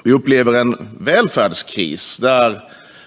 Vi 0.04 0.12
upplever 0.12 0.54
en 0.54 0.88
välfärdskris 1.00 2.18
där 2.18 2.62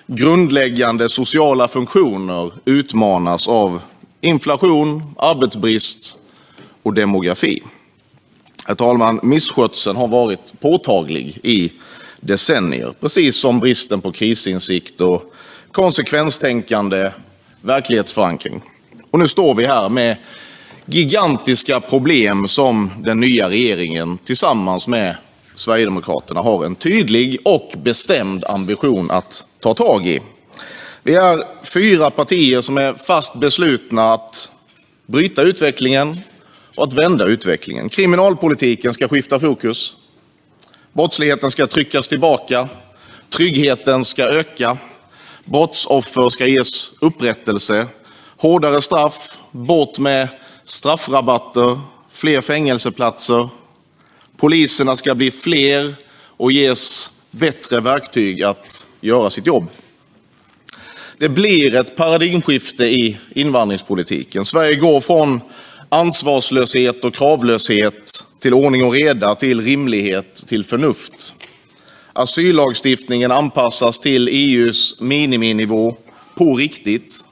grundläggande 0.07 1.09
sociala 1.09 1.67
funktioner 1.67 2.51
utmanas 2.65 3.47
av 3.47 3.81
inflation, 4.21 5.15
arbetsbrist 5.17 6.17
och 6.83 6.93
demografi. 6.93 7.63
Herr 8.65 8.75
talman, 8.75 9.19
misskötseln 9.23 9.97
har 9.97 10.07
varit 10.07 10.59
påtaglig 10.59 11.39
i 11.43 11.71
decennier, 12.21 12.93
precis 12.99 13.35
som 13.35 13.59
bristen 13.59 14.01
på 14.01 14.11
krisinsikt 14.11 15.01
och 15.01 15.33
konsekvenstänkande 15.71 17.11
verklighetsförankring. 17.61 18.61
Och 19.11 19.19
nu 19.19 19.27
står 19.27 19.55
vi 19.55 19.65
här 19.65 19.89
med 19.89 20.17
gigantiska 20.85 21.79
problem 21.79 22.47
som 22.47 22.91
den 22.97 23.19
nya 23.19 23.49
regeringen 23.49 24.17
tillsammans 24.17 24.87
med 24.87 25.15
Sverigedemokraterna 25.55 26.41
har 26.41 26.65
en 26.65 26.75
tydlig 26.75 27.39
och 27.45 27.71
bestämd 27.77 28.45
ambition 28.45 29.11
att 29.11 29.43
ta 29.59 29.73
tag 29.73 30.07
i. 30.07 30.19
Vi 31.03 31.15
är 31.15 31.43
fyra 31.73 32.09
partier 32.09 32.61
som 32.61 32.77
är 32.77 32.93
fast 32.93 33.35
beslutna 33.35 34.13
att 34.13 34.49
bryta 35.05 35.41
utvecklingen 35.41 36.17
och 36.75 36.83
att 36.83 36.93
vända 36.93 37.25
utvecklingen. 37.25 37.89
Kriminalpolitiken 37.89 38.93
ska 38.93 39.07
skifta 39.07 39.39
fokus. 39.39 39.95
Brottsligheten 40.93 41.51
ska 41.51 41.67
tryckas 41.67 42.07
tillbaka. 42.07 42.67
Tryggheten 43.29 44.05
ska 44.05 44.23
öka. 44.23 44.77
Brottsoffer 45.51 46.29
ska 46.29 46.47
ges 46.47 46.91
upprättelse, 46.99 47.87
hårdare 48.37 48.81
straff, 48.81 49.37
bort 49.51 49.99
med 49.99 50.27
straffrabatter, 50.65 51.79
fler 52.11 52.41
fängelseplatser. 52.41 53.49
Poliserna 54.37 54.95
ska 54.95 55.15
bli 55.15 55.31
fler 55.31 55.95
och 56.37 56.51
ges 56.51 57.09
bättre 57.31 57.79
verktyg 57.79 58.43
att 58.43 58.87
göra 59.01 59.29
sitt 59.29 59.47
jobb. 59.47 59.67
Det 61.17 61.29
blir 61.29 61.75
ett 61.75 61.95
paradigmskifte 61.95 62.85
i 62.85 63.17
invandringspolitiken. 63.35 64.45
Sverige 64.45 64.75
går 64.75 65.01
från 65.01 65.41
ansvarslöshet 65.89 67.03
och 67.03 67.15
kravlöshet 67.15 68.25
till 68.39 68.53
ordning 68.53 68.85
och 68.85 68.93
reda, 68.93 69.35
till 69.35 69.61
rimlighet, 69.61 70.47
till 70.47 70.63
förnuft. 70.63 71.33
Asyllagstiftningen 72.13 73.31
anpassas 73.31 73.99
till 73.99 74.27
EUs 74.27 75.01
miniminivå 75.01 75.95
på 76.35 76.55
riktigt. 76.55 77.25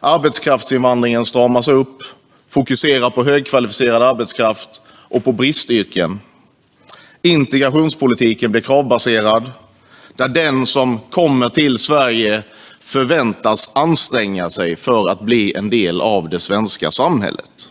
Arbetskraftsinvandringen 0.00 1.24
stramas 1.24 1.68
upp, 1.68 2.02
fokuserar 2.48 3.10
på 3.10 3.24
högkvalificerad 3.24 4.02
arbetskraft 4.02 4.80
och 4.88 5.24
på 5.24 5.32
bristyrken. 5.32 6.20
Integrationspolitiken 7.22 8.50
blir 8.50 8.62
kravbaserad, 8.62 9.50
där 10.16 10.28
den 10.28 10.66
som 10.66 10.98
kommer 11.10 11.48
till 11.48 11.78
Sverige 11.78 12.42
förväntas 12.80 13.72
anstränga 13.74 14.50
sig 14.50 14.76
för 14.76 15.08
att 15.08 15.20
bli 15.20 15.54
en 15.54 15.70
del 15.70 16.00
av 16.00 16.28
det 16.28 16.40
svenska 16.40 16.90
samhället. 16.90 17.68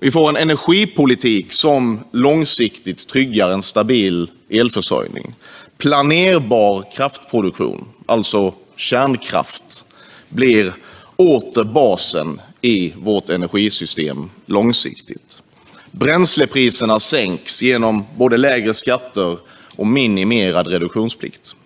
Vi 0.00 0.10
får 0.10 0.28
en 0.28 0.36
energipolitik 0.36 1.52
som 1.52 2.00
långsiktigt 2.12 3.08
tryggar 3.08 3.50
en 3.50 3.62
stabil 3.62 4.30
elförsörjning. 4.50 5.34
Planerbar 5.78 6.84
kraftproduktion, 6.96 7.84
alltså 8.06 8.54
kärnkraft, 8.76 9.84
blir 10.28 10.72
åter 11.16 11.64
basen 11.64 12.40
i 12.60 12.92
vårt 12.96 13.28
energisystem 13.28 14.30
långsiktigt. 14.46 15.42
Bränslepriserna 15.90 17.00
sänks 17.00 17.62
genom 17.62 18.04
både 18.16 18.36
lägre 18.36 18.74
skatter 18.74 19.36
och 19.76 19.86
minimerad 19.86 20.66
reduktionsplikt. 20.66 21.56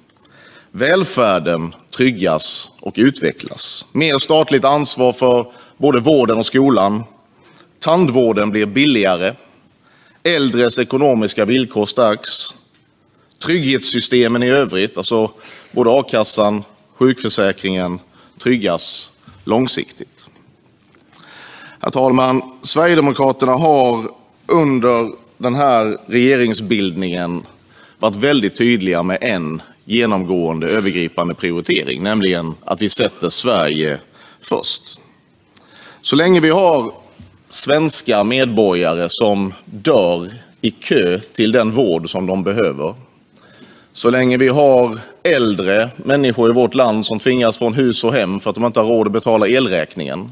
Välfärden 0.70 1.74
tryggas 1.96 2.70
och 2.80 2.94
utvecklas. 2.96 3.86
Mer 3.92 4.18
statligt 4.18 4.64
ansvar 4.64 5.12
för 5.12 5.52
både 5.76 6.00
vården 6.00 6.38
och 6.38 6.46
skolan. 6.46 7.04
Tandvården 7.80 8.50
blir 8.50 8.66
billigare. 8.66 9.34
Äldres 10.22 10.78
ekonomiska 10.78 11.44
villkor 11.44 11.86
stärks. 11.86 12.54
Trygghetssystemen 13.46 14.42
i 14.42 14.48
övrigt, 14.48 14.98
alltså 14.98 15.30
både 15.72 15.90
a-kassan, 15.90 16.64
sjukförsäkringen, 16.98 18.00
tryggas 18.38 19.10
långsiktigt. 19.44 20.26
Herr 21.80 21.90
talman! 21.90 22.42
Sverigedemokraterna 22.62 23.52
har 23.52 24.10
under 24.46 25.12
den 25.38 25.54
här 25.54 25.98
regeringsbildningen 26.06 27.46
varit 27.98 28.16
väldigt 28.16 28.56
tydliga 28.56 29.02
med 29.02 29.18
en 29.20 29.62
genomgående 29.84 30.68
övergripande 30.68 31.34
prioritering, 31.34 32.02
nämligen 32.02 32.54
att 32.64 32.82
vi 32.82 32.88
sätter 32.88 33.28
Sverige 33.28 34.00
först. 34.40 35.00
Så 36.02 36.16
länge 36.16 36.40
vi 36.40 36.50
har 36.50 36.94
svenska 37.50 38.24
medborgare 38.24 39.06
som 39.10 39.54
dör 39.64 40.30
i 40.60 40.70
kö 40.70 41.18
till 41.18 41.52
den 41.52 41.70
vård 41.70 42.10
som 42.10 42.26
de 42.26 42.44
behöver, 42.44 42.94
så 43.92 44.10
länge 44.10 44.36
vi 44.36 44.48
har 44.48 44.98
äldre 45.22 45.90
människor 45.96 46.50
i 46.50 46.52
vårt 46.52 46.74
land 46.74 47.06
som 47.06 47.18
tvingas 47.18 47.58
från 47.58 47.74
hus 47.74 48.04
och 48.04 48.12
hem 48.12 48.40
för 48.40 48.50
att 48.50 48.56
de 48.56 48.64
inte 48.64 48.80
har 48.80 48.86
råd 48.86 49.06
att 49.06 49.12
betala 49.12 49.48
elräkningen, 49.48 50.30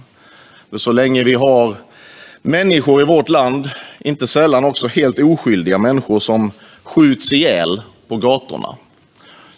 så 0.76 0.92
länge 0.92 1.24
vi 1.24 1.34
har 1.34 1.74
människor 2.42 3.00
i 3.00 3.04
vårt 3.04 3.28
land, 3.28 3.70
inte 4.00 4.26
sällan 4.26 4.64
också 4.64 4.86
helt 4.86 5.18
oskyldiga 5.18 5.78
människor, 5.78 6.20
som 6.20 6.50
skjuts 6.82 7.32
ihjäl 7.32 7.82
på 8.08 8.16
gatorna, 8.16 8.76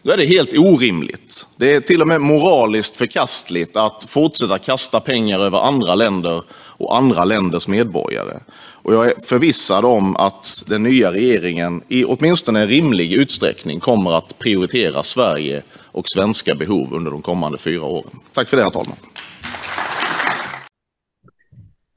då 0.03 0.13
är 0.13 0.17
det 0.17 0.27
helt 0.27 0.59
orimligt. 0.59 1.47
Det 1.57 1.75
är 1.75 1.81
till 1.81 2.03
och 2.03 2.09
med 2.09 2.21
moraliskt 2.21 2.97
förkastligt 2.97 3.77
att 3.77 4.05
fortsätta 4.09 4.59
kasta 4.59 5.01
pengar 5.01 5.41
över 5.41 5.59
andra 5.59 5.95
länder 5.95 6.43
och 6.81 6.97
andra 6.97 7.25
länders 7.25 7.69
medborgare. 7.69 8.39
Och 8.83 8.95
jag 8.95 9.07
är 9.07 9.15
förvissad 9.25 9.85
om 9.85 10.17
att 10.17 10.63
den 10.67 10.83
nya 10.83 11.13
regeringen 11.13 11.83
i 11.89 12.05
åtminstone 12.05 12.61
en 12.61 12.69
rimlig 12.69 13.13
utsträckning 13.13 13.81
kommer 13.81 14.13
att 14.19 14.39
prioritera 14.39 15.03
Sverige 15.03 15.63
och 15.93 16.09
svenska 16.09 16.55
behov 16.55 16.95
under 16.95 17.11
de 17.11 17.23
kommande 17.23 17.59
fyra 17.59 17.85
åren. 17.85 18.11
Tack 18.33 18.49
för 18.49 18.57
det, 18.57 18.63
herr 18.63 18.71
talman. 18.71 18.97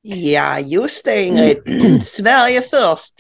Ja, 0.02 0.60
just 0.60 1.06
det 1.06 1.22
Ingrid. 1.24 1.58
Sverige 2.04 2.62
först. 2.62 3.14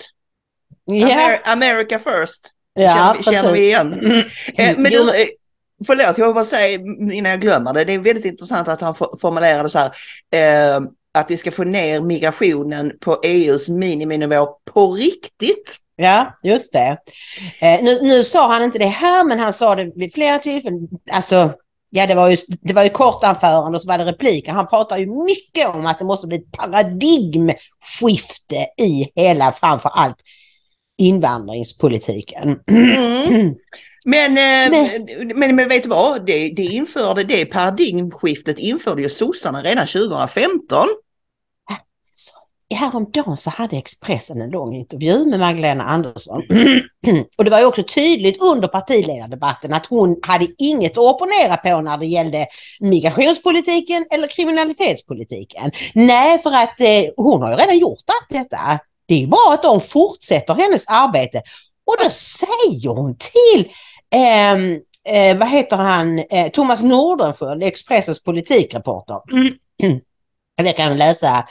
Amer 0.91 1.41
America 1.51 1.99
first. 1.99 2.49
Ja, 2.73 3.17
känner, 3.21 3.37
känner 3.37 3.53
vi 3.53 3.59
igen. 3.63 4.23
Eh, 4.57 4.77
Men 4.77 4.91
du, 4.91 5.21
eh, 5.21 5.27
förlåt, 5.87 6.17
jag 6.17 6.25
vill 6.25 6.33
bara 6.33 6.45
säga 6.45 6.79
innan 7.13 7.31
jag 7.31 7.41
glömmer 7.41 7.73
det. 7.73 7.83
Det 7.85 7.93
är 7.93 7.99
väldigt 7.99 8.25
intressant 8.25 8.67
att 8.67 8.81
han 8.81 8.95
for- 8.95 9.17
formulerade 9.21 9.69
så 9.69 9.79
här. 9.79 9.91
Eh, 10.75 10.81
att 11.13 11.31
vi 11.31 11.37
ska 11.37 11.51
få 11.51 11.63
ner 11.63 12.01
migrationen 12.01 12.91
på 12.99 13.19
EUs 13.23 13.69
miniminivå 13.69 14.47
på 14.73 14.93
riktigt. 14.93 15.77
Ja, 15.95 16.37
just 16.43 16.73
det. 16.73 16.97
Eh, 17.61 17.83
nu, 17.83 18.01
nu 18.01 18.23
sa 18.23 18.47
han 18.47 18.63
inte 18.63 18.79
det 18.79 18.85
här, 18.85 19.23
men 19.23 19.39
han 19.39 19.53
sa 19.53 19.75
det 19.75 19.91
vid 19.95 20.13
flera 20.13 20.39
tillfällen. 20.39 20.87
Alltså, 21.11 21.51
ja, 21.89 22.07
det 22.07 22.15
var 22.15 22.29
ju, 22.29 22.37
det 22.61 22.73
var 22.73 22.83
ju 22.83 22.89
kort 22.89 23.23
anförande 23.23 23.77
och 23.77 23.81
så 23.81 23.87
var 23.87 23.97
det 23.97 24.05
repliker. 24.05 24.51
Han 24.51 24.67
pratar 24.67 24.97
ju 24.97 25.05
mycket 25.05 25.67
om 25.67 25.85
att 25.85 25.99
det 25.99 26.05
måste 26.05 26.27
bli 26.27 26.37
ett 26.37 26.51
paradigmskifte 26.51 28.55
i 28.77 29.11
hela, 29.15 29.51
framför 29.51 29.89
allt, 29.89 30.17
invandringspolitiken. 30.97 32.59
Men, 34.05 34.37
eh, 34.37 34.71
men, 35.35 35.55
men 35.55 35.69
vet 35.69 35.83
du 35.83 35.89
vad? 35.89 36.25
Det, 36.25 36.49
det, 36.49 36.63
införde, 36.63 37.23
det 37.23 37.45
paradigmskiftet 37.45 38.59
införde 38.59 39.01
ju 39.01 39.09
sossarna 39.09 39.63
redan 39.63 39.87
2015. 39.87 40.87
Häromdagen 42.73 43.37
så 43.37 43.49
hade 43.49 43.77
Expressen 43.77 44.41
en 44.41 44.49
lång 44.49 44.75
intervju 44.75 45.25
med 45.25 45.39
Magdalena 45.39 45.83
Andersson. 45.83 46.43
och 47.37 47.43
det 47.43 47.51
var 47.51 47.59
ju 47.59 47.65
också 47.65 47.83
tydligt 47.83 48.41
under 48.41 48.67
partiledardebatten 48.67 49.73
att 49.73 49.85
hon 49.85 50.19
hade 50.21 50.47
inget 50.57 50.91
att 50.91 50.97
opponera 50.97 51.57
på 51.57 51.81
när 51.81 51.97
det 51.97 52.05
gällde 52.05 52.47
migrationspolitiken 52.79 54.05
eller 54.11 54.27
kriminalitetspolitiken. 54.27 55.71
Nej, 55.93 56.41
för 56.41 56.49
att 56.49 56.79
eh, 56.79 57.13
hon 57.17 57.41
har 57.41 57.51
ju 57.51 57.57
redan 57.57 57.77
gjort 57.77 58.03
allt 58.07 58.43
detta. 58.43 58.79
Det 59.05 59.13
är 59.13 59.19
ju 59.19 59.27
bara 59.27 59.53
att 59.53 59.63
de 59.63 59.81
fortsätter 59.81 60.55
hennes 60.55 60.87
arbete. 60.87 61.41
Och 61.85 61.95
då 62.03 62.09
säger 62.09 62.89
hon 62.89 63.15
till 63.15 63.71
eh, 64.15 64.53
eh, 65.15 65.37
vad 65.37 65.49
heter 65.49 65.77
han, 65.77 66.19
eh, 66.19 66.51
Thomas 66.51 66.81
Nordenskiöld, 66.81 67.63
Expressens 67.63 68.23
politikreporter. 68.23 69.19
Det 70.57 70.73
kan 70.73 70.97
läsa 70.97 71.47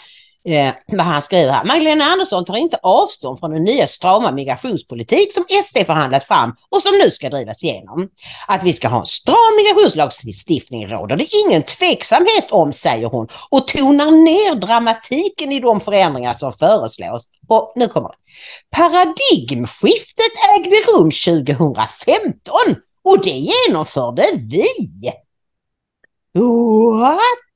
eh, 0.48 0.74
vad 0.86 1.06
han 1.06 1.22
skriver 1.22 1.52
här. 1.52 1.64
Magdalena 1.64 2.04
Andersson 2.04 2.44
tar 2.44 2.56
inte 2.56 2.78
avstånd 2.82 3.38
från 3.38 3.50
den 3.50 3.64
nya 3.64 3.86
strama 3.86 4.32
migrationspolitik 4.32 5.34
som 5.34 5.44
SD 5.62 5.78
förhandlat 5.86 6.24
fram 6.24 6.56
och 6.70 6.82
som 6.82 6.92
nu 7.04 7.10
ska 7.10 7.30
drivas 7.30 7.64
igenom. 7.64 8.08
Att 8.48 8.62
vi 8.64 8.72
ska 8.72 8.88
ha 8.88 9.00
en 9.00 9.06
stram 9.06 9.56
migrationslagstiftning 9.56 10.86
råder 10.86 11.16
det 11.16 11.26
ingen 11.46 11.62
tveksamhet 11.62 12.46
om, 12.50 12.72
säger 12.72 13.06
hon 13.06 13.28
och 13.50 13.68
tonar 13.68 14.10
ner 14.10 14.54
dramatiken 14.54 15.52
i 15.52 15.60
de 15.60 15.80
förändringar 15.80 16.34
som 16.34 16.52
föreslås. 16.52 17.28
Och 17.48 17.72
nu 17.76 17.88
kommer 17.88 18.08
det. 18.08 18.16
Paradigmskiftet 18.76 20.32
ägde 20.56 20.76
rum 20.76 21.10
2015 21.10 22.54
och 23.04 23.24
det 23.24 23.30
genomförde 23.30 24.26
vi. 24.34 24.66
What? 26.34 27.51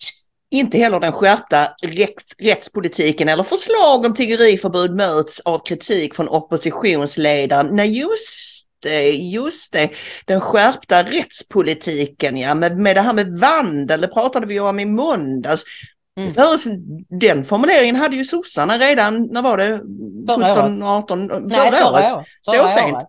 Inte 0.50 0.78
heller 0.78 1.00
den 1.00 1.12
skärpta 1.12 1.68
rätts, 1.82 2.34
rättspolitiken 2.38 3.28
eller 3.28 3.42
förslag 3.42 4.04
om 4.04 4.14
tiggeriförbud 4.14 4.94
möts 4.94 5.40
av 5.40 5.58
kritik 5.66 6.14
från 6.14 6.28
oppositionsledaren. 6.28 7.76
Nej, 7.76 7.98
just 7.98 8.66
det, 8.82 9.10
just 9.10 9.72
det. 9.72 9.90
Den 10.24 10.40
skärpta 10.40 11.02
rättspolitiken, 11.04 12.36
ja, 12.36 12.54
med, 12.54 12.78
med 12.78 12.96
det 12.96 13.00
här 13.00 13.12
med 13.12 13.38
vandel, 13.38 14.00
det 14.00 14.08
pratade 14.08 14.46
vi 14.46 14.60
om 14.60 14.80
i 14.80 14.84
måndags. 14.84 15.64
För, 16.34 16.58
den 17.20 17.44
formuleringen 17.44 17.96
hade 17.96 18.16
ju 18.16 18.24
sossarna 18.24 18.78
redan, 18.78 19.26
när 19.32 19.42
var 19.42 19.56
det? 19.56 19.80
Förra 20.28 20.54
17, 20.54 20.82
18, 20.82 21.28
förra, 21.28 21.38
Nej, 21.38 21.72
förra 21.72 21.90
året. 21.90 22.26
Så 22.40 22.52
Förra 22.52 22.68
sent. 22.68 22.94
året. 22.94 23.08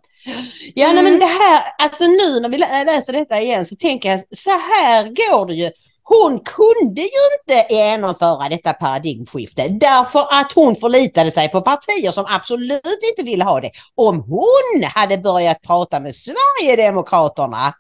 Ja, 0.74 0.94
nej, 0.94 1.04
men 1.04 1.20
det 1.20 1.26
här, 1.26 1.64
alltså 1.78 2.04
nu 2.08 2.40
när 2.40 2.50
vi 2.50 2.58
lä- 2.58 2.84
läser 2.84 3.14
detta 3.14 3.42
igen 3.42 3.66
så 3.66 3.76
tänker 3.76 4.10
jag 4.12 4.20
så 4.38 4.52
här 4.52 5.04
går 5.04 5.46
det 5.48 5.54
ju. 5.54 5.72
Hon 6.10 6.40
kunde 6.40 7.02
ju 7.02 7.08
inte 7.40 7.74
genomföra 7.74 8.50
detta 8.50 8.74
paradigmskifte 8.74 9.68
därför 9.68 10.28
att 10.32 10.52
hon 10.56 10.76
förlitade 10.76 11.32
sig 11.32 11.50
på 11.50 11.62
partier 11.62 12.12
som 12.12 12.26
absolut 12.28 13.04
inte 13.12 13.24
ville 13.24 13.44
ha 13.44 13.62
det. 13.62 13.72
Om 13.96 14.22
hon 14.22 14.84
hade 14.84 15.18
börjat 15.18 15.62
prata 15.62 16.00
med 16.00 16.16
Sverigedemokraterna 16.16 17.74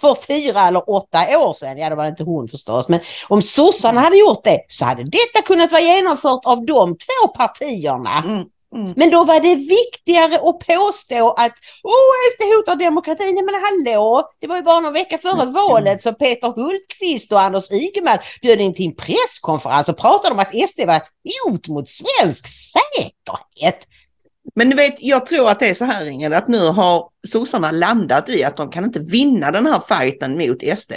för 0.00 0.14
fyra 0.14 0.68
eller 0.68 0.90
åtta 0.90 1.38
år 1.38 1.52
sedan, 1.52 1.78
ja 1.78 1.88
det 1.88 1.94
var 1.94 2.06
inte 2.06 2.24
hon 2.24 2.48
förstås, 2.48 2.88
men 2.88 3.00
om 3.28 3.42
sossarna 3.42 4.00
hade 4.00 4.18
gjort 4.18 4.44
det 4.44 4.60
så 4.68 4.84
hade 4.84 5.02
detta 5.04 5.42
kunnat 5.46 5.72
vara 5.72 5.82
genomfört 5.82 6.46
av 6.46 6.66
de 6.66 6.96
två 6.96 7.28
partierna. 7.28 8.22
Mm. 8.26 8.44
Men 8.96 9.10
då 9.10 9.24
var 9.24 9.40
det 9.40 9.54
viktigare 9.54 10.34
att 10.34 10.58
påstå 10.58 11.30
att 11.30 11.52
åh, 11.82 12.14
SD 12.34 12.42
hotar 12.56 12.76
demokratin. 12.76 13.34
Nej, 13.34 13.44
men 13.44 13.54
hallå, 13.54 14.30
det 14.40 14.46
var 14.46 14.56
ju 14.56 14.62
bara 14.62 14.80
någon 14.80 14.92
vecka 14.92 15.18
före 15.18 15.46
valet 15.46 16.02
så 16.02 16.12
Peter 16.12 16.48
Hultqvist 16.48 17.32
och 17.32 17.40
Anders 17.40 17.70
Ygeman 17.70 18.18
bjöd 18.42 18.60
in 18.60 18.74
till 18.74 18.86
en 18.86 18.94
presskonferens 18.94 19.88
och 19.88 19.98
pratade 19.98 20.34
om 20.34 20.38
att 20.38 20.68
SD 20.68 20.80
var 20.86 20.96
ett 20.96 21.10
hot 21.44 21.68
mot 21.68 21.88
svensk 21.90 22.46
säkerhet. 22.46 23.88
Men 24.54 24.70
du 24.70 24.76
vet, 24.76 25.02
jag 25.02 25.26
tror 25.26 25.48
att 25.48 25.60
det 25.60 25.68
är 25.68 25.74
så 25.74 25.84
här 25.84 26.06
Ingrid, 26.06 26.32
att 26.32 26.48
nu 26.48 26.68
har 26.68 27.08
sossarna 27.28 27.70
landat 27.70 28.28
i 28.28 28.44
att 28.44 28.56
de 28.56 28.70
kan 28.70 28.84
inte 28.84 29.00
vinna 29.00 29.50
den 29.50 29.66
här 29.66 29.80
fighten 29.88 30.38
mot 30.38 30.78
SD. 30.78 30.92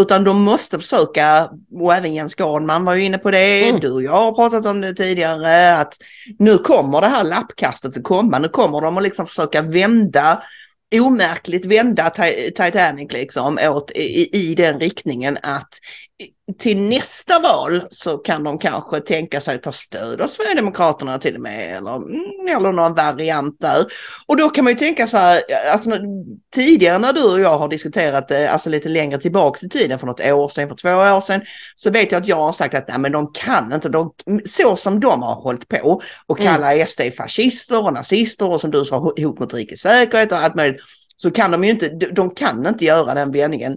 Utan 0.00 0.24
de 0.24 0.42
måste 0.42 0.78
försöka, 0.78 1.50
och 1.80 1.94
även 1.94 2.14
Jens 2.14 2.34
Garnman 2.34 2.84
var 2.84 2.94
ju 2.94 3.04
inne 3.04 3.18
på 3.18 3.30
det, 3.30 3.68
Mm. 3.68 3.80
du 3.80 3.90
och 3.92 4.02
jag 4.02 4.12
har 4.12 4.32
pratat 4.32 4.66
om 4.66 4.80
det 4.80 4.94
tidigare, 4.94 5.76
att 5.78 5.94
nu 6.38 6.58
kommer 6.58 7.00
det 7.00 7.06
här 7.06 7.24
lappkastet 7.24 7.96
att 7.96 8.02
komma, 8.02 8.38
nu 8.38 8.48
kommer 8.48 8.80
de 8.80 8.96
att 8.96 9.02
liksom 9.02 9.26
försöka 9.26 9.62
vända, 9.62 10.42
omärkligt 11.00 11.66
vända 11.66 12.08
Ti- 12.08 12.50
Titanic 12.50 13.12
liksom 13.12 13.58
åt 13.62 13.90
i, 13.90 14.36
i 14.50 14.54
den 14.54 14.80
riktningen 14.80 15.38
att 15.42 15.68
till 16.58 16.80
nästa 16.80 17.38
val 17.38 17.82
så 17.90 18.18
kan 18.18 18.42
de 18.42 18.58
kanske 18.58 19.00
tänka 19.00 19.40
sig 19.40 19.54
att 19.54 19.62
ta 19.62 19.72
stöd 19.72 20.20
av 20.20 20.26
Sverigedemokraterna 20.26 21.18
till 21.18 21.34
och 21.34 21.40
med, 21.40 21.76
eller, 21.76 21.96
mm, 21.96 22.56
eller 22.56 22.72
någon 22.72 22.94
variant 22.94 23.60
där. 23.60 23.86
Och 24.26 24.36
då 24.36 24.50
kan 24.50 24.64
man 24.64 24.72
ju 24.72 24.78
tänka 24.78 25.06
så 25.06 25.16
här, 25.16 25.42
alltså, 25.72 25.90
tidigare 26.54 26.98
när 26.98 27.12
du 27.12 27.24
och 27.24 27.40
jag 27.40 27.58
har 27.58 27.68
diskuterat 27.68 28.28
det, 28.28 28.50
alltså 28.50 28.70
lite 28.70 28.88
längre 28.88 29.20
tillbaks 29.20 29.62
i 29.62 29.68
tiden, 29.68 29.98
för 29.98 30.06
något 30.06 30.20
år 30.20 30.48
sedan, 30.48 30.68
för 30.68 30.76
två 30.76 30.88
år 30.90 31.20
sedan, 31.20 31.40
så 31.74 31.90
vet 31.90 32.12
jag 32.12 32.22
att 32.22 32.28
jag 32.28 32.36
har 32.36 32.52
sagt 32.52 32.74
att 32.74 32.88
nej, 32.88 32.98
men 32.98 33.12
de 33.12 33.32
kan 33.32 33.72
inte, 33.72 33.88
de, 33.88 34.12
så 34.44 34.76
som 34.76 35.00
de 35.00 35.22
har 35.22 35.34
hållit 35.34 35.68
på 35.68 36.02
och 36.26 36.38
kalla 36.38 36.86
SD 36.86 37.00
fascister 37.16 37.84
och 37.84 37.92
nazister 37.92 38.50
och 38.50 38.60
som 38.60 38.70
du 38.70 38.84
sa 38.84 38.98
hot 38.98 39.38
mot 39.38 39.54
rikets 39.54 39.82
säkerhet 39.82 40.32
och 40.32 40.38
allt 40.38 40.54
möjligt, 40.54 40.80
så 41.16 41.30
kan 41.30 41.50
de 41.50 41.64
ju 41.64 41.70
inte, 41.70 41.88
de 41.88 42.30
kan 42.30 42.66
inte 42.66 42.84
göra 42.84 43.14
den 43.14 43.32
vändningen. 43.32 43.76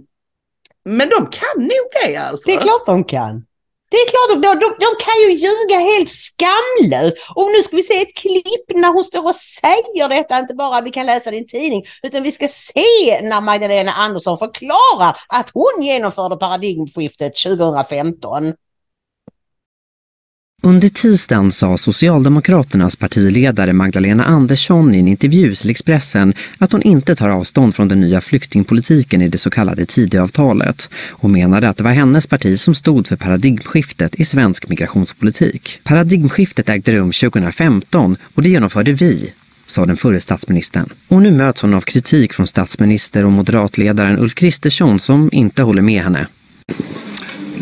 Men 0.84 1.08
de 1.08 1.16
kan 1.16 1.56
nog 1.56 1.88
det 2.04 2.16
alltså. 2.16 2.50
Det 2.50 2.56
är 2.56 2.60
klart 2.60 2.86
de 2.86 3.04
kan. 3.04 3.46
Det 3.90 3.96
är 3.96 4.08
klart, 4.10 4.42
de, 4.42 4.60
de, 4.60 4.74
de 4.78 5.04
kan 5.04 5.14
ju 5.22 5.30
ljuga 5.32 5.78
helt 5.78 6.08
skamlöst. 6.08 7.16
Och 7.34 7.52
nu 7.52 7.62
ska 7.62 7.76
vi 7.76 7.82
se 7.82 8.02
ett 8.02 8.14
klipp 8.14 8.76
när 8.80 8.92
hon 8.92 9.04
står 9.04 9.24
och 9.24 9.34
säger 9.34 10.08
detta, 10.08 10.38
inte 10.38 10.54
bara 10.54 10.80
vi 10.80 10.90
kan 10.90 11.06
läsa 11.06 11.30
det 11.30 11.36
i 11.36 11.40
en 11.40 11.46
tidning, 11.46 11.84
utan 12.02 12.22
vi 12.22 12.32
ska 12.32 12.48
se 12.48 13.20
när 13.22 13.40
Magdalena 13.40 13.92
Andersson 13.92 14.38
förklarar 14.38 15.16
att 15.28 15.50
hon 15.54 15.82
genomförde 15.82 16.36
paradigmskiftet 16.36 17.36
2015. 17.36 18.54
Under 20.62 20.88
tisdagen 20.88 21.52
sa 21.52 21.76
Socialdemokraternas 21.76 22.96
partiledare 22.96 23.72
Magdalena 23.72 24.24
Andersson 24.24 24.94
i 24.94 24.98
en 24.98 25.08
intervju 25.08 25.54
till 25.54 25.70
Expressen 25.70 26.34
att 26.58 26.72
hon 26.72 26.82
inte 26.82 27.16
tar 27.16 27.28
avstånd 27.28 27.74
från 27.74 27.88
den 27.88 28.00
nya 28.00 28.20
flyktingpolitiken 28.20 29.22
i 29.22 29.28
det 29.28 29.38
så 29.38 29.50
kallade 29.50 29.86
Tidöavtalet 29.86 30.88
och 31.10 31.30
menade 31.30 31.68
att 31.68 31.76
det 31.76 31.84
var 31.84 31.90
hennes 31.90 32.26
parti 32.26 32.60
som 32.60 32.74
stod 32.74 33.06
för 33.06 33.16
paradigmskiftet 33.16 34.14
i 34.14 34.24
svensk 34.24 34.68
migrationspolitik. 34.68 35.80
Paradigmskiftet 35.84 36.68
ägde 36.68 36.92
rum 36.92 37.12
2015 37.12 38.16
och 38.34 38.42
det 38.42 38.48
genomförde 38.48 38.92
vi, 38.92 39.32
sa 39.66 39.86
den 39.86 39.96
förre 39.96 40.20
statsministern. 40.20 40.88
Och 41.08 41.22
nu 41.22 41.30
möts 41.30 41.62
hon 41.62 41.74
av 41.74 41.80
kritik 41.80 42.32
från 42.32 42.46
statsminister 42.46 43.24
och 43.24 43.32
moderatledaren 43.32 44.18
Ulf 44.18 44.34
Kristersson 44.34 44.98
som 44.98 45.30
inte 45.32 45.62
håller 45.62 45.82
med 45.82 46.02
henne. 46.02 46.26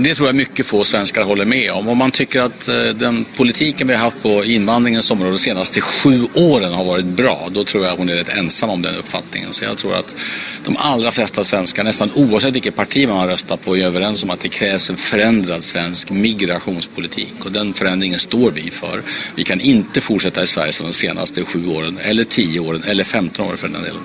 Det 0.01 0.15
tror 0.15 0.29
jag 0.29 0.37
mycket 0.37 0.67
få 0.67 0.85
svenskar 0.85 1.23
håller 1.23 1.45
med 1.45 1.73
om. 1.73 1.89
Om 1.89 1.99
man 1.99 2.11
tycker 2.11 2.41
att 2.41 2.69
eh, 2.69 2.75
den 2.95 3.25
politiken 3.37 3.87
vi 3.87 3.95
har 3.95 4.01
haft 4.01 4.23
på 4.23 4.45
invandringens 4.45 5.11
område 5.11 5.31
de 5.31 5.39
senaste 5.39 5.81
sju 5.81 6.27
åren 6.35 6.73
har 6.73 6.85
varit 6.85 7.05
bra, 7.05 7.49
då 7.51 7.65
tror 7.65 7.87
jag 7.87 7.97
hon 7.97 8.09
är 8.09 8.15
rätt 8.15 8.29
ensam 8.29 8.71
om 8.71 8.83
den 8.83 8.95
uppfattningen. 8.95 9.53
Så 9.53 9.65
jag 9.65 9.77
tror 9.77 9.95
att 9.95 10.17
de 10.65 10.77
allra 10.77 11.13
flesta 11.13 11.45
svenskar, 11.45 11.85
nästan 11.85 12.11
oavsett 12.15 12.55
vilket 12.55 12.77
parti 12.77 13.09
man 13.09 13.17
har 13.17 13.29
röstat 13.29 13.65
på, 13.65 13.77
är 13.77 13.87
överens 13.87 14.25
om 14.25 14.31
att 14.31 14.41
det 14.41 14.49
krävs 14.49 14.91
en 14.91 14.97
förändrad 14.97 15.65
svensk 15.65 16.11
migrationspolitik. 16.11 17.35
Och 17.45 17.53
den 17.53 17.75
förändringen 17.75 18.19
står 18.19 18.51
vi 18.51 18.71
för. 18.71 19.03
Vi 19.35 19.45
kan 19.45 19.61
inte 19.61 20.01
fortsätta 20.01 20.43
i 20.43 20.47
Sverige 20.47 20.73
som 20.73 20.87
de 20.87 20.93
senaste 20.93 21.45
sju 21.45 21.69
åren, 21.69 21.99
eller 22.03 22.25
tio 22.25 22.61
åren, 22.61 22.83
eller 22.87 23.05
15 23.05 23.47
åren 23.47 23.57
för 23.57 23.69
den 23.69 23.83
delen. 23.83 24.03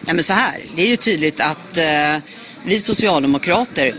Nej 0.00 0.14
men 0.14 0.24
så 0.24 0.32
här, 0.32 0.64
det 0.76 0.82
är 0.82 0.88
ju 0.88 0.96
tydligt 0.96 1.40
att 1.40 1.76
eh, 1.76 2.22
vi 2.64 2.80
socialdemokrater, 2.80 3.94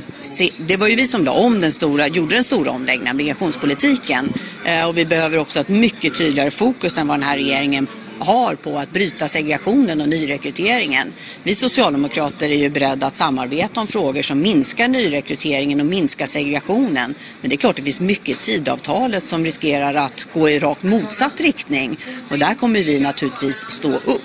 det 0.57 0.77
var 0.77 0.87
ju 0.87 0.95
vi 0.95 1.07
som 1.07 1.25
la 1.25 1.31
om 1.31 1.59
den 1.59 1.71
stora, 1.71 2.07
gjorde 2.07 2.35
den 2.35 2.43
stora 2.43 2.71
omläggningen 2.71 3.11
av 3.11 3.15
migrationspolitiken. 3.15 4.33
Eh, 4.65 4.89
och 4.89 4.97
vi 4.97 5.05
behöver 5.05 5.37
också 5.37 5.59
ett 5.59 5.69
mycket 5.69 6.17
tydligare 6.17 6.51
fokus 6.51 6.97
än 6.97 7.07
vad 7.07 7.17
den 7.19 7.23
här 7.23 7.37
regeringen 7.37 7.87
har 8.19 8.55
på 8.55 8.77
att 8.77 8.91
bryta 8.91 9.27
segregationen 9.27 10.01
och 10.01 10.09
nyrekryteringen. 10.09 11.13
Vi 11.43 11.55
socialdemokrater 11.55 12.49
är 12.49 12.57
ju 12.57 12.69
beredda 12.69 13.07
att 13.07 13.15
samarbeta 13.15 13.81
om 13.81 13.87
frågor 13.87 14.21
som 14.21 14.41
minskar 14.41 14.87
nyrekryteringen 14.87 15.79
och 15.79 15.85
minskar 15.85 16.25
segregationen. 16.25 17.15
Men 17.41 17.49
det 17.49 17.55
är 17.55 17.57
klart 17.57 17.75
det 17.75 17.81
finns 17.81 18.01
mycket 18.01 18.29
i 18.29 18.33
tidavtalet 18.33 19.25
som 19.25 19.45
riskerar 19.45 19.93
att 19.93 20.27
gå 20.33 20.49
i 20.49 20.59
rakt 20.59 20.83
motsatt 20.83 21.41
riktning. 21.41 21.97
Och 22.29 22.39
där 22.39 22.53
kommer 22.53 22.79
vi 22.79 22.99
naturligtvis 22.99 23.69
stå 23.69 23.93
upp. 23.93 24.21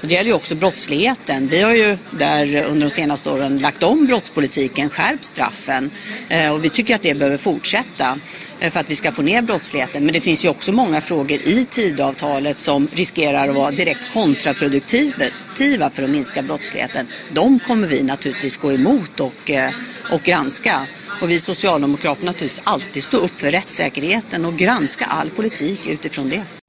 Och 0.00 0.06
det 0.08 0.14
gäller 0.14 0.30
ju 0.30 0.36
också 0.36 0.54
brottsligheten. 0.54 1.48
Vi 1.48 1.62
har 1.62 1.74
ju 1.74 1.98
där 2.10 2.64
under 2.64 2.86
de 2.86 2.90
senaste 2.90 3.30
åren 3.30 3.58
lagt 3.58 3.82
om 3.82 4.06
brottspolitiken, 4.06 4.90
skärpt 4.90 5.24
straffen 5.24 5.90
eh, 6.28 6.52
och 6.52 6.64
vi 6.64 6.68
tycker 6.68 6.94
att 6.94 7.02
det 7.02 7.14
behöver 7.14 7.36
fortsätta 7.36 8.18
eh, 8.60 8.70
för 8.72 8.80
att 8.80 8.90
vi 8.90 8.96
ska 8.96 9.12
få 9.12 9.22
ner 9.22 9.42
brottsligheten. 9.42 10.04
Men 10.04 10.14
det 10.14 10.20
finns 10.20 10.44
ju 10.44 10.48
också 10.48 10.72
många 10.72 11.00
frågor 11.00 11.38
i 11.44 11.66
tidavtalet 11.70 12.58
som 12.60 12.88
riskerar 12.92 13.48
att 13.48 13.54
vara 13.54 13.70
direkt 13.70 14.12
kontraproduktiva 14.12 15.90
för 15.90 16.02
att 16.02 16.10
minska 16.10 16.42
brottsligheten. 16.42 17.06
De 17.32 17.58
kommer 17.58 17.88
vi 17.88 18.02
naturligtvis 18.02 18.56
gå 18.56 18.72
emot 18.72 19.20
och, 19.20 19.50
eh, 19.50 19.70
och 20.12 20.22
granska. 20.22 20.86
Och 21.20 21.30
vi 21.30 21.40
socialdemokrater 21.40 22.24
naturligtvis 22.24 22.62
alltid 22.64 23.04
stå 23.04 23.16
upp 23.16 23.40
för 23.40 23.50
rättssäkerheten 23.50 24.44
och 24.44 24.56
granska 24.56 25.04
all 25.04 25.30
politik 25.30 25.86
utifrån 25.86 26.28
det. 26.28 26.65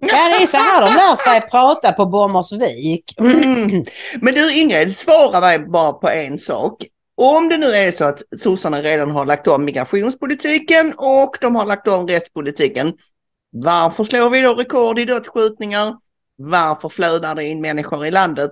Ja, 0.00 0.28
det 0.38 0.42
är 0.42 0.46
så 0.46 0.56
här 0.56 0.80
de 0.80 0.94
lär 0.94 1.14
sig 1.14 1.40
prata 1.50 1.92
på 1.92 2.06
Bommersvik. 2.06 3.14
Mm. 3.20 3.84
Men 4.20 4.34
du 4.34 4.54
Ingrid, 4.54 4.98
svara 4.98 5.40
mig 5.40 5.58
bara 5.58 5.92
på 5.92 6.08
en 6.08 6.38
sak. 6.38 6.84
Om 7.16 7.48
det 7.48 7.56
nu 7.56 7.66
är 7.66 7.90
så 7.90 8.04
att 8.04 8.22
sossarna 8.40 8.82
redan 8.82 9.10
har 9.10 9.26
lagt 9.26 9.46
om 9.46 9.64
migrationspolitiken 9.64 10.92
och 10.96 11.36
de 11.40 11.56
har 11.56 11.66
lagt 11.66 11.88
om 11.88 12.08
rättspolitiken, 12.08 12.92
varför 13.52 14.04
slår 14.04 14.30
vi 14.30 14.40
då 14.40 14.54
rekord 14.54 14.98
i 14.98 15.04
dödsskjutningar? 15.04 15.96
Varför 16.36 16.88
flödar 16.88 17.34
det 17.34 17.44
in 17.44 17.60
människor 17.60 18.06
i 18.06 18.10
landet? 18.10 18.50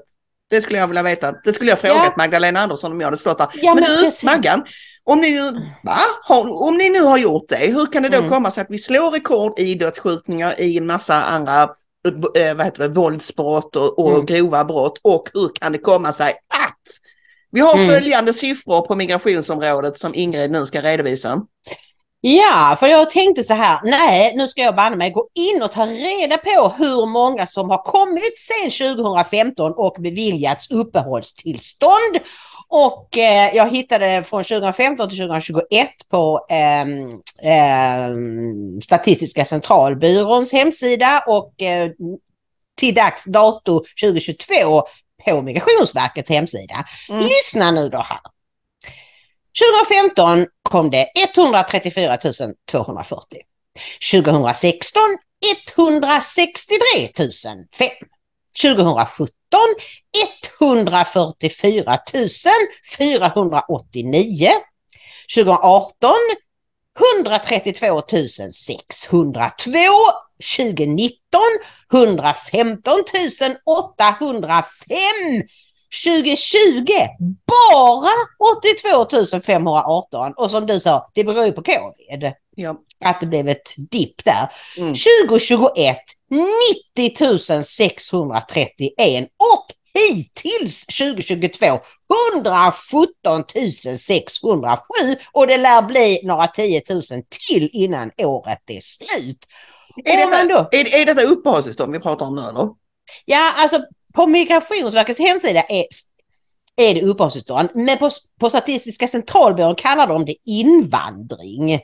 Det 0.51 0.61
skulle 0.61 0.79
jag 0.79 0.87
vilja 0.87 1.03
veta. 1.03 1.33
Det 1.45 1.53
skulle 1.53 1.71
jag 1.71 1.79
frågat 1.79 2.05
Ja. 2.05 2.15
Magdalena 2.17 2.61
Andersson 2.61 2.93
om 2.93 3.01
jag 3.01 3.07
hade 3.07 3.19
stått 3.19 3.39
där. 3.39 3.49
Ja, 3.55 3.75
men 3.75 3.85
men 3.85 3.97
du, 3.97 4.03
precis. 4.03 4.25
Maggan, 4.25 4.65
om 5.09 5.21
ni, 5.21 5.31
nu, 5.31 5.51
va? 5.83 5.99
Har, 6.23 6.63
om 6.63 6.77
ni 6.77 6.89
nu 6.91 7.01
har 7.03 7.19
gjort 7.19 7.49
det, 7.49 7.57
hur 7.57 7.87
kan 7.93 8.03
det 8.03 8.09
då 8.09 8.19
Mm. 8.19 8.31
komma 8.31 8.51
sig 8.51 8.63
att 8.63 8.71
vi 8.71 8.79
slår 8.79 9.11
rekord 9.11 9.59
i 9.59 9.75
dödsskjutningar 9.75 10.61
i 10.61 10.79
en 10.79 10.87
massa 10.87 11.23
andra 11.23 11.63
eh, 12.37 12.55
vad 12.55 12.67
heter 12.67 12.83
det, 12.83 12.89
våldsbrott 12.89 13.77
och, 13.77 13.99
och 13.99 14.13
Mm. 14.13 14.27
grova 14.27 14.65
brott 14.65 14.99
och 15.03 15.29
hur 15.35 15.51
kan 15.61 15.73
det 15.73 15.79
komma 15.79 16.13
sig 16.13 16.31
att 16.49 16.83
vi 17.51 17.61
har 17.61 17.75
Mm. 17.75 17.89
följande 17.89 18.33
siffror 18.35 18.81
på 18.87 18.95
migrationsområdet 18.95 19.99
som 19.99 20.15
Ingrid 20.15 20.51
nu 20.51 20.67
ska 20.67 20.81
redovisa. 20.83 21.43
Ja, 22.21 22.77
för 22.81 22.87
jag 22.87 23.11
tänkte 23.11 23.45
så 23.45 23.55
här, 23.55 23.81
nej, 23.85 24.33
nu 24.37 24.49
ska 24.49 24.61
jag 24.63 24.77
banne 24.77 24.97
mig 24.97 25.11
gå 25.11 25.29
in 25.35 25.63
och 25.63 25.73
ta 25.73 25.87
reda 25.87 26.39
på 26.39 26.75
hur 26.79 27.07
många 27.07 27.47
som 27.47 27.71
har 27.71 27.83
kommit 27.83 28.39
sedan 28.39 28.71
2015 28.97 29.73
och 29.77 29.97
beviljats 29.99 30.71
uppehållstillstånd. 30.71 32.19
Och 32.71 33.19
eh, 33.19 33.57
jag 33.57 33.71
hittade 33.71 34.23
från 34.23 34.45
2015 34.45 35.09
till 35.09 35.19
2021 35.19 35.91
på 36.11 36.47
ehm, 36.51 37.21
ehm, 37.43 38.81
Statistiska 38.81 39.45
centralbyråns 39.45 40.53
hemsida 40.53 41.25
och 41.27 41.63
eh, 41.63 41.91
till 42.77 42.95
dags 42.95 43.25
dato 43.25 43.85
2022 44.03 44.83
på 45.25 45.43
Migrationsverkets 45.43 46.29
hemsida. 46.29 46.85
Lyssna 47.09 47.71
nu 47.71 47.89
då 47.89 47.99
här. 47.99 48.21
2015 49.89 50.47
kom 50.63 50.91
det 50.91 51.07
134 51.37 52.19
240. 52.71 53.39
2016 54.13 55.03
163 55.77 56.77
005. 57.73 57.89
2017 58.63 59.38
144 59.51 61.05
489. 62.85 64.65
2018 65.29 66.39
132 66.95 68.53
602. 68.53 69.53
2019 70.39 71.61
115 71.89 73.61
805. 73.65 75.47
2020 76.05 76.87
bara 77.47 78.11
82 79.25 79.41
518 79.41 80.33
och 80.37 80.51
som 80.51 80.67
du 80.67 80.81
sa, 80.81 81.11
det 81.15 81.25
beror 81.25 81.45
ju 81.45 81.53
på 81.53 81.63
covid. 81.63 82.33
Ja. 82.57 82.77
Att 83.05 83.21
det 83.21 83.27
blev 83.27 83.49
ett 83.49 83.75
dipp 83.77 84.25
där. 84.25 84.53
Mm. 84.77 84.95
2021 85.29 85.97
90 86.97 87.63
631 87.63 89.29
och 89.55 89.67
hittills 89.95 90.87
2022 90.87 91.67
117 92.35 93.45
607 93.99 94.79
och 95.33 95.47
det 95.47 95.57
lär 95.57 95.83
bli 95.83 96.21
några 96.25 96.47
10 96.47 96.83
000 96.91 97.03
till 97.49 97.71
innan 97.73 98.11
året 98.19 98.63
är 98.67 98.81
slut. 98.81 99.47
Är 100.05 100.17
detta, 100.17 100.45
då- 100.45 100.69
är, 100.73 100.95
är 100.95 101.07
detta 101.07 101.23
uppehållstillstånd 101.23 101.93
vi 101.93 102.01
pratar 102.01 102.27
om 102.27 102.35
nu 102.35 102.43
eller? 102.43 102.69
Ja, 103.25 103.53
alltså 103.57 103.81
på 104.19 104.27
Migrationsverkets 104.27 105.21
hemsida 105.21 105.63
är, 105.69 105.85
är 106.77 106.95
det 106.95 107.03
uppehållstillstånd. 107.03 107.71
Men 107.75 107.99
på, 107.99 108.11
på 108.41 108.51
Statistiska 108.51 109.09
centralbyrån 109.09 109.75
kallar 109.75 110.07
de 110.07 110.25
det 110.25 110.37
invandring. 110.45 111.81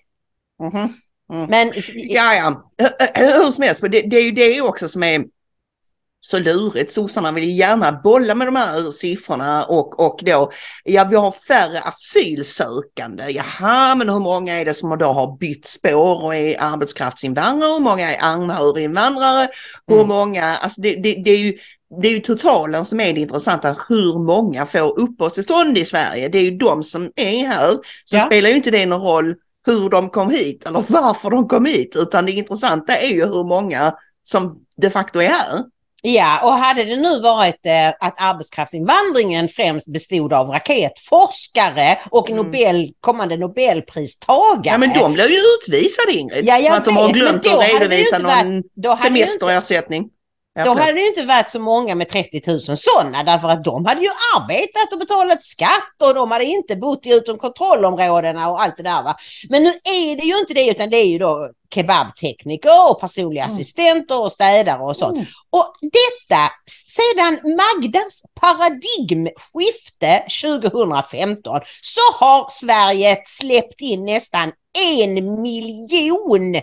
Men 1.48 1.72
Ja, 1.94 2.34
ja. 2.34 2.70
Hur 3.14 3.50
som 3.50 3.62
helst, 3.64 3.80
för 3.80 3.88
det, 3.88 4.02
det 4.02 4.16
är 4.16 4.22
ju 4.22 4.30
det 4.30 4.60
också 4.60 4.88
som 4.88 5.02
är 5.02 5.24
så 6.20 6.38
lurigt. 6.38 6.92
Sossarna 6.92 7.32
vill 7.32 7.58
gärna 7.58 7.92
bolla 7.92 8.34
med 8.34 8.46
de 8.46 8.56
här 8.56 8.90
siffrorna 8.90 9.64
och, 9.64 10.00
och 10.00 10.20
då, 10.22 10.52
ja 10.84 11.04
vi 11.04 11.16
har 11.16 11.32
färre 11.32 11.80
asylsökande. 11.80 13.30
Jaha, 13.30 13.94
men 13.94 14.08
hur 14.08 14.20
många 14.20 14.60
är 14.60 14.64
det 14.64 14.74
som 14.74 14.98
då 14.98 15.06
har 15.06 15.36
bytt 15.36 15.66
spår 15.66 16.22
och 16.24 16.34
är 16.34 16.60
arbetskraftsinvandrare? 16.60 17.72
Hur 17.72 17.80
många 17.80 18.14
är 18.14 18.18
anhöriginvandrare? 18.20 19.48
Hur 19.86 20.04
många, 20.04 20.56
alltså 20.56 20.80
det, 20.80 20.94
det, 20.94 21.22
det 21.24 21.30
är 21.30 21.38
ju 21.38 21.58
det 22.02 22.08
är 22.08 22.12
ju 22.12 22.20
totalen 22.20 22.84
som 22.84 23.00
är 23.00 23.12
det 23.12 23.20
intressanta, 23.20 23.76
hur 23.88 24.18
många 24.18 24.66
får 24.66 24.98
uppehållstillstånd 25.00 25.78
i 25.78 25.84
Sverige? 25.84 26.28
Det 26.28 26.38
är 26.38 26.42
ju 26.42 26.50
de 26.56 26.84
som 26.84 27.10
är 27.16 27.46
här. 27.46 27.76
Så 28.04 28.16
Ja. 28.16 28.20
spelar 28.26 28.50
ju 28.50 28.56
inte 28.56 28.70
det 28.70 28.86
någon 28.86 29.00
roll 29.02 29.34
hur 29.66 29.88
de 29.90 30.08
kom 30.10 30.30
hit 30.30 30.66
eller 30.66 30.84
varför 30.88 31.30
de 31.30 31.48
kom 31.48 31.64
hit, 31.66 31.96
utan 31.98 32.26
det 32.26 32.32
intressanta 32.32 32.96
är 32.96 33.08
ju 33.08 33.24
hur 33.26 33.44
många 33.44 33.94
som 34.22 34.58
de 34.76 34.90
facto 34.90 35.20
är 35.20 35.28
här. 35.28 35.60
Ja, 36.06 36.40
och 36.44 36.52
hade 36.52 36.84
det 36.84 36.96
nu 36.96 37.20
varit 37.20 37.66
eh, 37.66 37.88
att 38.06 38.14
arbetskraftsinvandringen 38.20 39.48
främst 39.48 39.88
bestod 39.92 40.32
av 40.32 40.48
raketforskare 40.48 41.98
och 42.10 42.30
Nobel, 42.30 42.88
kommande 43.00 43.36
Nobelpristagare. 43.36 44.60
Ja 44.64 44.78
men 44.78 44.92
de 44.94 45.12
blir 45.12 45.28
ju 45.28 45.38
utvisade 45.58 46.12
Ingrid, 46.12 46.44
Ja, 46.44 46.58
jag 46.58 46.70
för 46.72 46.76
att 46.76 46.84
de 46.84 46.96
har 46.96 47.06
vet, 47.06 47.12
glömt 47.14 47.46
att 47.46 47.72
redovisa 47.72 48.18
varit- 48.18 48.46
någon 48.76 48.96
semesterersättning. 48.96 50.08
Ja, 50.56 50.64
Då 50.64 50.74
hade 50.74 50.92
det 50.92 51.00
ju 51.00 51.08
inte 51.08 51.22
varit 51.24 51.50
så 51.50 51.58
många 51.58 51.94
med 51.94 52.08
30 52.08 52.42
000 52.46 52.60
sådana 52.60 53.22
därför 53.24 53.48
att 53.48 53.64
de 53.64 53.84
hade 53.84 54.00
ju 54.00 54.10
arbetat 54.36 54.92
och 54.92 54.98
betalat 54.98 55.42
skatt 55.42 56.02
och 56.02 56.14
de 56.14 56.30
hade 56.30 56.44
inte 56.44 56.76
bott 56.76 57.06
i 57.06 57.12
utom 57.12 57.38
kontrollområdena 57.38 58.50
och 58.50 58.62
allt 58.62 58.76
det 58.76 58.82
där 58.82 59.02
va. 59.02 59.16
Men 59.48 59.62
nu 59.62 59.68
är 59.68 60.16
det 60.16 60.22
ju 60.22 60.38
inte 60.38 60.54
det 60.54 60.66
utan 60.70 60.90
det 60.90 60.96
är 60.96 61.06
ju 61.06 61.18
då 61.18 61.50
kebabtekniker 61.74 62.90
och 62.90 63.00
personliga 63.00 63.44
assistenter 63.44 64.20
och 64.20 64.32
städare 64.32 64.82
och 64.82 64.96
sånt. 64.96 65.18
Och 65.50 65.74
detta 65.82 66.50
sedan 66.70 67.56
Magdas 67.56 68.22
paradigmskifte 68.40 70.24
2015 70.42 71.60
så 71.82 72.24
har 72.24 72.46
Sverige 72.50 73.22
släppt 73.26 73.80
in 73.80 74.04
nästan 74.04 74.52
en 74.82 75.42
miljon 75.42 76.54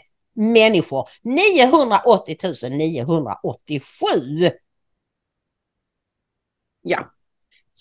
människor. 0.42 1.10
980 1.22 2.70
987. 2.70 4.52
Ja, 6.82 7.14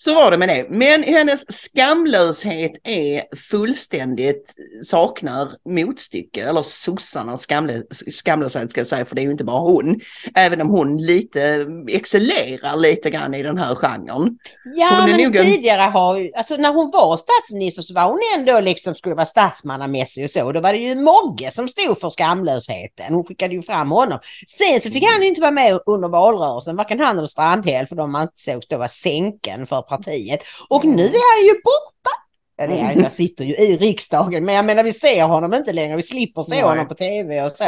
så 0.03 0.15
var 0.15 0.31
det 0.31 0.37
med 0.37 0.49
det. 0.49 0.65
Men 0.69 1.03
hennes 1.03 1.45
skamlöshet 1.51 2.71
är 2.83 3.35
fullständigt 3.35 4.53
saknar 4.85 5.51
motstycke. 5.69 6.43
Eller 6.49 6.61
sossarnas 6.61 7.41
skamlö, 7.41 7.81
skamlöshet 8.11 8.71
ska 8.71 8.79
jag 8.79 8.87
säga, 8.87 9.05
för 9.05 9.15
det 9.15 9.21
är 9.21 9.23
ju 9.23 9.31
inte 9.31 9.43
bara 9.43 9.59
hon. 9.59 9.99
Även 10.35 10.61
om 10.61 10.69
hon 10.69 10.97
lite 10.97 11.67
excellerar 11.89 12.77
lite 12.77 13.09
grann 13.09 13.33
i 13.33 13.43
den 13.43 13.57
här 13.57 13.75
genren. 13.75 14.37
Ja, 14.75 15.07
men 15.07 15.19
en- 15.19 15.33
tidigare 15.33 15.81
har 15.81 16.17
ju, 16.17 16.31
alltså 16.33 16.55
när 16.55 16.73
hon 16.73 16.91
var 16.91 17.17
statsminister 17.17 17.81
så 17.81 17.93
var 17.93 18.03
hon 18.03 18.19
ändå 18.35 18.59
liksom 18.59 18.95
skulle 18.95 19.15
vara 19.15 19.25
statsmannamässig 19.25 20.23
och 20.23 20.31
så. 20.31 20.51
Då 20.51 20.61
var 20.61 20.73
det 20.73 20.79
ju 20.79 20.95
Mogge 20.95 21.51
som 21.51 21.67
stod 21.67 21.99
för 21.99 22.09
skamlösheten. 22.09 23.13
Hon 23.13 23.25
skickade 23.25 23.53
ju 23.53 23.61
fram 23.61 23.91
honom. 23.91 24.19
Sen 24.47 24.81
så 24.81 24.91
fick 24.91 25.03
han 25.13 25.23
inte 25.23 25.41
vara 25.41 25.51
med 25.51 25.79
under 25.85 26.07
valrörelsen, 26.09 26.75
varken 26.75 26.99
han 26.99 27.17
eller 27.17 27.27
Strandhäll, 27.27 27.87
för 27.87 27.95
de 27.95 28.15
ansågs 28.15 28.67
då 28.67 28.77
vara 28.77 28.87
sänken 28.87 29.67
för 29.67 29.81
partiet. 29.97 30.39
Och 30.69 30.85
nu 30.85 31.03
är 31.03 31.37
han 31.37 31.45
ju 31.47 31.53
borta. 31.63 32.09
Ja, 32.57 32.83
han, 32.85 33.03
jag 33.03 33.11
sitter 33.13 33.45
ju 33.45 33.55
i 33.55 33.77
riksdagen, 33.77 34.45
men 34.45 34.55
jag 34.55 34.65
menar 34.65 34.83
vi 34.83 34.93
ser 34.93 35.23
honom 35.23 35.53
inte 35.53 35.73
längre. 35.73 35.95
Vi 35.95 36.03
slipper 36.03 36.43
se 36.43 36.49
Nej. 36.55 36.61
honom 36.63 36.87
på 36.87 36.93
tv 36.95 37.41
och 37.43 37.51
så. 37.51 37.63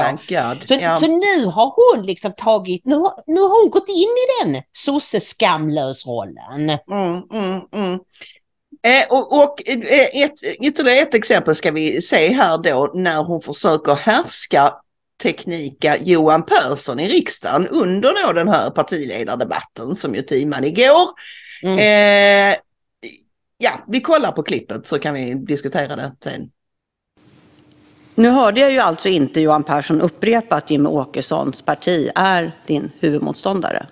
Så, 0.68 0.74
Ja. 0.82 0.98
så 0.98 1.08
nu 1.08 1.46
har 1.46 1.74
hon 1.96 2.06
liksom 2.06 2.34
tagit, 2.38 2.86
nu, 2.86 2.96
har- 2.96 3.24
nu 3.28 3.42
har 3.42 3.62
hon 3.62 3.70
gått 3.72 3.90
in 3.90 3.96
i 3.96 4.44
den 4.44 4.64
sosse-skamlös-rollen. 4.74 6.70
Mm, 6.92 7.22
mm, 7.34 7.62
mm. 7.76 8.00
Eh, 8.86 9.06
och 9.10 9.44
och 9.44 9.70
eh, 9.70 10.22
ett, 10.24 10.44
ytterligare 10.62 11.00
ett 11.00 11.14
exempel 11.14 11.56
ska 11.56 11.72
vi 11.72 12.02
se 12.02 12.34
här 12.34 12.58
då 12.58 12.92
när 12.94 13.24
hon 13.24 13.42
försöker 13.42 13.96
härska 13.96 14.74
teknika 15.24 15.98
Johan 15.98 16.44
Persson 16.46 17.00
i 17.00 17.10
riksdagen 17.10 17.68
under 17.68 18.26
då 18.28 18.34
den 18.34 18.48
här 18.48 18.70
partiledardebatten 18.70 19.96
som 19.96 20.16
ju 20.16 20.22
timade 20.22 20.68
igår. 20.68 21.10
Eh, 21.64 22.56
ja, 23.58 23.80
vi 23.88 24.02
kollar 24.02 24.32
på 24.32 24.44
klippet 24.44 24.88
så 24.88 25.00
kan 25.00 25.14
vi 25.14 25.34
diskutera 25.34 25.96
det 25.96 26.16
sen. 26.24 26.52
Nu 28.16 28.30
hörde 28.30 28.60
jag 28.60 28.72
ju 28.72 28.80
alltså 28.80 29.10
inte 29.10 29.42
Johan 29.42 29.64
Persson 29.64 30.02
upprepa 30.02 30.56
att 30.56 30.72
Jimmie 30.72 30.92
Åkessons 30.92 31.62
parti 31.62 32.10
är 32.16 32.58
din 32.66 32.92
huvudmotståndare. 33.00 33.86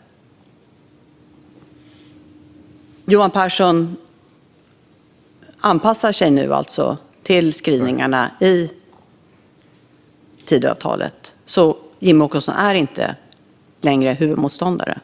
Johan 3.06 3.32
Persson 3.32 3.98
anpassar 5.60 6.12
sig 6.12 6.32
nu 6.32 6.54
alltså 6.54 6.98
till 7.24 7.54
skrivningarna 7.54 8.32
i 8.40 8.72
Tidöavtalet. 10.46 11.36
Så 11.46 11.78
Jimmie 12.00 12.26
Åkesson 12.26 12.56
är 12.56 12.76
inte 12.76 13.16
längre 13.82 14.14
huvudmotståndare. 14.14 15.00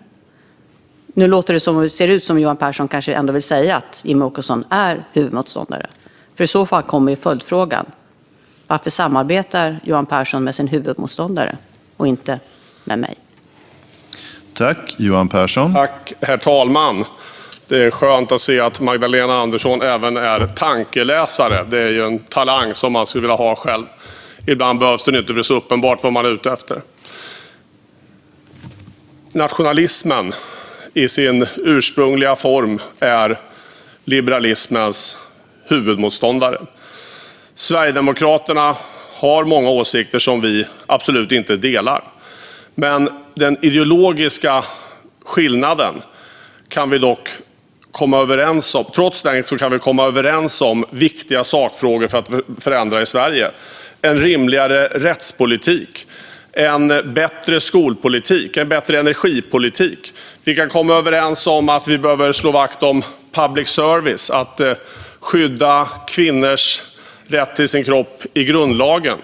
Nu 1.18 1.28
låter 1.28 1.53
det 1.53 1.59
som, 1.59 1.89
ser 1.89 2.07
ut 2.07 2.24
som 2.24 2.39
Johan 2.39 2.57
Persson 2.57 2.88
kanske 2.88 3.13
ändå 3.13 3.34
vill 3.34 3.43
säga 3.43 3.76
att 3.76 4.01
Jimmie 4.03 4.26
Åkesson 4.26 4.63
är 4.70 5.03
huvudmotståndare. 5.13 5.88
För 6.36 6.43
i 6.43 6.47
så 6.47 6.65
fall 6.65 6.84
kommer 6.84 7.11
ju 7.11 7.15
följdfrågan. 7.15 7.86
Varför 8.68 8.89
samarbetar 8.89 9.80
Johan 9.84 10.05
Persson 10.05 10.43
med 10.43 10.55
sin 10.55 10.68
huvudmotståndare 10.68 11.57
och 11.97 12.07
inte 12.07 12.39
med 12.84 12.99
mig? 12.99 13.15
Tack, 14.53 14.95
Johan 14.97 15.30
Persson. 15.30 15.74
Tack, 15.74 16.13
herr 16.22 16.38
talman. 16.38 17.05
Det 17.68 17.84
är 17.84 17.91
skönt 17.91 18.32
att 18.32 18.41
se 18.41 18.59
att 18.59 18.80
Magdalena 18.80 19.41
Andersson 19.41 19.82
även 19.82 20.18
är 20.18 20.47
tankeläsare. 20.47 21.65
Det 21.70 21.82
är 21.82 21.91
ju 21.91 22.03
en 22.03 22.20
talang 22.20 22.76
som 22.76 22.93
man 22.93 23.05
skulle 23.05 23.22
vilja 23.22 23.36
ha 23.36 23.55
själv. 23.55 23.86
Ibland 24.45 24.80
behövs 24.80 25.03
det 25.03 25.18
inte 25.18 25.28
för 25.28 25.34
det 25.34 25.41
är 25.41 25.43
så 25.43 25.55
uppenbart 25.55 26.03
vad 26.03 26.13
man 26.13 26.26
är 26.26 26.30
ute 26.30 26.51
efter. 26.51 26.82
Nationalismen 29.32 30.34
i 30.94 31.08
sin 31.08 31.46
ursprungliga 31.58 32.36
form 32.36 32.80
är 33.00 33.40
liberalismens 34.06 35.18
huvudmotståndare. 35.64 36.62
Sverigedemokraterna 37.56 38.76
har 39.14 39.44
många 39.44 39.70
åsikter 39.70 40.20
som 40.20 40.42
vi 40.42 40.66
absolut 40.86 41.32
inte 41.32 41.58
delar. 41.58 42.04
Men 42.76 43.10
den 43.36 43.66
ideologiska 43.66 44.64
skillnaden 45.26 46.02
kan 46.70 46.90
vi 46.90 46.98
dock 46.98 47.30
komma 47.92 48.22
överens 48.22 48.76
om. 48.76 48.86
Trots 48.96 49.24
det 49.24 49.48
så 49.48 49.58
kan 49.58 49.72
vi 49.72 49.80
komma 49.80 50.06
överens 50.06 50.62
om 50.62 50.86
viktiga 50.92 51.44
sakfrågor 51.44 52.08
för 52.08 52.18
att 52.18 52.30
förändra 52.60 53.02
i 53.02 53.06
Sverige. 53.06 53.52
En 54.02 54.18
rimligare 54.18 54.88
rättspolitik, 54.88 56.08
en 56.58 57.14
bättre 57.14 57.60
skolpolitik, 57.60 58.58
en 58.58 58.70
bättre 58.70 58.99
energipolitik. 58.99 60.14
Vi 60.43 60.55
kan 60.55 60.70
komma 60.70 60.93
överens 60.93 61.47
om 61.47 61.70
att 61.70 61.88
vi 61.88 61.97
behöver 61.97 62.32
slå 62.32 62.51
vakt 62.51 62.84
om 62.84 63.03
public 63.32 63.68
service, 63.68 64.30
att 64.30 64.60
eh, 64.60 64.74
skydda 65.20 65.88
kvinnors 66.08 66.82
rätt 67.28 67.55
till 67.55 67.68
sin 67.68 67.84
kropp 67.84 68.24
i 68.34 68.43
grundlagen. 68.43 69.18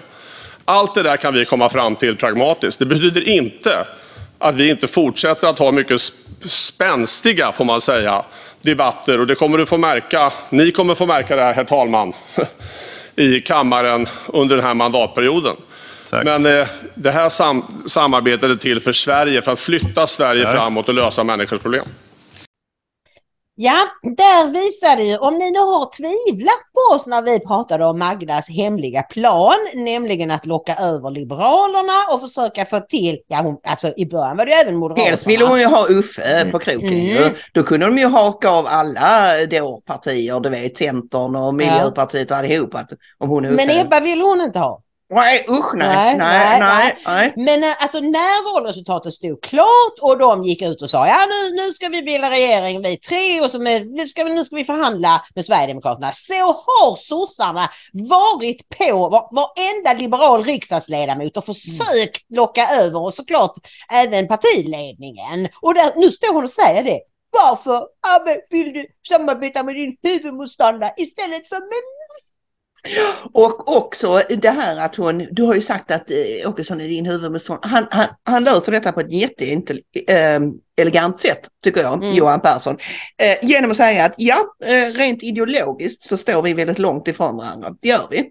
Allt 0.64 0.94
det 0.94 1.02
där 1.02 1.16
kan 1.16 1.34
vi 1.34 1.44
komma 1.44 1.68
fram 1.68 1.96
till 1.96 2.16
pragmatiskt. 2.16 2.78
Det 2.78 2.86
betyder 2.86 3.28
inte 3.28 3.86
att 4.38 4.54
vi 4.54 4.68
inte 4.70 4.88
fortsätter 4.88 5.48
att 5.48 5.58
ha 5.58 5.72
mycket 5.72 6.00
spänstiga, 6.44 7.52
får 7.52 7.64
man 7.64 7.80
säga, 7.80 8.24
debatter. 8.60 9.20
Och 9.20 9.26
det 9.26 9.34
kommer 9.34 9.58
du 9.58 9.66
få 9.66 9.78
märka, 9.78 10.32
ni 10.50 10.70
kommer 10.70 10.94
få 10.94 11.06
märka 11.06 11.36
det 11.36 11.42
här, 11.42 11.54
herr 11.54 11.64
talman, 11.64 12.12
i 13.16 13.40
kammaren 13.40 14.06
under 14.26 14.56
den 14.56 14.64
här 14.64 14.74
mandatperioden. 14.74 15.56
Men 16.12 16.46
eh, 16.46 16.66
det 16.94 17.10
här 17.10 17.28
sam 17.28 17.64
samarbetet 17.86 18.50
är 18.50 18.54
till 18.54 18.80
för 18.80 18.92
Sverige, 18.92 19.42
för 19.42 19.52
att 19.52 19.60
flytta 19.60 20.06
Sverige 20.06 20.44
Nej. 20.44 20.52
framåt 20.52 20.88
och 20.88 20.94
lösa 20.94 21.24
människors 21.24 21.60
problem. 21.60 21.84
Ja, 23.56 23.76
där 24.02 24.50
visar 24.50 24.96
det 24.96 25.02
ju, 25.02 25.16
om 25.16 25.34
ni 25.34 25.50
nu 25.50 25.58
har 25.58 25.96
tvivlat 25.96 26.60
på 26.72 26.94
oss 26.94 27.06
när 27.06 27.22
vi 27.22 27.40
pratade 27.40 27.84
om 27.84 27.98
Magdas 27.98 28.48
hemliga 28.48 29.02
plan, 29.02 29.56
nämligen 29.74 30.30
att 30.30 30.46
locka 30.46 30.74
över 30.74 31.10
Liberalerna 31.10 32.04
och 32.12 32.20
försöka 32.20 32.66
få 32.66 32.80
till, 32.80 33.18
ja 33.28 33.42
hon, 33.42 33.56
alltså 33.64 33.92
i 33.96 34.06
början 34.06 34.36
var 34.36 34.46
det 34.46 34.52
ju 34.52 34.58
även 34.58 34.76
Moderaterna. 34.76 35.08
Helst 35.08 35.26
ville 35.26 35.44
hon 35.44 35.60
ju 35.60 35.66
ha 35.66 35.86
Uffe 35.88 36.50
på 36.50 36.58
kroken 36.58 37.04
ju. 37.04 37.16
Mm. 37.16 37.34
Då 37.52 37.62
kunde 37.62 37.86
de 37.86 37.98
ju 37.98 38.06
haka 38.06 38.50
av 38.50 38.66
alla 38.66 39.46
då 39.46 39.82
partier, 39.86 40.40
du 40.40 40.48
vet 40.48 40.78
Centern 40.78 41.36
och 41.36 41.54
Miljöpartiet 41.54 42.30
och 42.30 42.36
allihop. 42.36 42.74
Att, 42.74 42.92
om 43.18 43.28
hon 43.28 43.44
är 43.44 43.50
Men 43.50 43.70
Uffe. 43.70 43.80
Ebba 43.80 44.00
ville 44.00 44.24
hon 44.24 44.40
inte 44.40 44.58
ha. 44.58 44.83
Nej 45.10 45.46
usch 45.48 45.74
nej, 45.74 46.16
nej, 46.16 46.60
nej, 46.60 46.98
nej. 47.06 47.32
Men 47.36 47.64
eh, 47.64 47.82
alltså 47.82 48.00
när 48.00 48.52
valresultatet 48.52 49.12
stod 49.12 49.42
klart 49.42 49.98
och 50.00 50.18
de 50.18 50.44
gick 50.44 50.62
ut 50.62 50.82
och 50.82 50.90
sa 50.90 51.06
ja 51.06 51.26
nu, 51.26 51.62
nu 51.62 51.72
ska 51.72 51.88
vi 51.88 52.02
bilda 52.02 52.30
regering 52.30 52.82
vi 52.82 52.96
tre 52.96 53.40
och 53.40 53.50
så 53.50 53.58
med, 53.58 53.86
nu, 53.86 54.08
ska 54.08 54.24
vi, 54.24 54.34
nu 54.34 54.44
ska 54.44 54.56
vi 54.56 54.64
förhandla 54.64 55.22
med 55.34 55.44
Sverigedemokraterna. 55.44 56.12
Så 56.12 56.34
har 56.34 56.96
sossarna 56.96 57.70
varit 57.92 58.68
på 58.68 59.08
var, 59.08 59.28
varenda 59.32 59.92
liberal 59.92 60.44
riksdagsledamot 60.44 61.36
och 61.36 61.44
försökt 61.44 62.22
locka 62.28 62.68
över 62.68 63.02
och 63.02 63.14
såklart 63.14 63.54
även 63.92 64.28
partiledningen. 64.28 65.48
Och 65.62 65.74
där, 65.74 65.92
nu 65.96 66.10
står 66.10 66.34
hon 66.34 66.44
och 66.44 66.50
säger 66.50 66.84
det. 66.84 67.00
Varför 67.30 67.86
vill 68.50 68.72
du 68.72 68.86
samarbeta 69.08 69.62
med 69.62 69.74
din 69.74 69.96
huvudmotståndare 70.02 70.94
istället 70.96 71.48
för 71.48 71.60
med? 71.60 72.03
Och 73.32 73.76
också 73.76 74.22
det 74.28 74.50
här 74.50 74.76
att 74.76 74.96
hon, 74.96 75.26
du 75.30 75.42
har 75.42 75.54
ju 75.54 75.60
sagt 75.60 75.90
att 75.90 76.10
eh, 76.10 76.48
Åkesson 76.48 76.80
är 76.80 76.88
din 76.88 77.06
huvudmotståndare, 77.06 77.70
han, 77.70 77.86
han, 77.90 78.06
han 78.24 78.44
löser 78.44 78.72
detta 78.72 78.92
på 78.92 79.00
ett 79.00 79.12
jätteelegant 79.12 81.14
eh, 81.14 81.30
sätt 81.30 81.48
tycker 81.64 81.80
jag, 81.80 81.94
mm. 81.94 82.14
Johan 82.14 82.40
Persson. 82.40 82.76
Eh, 83.22 83.48
genom 83.48 83.70
att 83.70 83.76
säga 83.76 84.04
att 84.04 84.14
ja, 84.16 84.44
eh, 84.64 84.92
rent 84.92 85.22
ideologiskt 85.22 86.02
så 86.02 86.16
står 86.16 86.42
vi 86.42 86.54
väldigt 86.54 86.78
långt 86.78 87.08
ifrån 87.08 87.36
varandra, 87.36 87.74
det 87.80 87.88
gör 87.88 88.06
vi. 88.10 88.30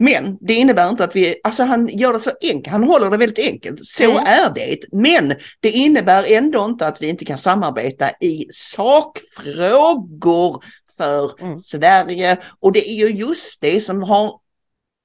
Men 0.00 0.36
det 0.40 0.54
innebär 0.54 0.88
inte 0.88 1.04
att 1.04 1.16
vi, 1.16 1.40
alltså 1.44 1.62
han 1.62 1.88
gör 1.88 2.12
det 2.12 2.20
så 2.20 2.30
enkelt, 2.42 2.66
han 2.66 2.84
håller 2.84 3.10
det 3.10 3.16
väldigt 3.16 3.48
enkelt. 3.48 3.78
Så 3.82 4.04
mm. 4.04 4.24
är 4.26 4.54
det. 4.54 4.78
Men 4.92 5.34
det 5.60 5.70
innebär 5.70 6.32
ändå 6.32 6.64
inte 6.64 6.86
att 6.86 7.02
vi 7.02 7.08
inte 7.08 7.24
kan 7.24 7.38
samarbeta 7.38 8.10
i 8.10 8.46
sakfrågor 8.50 10.64
för 10.98 11.42
mm. 11.42 11.56
Sverige. 11.56 12.36
Och 12.60 12.72
det 12.72 12.90
är 12.90 12.94
ju 12.94 13.08
just 13.08 13.60
det 13.60 13.80
som 13.80 14.02
har 14.02 14.40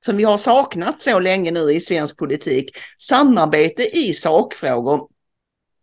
som 0.05 0.17
vi 0.17 0.23
har 0.23 0.37
saknat 0.37 1.01
så 1.01 1.19
länge 1.19 1.51
nu 1.51 1.73
i 1.73 1.79
svensk 1.79 2.17
politik, 2.17 2.77
samarbete 2.97 3.97
i 3.97 4.13
sakfrågor 4.13 5.07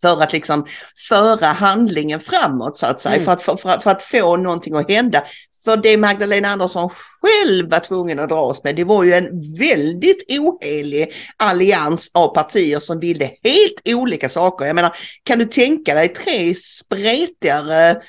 för 0.00 0.22
att 0.22 0.32
liksom 0.32 0.66
föra 1.08 1.46
handlingen 1.46 2.20
framåt 2.20 2.76
så 2.76 2.86
att 2.86 3.00
säga, 3.00 3.14
mm. 3.14 3.24
för, 3.24 3.32
att, 3.32 3.42
för, 3.42 3.78
för, 3.78 3.90
att 3.90 4.02
få 4.02 4.36
någonting 4.36 4.76
att 4.76 4.90
hända. 4.90 5.24
För 5.64 5.76
det 5.76 5.96
Magdalena 5.96 6.48
Andersson 6.48 6.90
själv 6.90 7.70
var 7.70 7.80
tvungen 7.80 8.18
att 8.18 8.28
dras 8.28 8.64
med, 8.64 8.76
det 8.76 8.84
var 8.84 9.04
ju 9.04 9.12
en 9.12 9.56
väldigt 9.58 10.30
ohelig 10.30 11.12
allians 11.36 12.10
av 12.14 12.34
partier 12.34 12.78
som 12.78 13.00
ville 13.00 13.24
helt 13.24 13.80
olika 13.84 14.28
saker. 14.28 14.64
Jag 14.64 14.74
menar, 14.74 14.96
kan 15.22 15.38
du 15.38 15.44
tänka 15.44 15.94
dig 15.94 16.08
tre 16.08 16.54
spretigare 16.54 18.02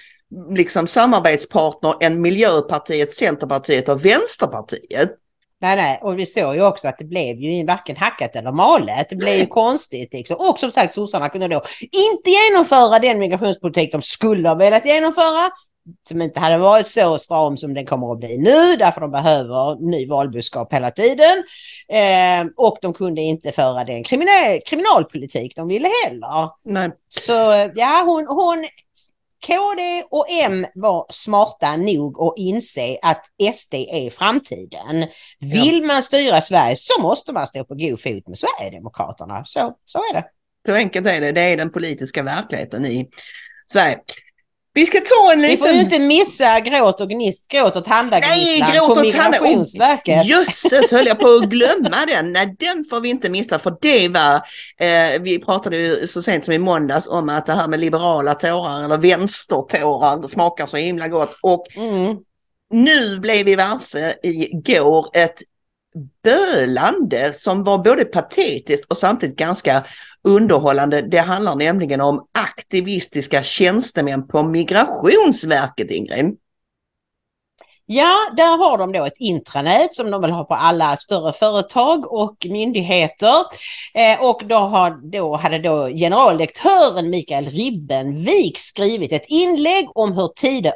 liksom 0.50 0.88
samarbetspartner 0.88 1.96
än 2.02 2.22
Miljöpartiet, 2.22 3.14
Centerpartiet 3.14 3.90
och 3.90 4.06
Vänsterpartiet. 4.06 5.12
Nej, 5.62 5.76
nej, 5.76 6.00
och 6.02 6.20
vi 6.20 6.26
såg 6.26 6.56
ju 6.56 6.62
också 6.62 6.88
att 6.88 6.98
det 6.98 7.06
blev 7.06 7.38
ju 7.38 7.66
varken 7.66 7.98
hackat 7.98 8.36
eller 8.36 8.52
malet. 8.52 9.10
Det 9.10 9.16
blev 9.16 9.38
ju 9.38 9.46
konstigt 9.46 10.14
liksom. 10.14 10.38
Och 10.40 10.60
som 10.60 10.72
sagt, 10.72 10.94
sossarna 10.94 11.30
kunde 11.30 11.48
då 11.48 11.62
inte 11.92 12.30
genomföra 12.30 13.00
den 13.00 13.20
migrationspolitik 13.20 13.92
de 13.92 14.02
skulle 14.02 14.50
ha 14.50 14.56
velat 14.56 14.86
genomföra. 14.86 15.50
Som 16.10 16.22
inte 16.22 16.40
hade 16.40 16.58
varit 16.58 16.88
så 16.88 17.18
stram 17.18 17.58
som 17.58 17.74
den 17.74 17.86
kommer 17.86 18.12
att 18.12 18.20
bli 18.20 18.38
nu, 18.38 18.76
därför 18.76 19.02
de 19.02 19.12
behöver 19.12 19.90
ny 19.92 20.08
valbudskap 20.08 20.74
hela 20.74 20.92
tiden. 20.92 21.44
Eh, 21.90 22.52
och 22.58 22.78
de 22.82 22.94
kunde 22.94 23.22
inte 23.22 23.52
föra 23.52 23.84
den 23.84 24.04
kriminal 24.04 24.60
kriminalpolitik 24.66 25.56
de 25.56 25.68
ville 25.68 25.90
heller. 26.06 26.50
Nej. 26.66 26.90
Så 27.08 27.32
ja, 27.76 28.04
hon, 28.06 28.28
hon 28.28 28.66
KD 29.48 30.04
och 30.10 30.26
M 30.30 30.66
var 30.76 31.06
smarta 31.10 31.76
nog 31.76 32.22
att 32.22 32.34
inse 32.38 32.98
att 33.02 33.26
SD 33.54 33.74
är 33.74 34.10
framtiden. 34.10 35.08
Vill 35.40 35.84
man 35.84 36.04
styra 36.04 36.42
Sverige 36.42 36.76
så 36.76 37.02
måste 37.02 37.34
man 37.34 37.48
stå 37.48 37.64
på 37.64 37.76
god 37.76 38.02
fot 38.02 38.28
med 38.28 38.38
Sverigedemokraterna. 38.38 39.46
Så, 39.46 39.76
så 39.86 39.98
är 39.98 40.14
det. 40.14 40.26
Så 40.66 40.76
enkelt 40.76 41.08
är 41.08 41.22
det. 41.22 41.32
Det 41.32 41.42
är 41.42 41.58
den 41.58 41.72
politiska 41.72 42.24
verkligheten 42.24 42.86
i 42.86 43.10
Sverige. 43.66 44.00
Vi 44.74 44.86
ska 44.86 45.00
ta 45.00 45.34
en 45.34 45.42
liten... 45.42 45.52
Vi 45.52 45.58
får 45.58 45.68
ju 45.68 45.80
inte 45.80 46.00
missa 46.00 46.60
gråt 46.60 47.02
och 47.02 47.10
gnist, 47.10 47.48
gråt 47.48 47.76
och 47.76 47.86
tandagnisslan 47.86 48.96
på 48.96 49.02
Migrationsverket. 49.02 50.26
Jösses 50.26 50.92
höll 50.92 51.06
jag 51.06 51.20
på 51.20 51.28
att 51.28 51.44
glömma 51.50 52.06
den. 52.08 52.32
Nej, 52.32 52.56
den 52.60 52.86
får 52.90 53.00
vi 53.00 53.10
inte 53.10 53.30
missa 53.30 53.60
för 53.60 53.78
det 53.82 54.08
var, 54.08 54.36
eh, 54.78 55.22
vi 55.22 55.40
pratade 55.46 55.78
ju 55.78 56.08
så 56.08 56.22
sent 56.22 56.46
som 56.46 56.54
i 56.54 56.58
måndags 56.58 57.08
om 57.08 57.30
att 57.30 57.46
det 57.46 57.54
här 57.54 57.68
med 57.68 57.80
liberala 57.80 58.34
tårar 58.34 58.84
eller 58.84 58.98
vänstertårar 58.98 60.28
smakar 60.28 60.68
så 60.68 60.78
himla 60.78 61.08
gott. 61.08 61.38
Och 61.42 61.66
mm. 61.76 62.18
nu 62.74 63.20
blev 63.20 63.46
vi 63.46 63.56
varse 63.56 64.16
igår 64.24 65.10
ett 65.14 65.42
bölande 66.24 67.34
som 67.34 67.64
var 67.64 67.78
både 67.78 68.06
patetiskt 68.06 68.92
och 68.92 68.98
samtidigt 68.98 69.38
ganska 69.38 69.84
underhållande. 70.24 71.02
Det 71.02 71.20
handlar 71.20 71.56
nämligen 71.56 72.02
om 72.02 72.28
aktivistiska 72.32 73.44
tjänstemän 73.44 74.28
på 74.28 74.44
Migrationsverket, 74.44 75.92
Ingrid. 75.92 76.38
Ja, 77.86 78.16
där 78.38 78.58
har 78.58 78.78
de 78.78 78.92
då 78.92 79.06
ett 79.06 79.20
intranät 79.20 79.94
som 79.94 80.12
de 80.12 80.22
vill 80.22 80.32
ha 80.32 80.44
på 80.44 80.54
alla 80.54 80.98
större 80.98 81.34
företag 81.34 82.14
och 82.14 82.46
myndigheter. 82.50 83.46
Eh, 83.94 84.22
och 84.22 84.42
då, 84.46 84.56
har, 84.56 85.12
då 85.12 85.36
hade 85.36 85.60
då 85.60 85.88
generaldirektören 85.88 87.10
Mikael 87.10 87.50
Ribbenvik 87.50 88.60
skrivit 88.60 89.12
ett 89.12 89.26
inlägg 89.28 89.88
om 89.98 90.14
hur 90.14 90.28
tider 90.28 90.74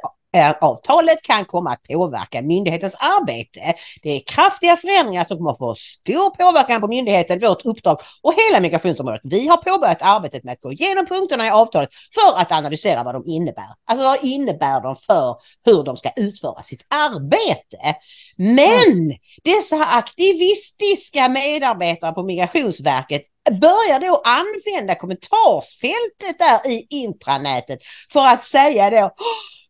avtalet 0.62 1.22
kan 1.22 1.46
komma 1.46 1.72
att 1.72 1.84
påverka 1.84 2.42
myndighetens 2.42 2.96
arbete. 3.00 3.74
Det 4.02 4.10
är 4.10 4.20
kraftiga 4.20 4.78
förändringar 4.78 5.24
som 5.24 5.38
kommer 5.38 5.52
att 5.52 5.58
få 5.58 5.76
stor 5.76 6.30
påverkan 6.30 6.82
på 6.82 6.88
myndigheten, 6.88 7.40
vårt 7.40 7.66
uppdrag 7.66 8.00
och 8.22 8.34
hela 8.34 8.60
migrationsområdet. 8.60 9.22
Vi 9.24 9.48
har 9.48 9.58
påbörjat 9.58 10.02
arbetet 10.02 10.44
med 10.44 10.54
att 10.54 10.62
gå 10.62 10.72
igenom 10.72 11.06
punkterna 11.06 11.48
i 11.48 11.50
avtalet 11.50 11.90
för 12.14 12.38
att 12.38 12.52
analysera 12.52 13.04
vad 13.04 13.16
de 13.16 13.28
innebär. 13.28 13.68
Alltså 13.86 14.06
vad 14.06 14.24
innebär 14.24 14.82
de 14.82 14.96
för 14.96 15.36
hur 15.66 15.84
de 15.84 15.98
ska 15.98 16.10
utföra 16.16 16.64
sitt 16.64 16.86
arbete? 16.90 17.96
Men 18.38 19.14
dessa 19.44 19.86
aktivistiska 19.86 21.30
medarbetare 21.30 22.12
på 22.12 22.24
Migrationsverket 22.24 23.22
börjar 23.52 24.00
då 24.00 24.22
använda 24.24 24.96
kommentarsfältet 24.96 26.40
där 26.40 26.72
i 26.72 26.88
intranätet 26.90 27.80
för 28.14 28.28
att 28.28 28.44
säga 28.44 28.90
då 28.90 29.12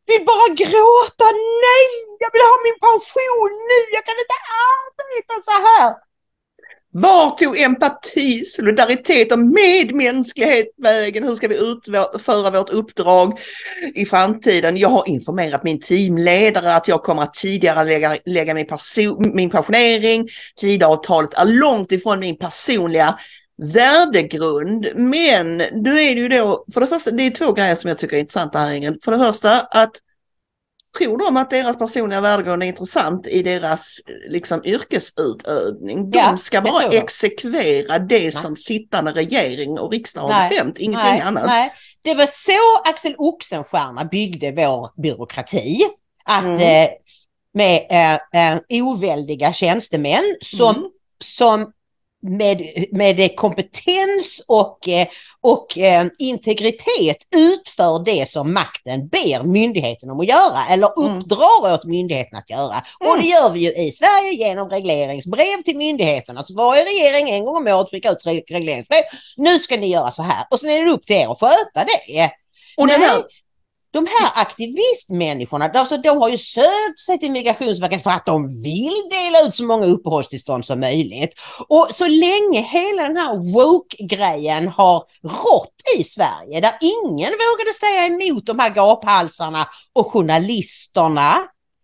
vill 0.09 0.25
bara 0.31 0.47
gråta. 0.63 1.27
Nej, 1.67 1.85
jag 2.23 2.29
vill 2.33 2.45
ha 2.51 2.55
min 2.67 2.79
pension 2.87 3.51
nu. 3.69 3.79
Jag 3.95 4.03
kan 4.07 4.17
inte 4.23 4.37
arbeta 4.71 5.33
så 5.49 5.55
här. 5.67 5.93
Var 6.97 7.29
tog 7.29 7.59
empati, 7.59 8.45
solidaritet 8.45 9.31
och 9.31 9.39
medmänsklighet 9.39 10.67
vägen? 10.77 11.23
Hur 11.23 11.35
ska 11.35 11.47
vi 11.47 11.57
utföra 11.57 12.49
vårt 12.49 12.69
uppdrag 12.69 13.39
i 13.95 14.05
framtiden? 14.05 14.77
Jag 14.77 14.89
har 14.89 15.09
informerat 15.09 15.63
min 15.63 15.79
teamledare 15.79 16.75
att 16.75 16.87
jag 16.87 17.03
kommer 17.03 17.21
att 17.21 17.33
tidigare 17.33 17.83
lägga, 17.83 18.17
lägga 18.25 18.53
min, 18.53 18.67
min 19.33 19.49
pensionering. 19.49 20.27
Tidavtalet 20.55 21.33
är 21.33 21.45
långt 21.45 21.91
ifrån 21.91 22.19
min 22.19 22.37
personliga 22.37 23.19
värdegrund. 23.57 24.87
Men 24.95 25.57
nu 25.57 26.01
är 26.01 26.15
det 26.15 26.21
ju 26.21 26.27
då, 26.27 26.65
för 26.73 26.81
det 26.81 26.87
första, 26.87 27.11
det 27.11 27.23
är 27.23 27.31
två 27.31 27.51
grejer 27.51 27.75
som 27.75 27.87
jag 27.87 27.97
tycker 27.97 28.15
är 28.15 28.19
intressanta 28.19 28.59
här 28.59 28.71
Ingrid. 28.71 29.03
För 29.03 29.11
det 29.11 29.17
första 29.17 29.61
att 29.61 29.91
tror 30.97 31.17
de 31.17 31.37
att 31.37 31.49
deras 31.49 31.77
personliga 31.77 32.21
värdegrund 32.21 32.63
är 32.63 32.67
intressant 32.67 33.27
i 33.27 33.43
deras 33.43 33.99
liksom, 34.27 34.65
yrkesutövning? 34.65 36.09
De 36.09 36.17
ja, 36.17 36.37
ska 36.37 36.61
bara 36.61 36.87
exekvera 36.87 37.99
det 37.99 38.19
nej. 38.19 38.31
som 38.31 38.55
sittande 38.55 39.11
regering 39.11 39.79
och 39.79 39.91
riksdag 39.91 40.21
har 40.21 40.29
nej, 40.29 40.49
bestämt, 40.49 40.79
ingenting 40.79 41.11
nej, 41.11 41.21
annat. 41.21 41.45
Nej. 41.45 41.73
Det 42.01 42.13
var 42.13 42.25
så 42.25 42.89
Axel 42.89 43.15
Oxenstierna 43.17 44.05
byggde 44.05 44.51
vår 44.51 45.01
byråkrati. 45.01 45.81
Att 46.25 46.43
mm. 46.43 46.83
eh, 46.83 46.89
med 47.53 47.81
eh, 47.89 48.53
eh, 48.53 48.59
oväldiga 48.69 49.53
tjänstemän 49.53 50.35
som, 50.41 50.75
mm. 50.75 50.89
som 51.23 51.71
med, 52.29 52.85
med 52.91 53.35
kompetens 53.35 54.45
och, 54.47 54.87
eh, 54.87 55.07
och 55.41 55.77
eh, 55.77 56.05
integritet 56.19 57.17
utför 57.35 58.05
det 58.05 58.29
som 58.29 58.53
makten 58.53 59.07
ber 59.07 59.43
myndigheten 59.43 60.09
om 60.09 60.19
att 60.19 60.27
göra 60.27 60.65
eller 60.69 60.99
mm. 60.99 61.17
uppdrar 61.17 61.59
mm. 61.59 61.73
åt 61.73 61.83
myndigheten 61.83 62.39
att 62.39 62.49
göra. 62.49 62.83
Mm. 63.01 63.11
Och 63.11 63.17
det 63.17 63.27
gör 63.27 63.49
vi 63.49 63.59
ju 63.59 63.73
i 63.73 63.91
Sverige 63.91 64.31
genom 64.31 64.69
regleringsbrev 64.69 65.61
till 65.65 65.77
myndigheterna. 65.77 66.43
Så 66.43 66.53
varje 66.53 66.85
regering 66.85 67.29
en 67.29 67.45
gång 67.45 67.57
om 67.57 67.67
året 67.67 67.89
skickar 67.89 68.11
ut 68.11 68.51
regleringsbrev. 68.51 69.03
Nu 69.37 69.59
ska 69.59 69.77
ni 69.77 69.87
göra 69.87 70.11
så 70.11 70.23
här 70.23 70.45
och 70.51 70.59
sen 70.59 70.69
är 70.69 70.85
det 70.85 70.91
upp 70.91 71.05
till 71.05 71.15
er 71.15 71.31
att 71.31 71.39
sköta 71.39 71.85
det. 71.85 72.31
Och 72.77 72.87
Nej, 72.87 72.99
här, 72.99 73.23
de 73.95 74.07
här 74.19 74.31
aktivistmänniskorna, 74.41 75.65
alltså 75.65 75.97
de 75.97 76.09
har 76.09 76.29
ju 76.29 76.37
sökt 76.37 76.99
sig 77.05 77.19
till 77.19 77.31
Migrationsverket 77.31 78.03
för 78.03 78.09
att 78.09 78.25
de 78.25 78.61
vill 78.61 78.95
dela 79.11 79.41
ut 79.47 79.55
så 79.55 79.63
många 79.63 79.85
uppehållstillstånd 79.85 80.65
som 80.65 80.79
möjligt. 80.79 81.33
Och 81.67 81.87
så 81.91 82.07
länge 82.07 82.61
hela 82.61 83.03
den 83.03 83.17
här 83.17 83.53
woke-grejen 83.53 84.67
har 84.67 85.03
rått 85.23 85.75
i 85.97 86.03
Sverige, 86.03 86.61
där 86.61 86.73
ingen 86.81 87.31
vågade 87.31 87.73
säga 87.79 88.05
emot 88.05 88.45
de 88.45 88.59
här 88.59 88.69
gaphalsarna 88.69 89.67
och 89.93 90.11
journalisterna, 90.11 91.37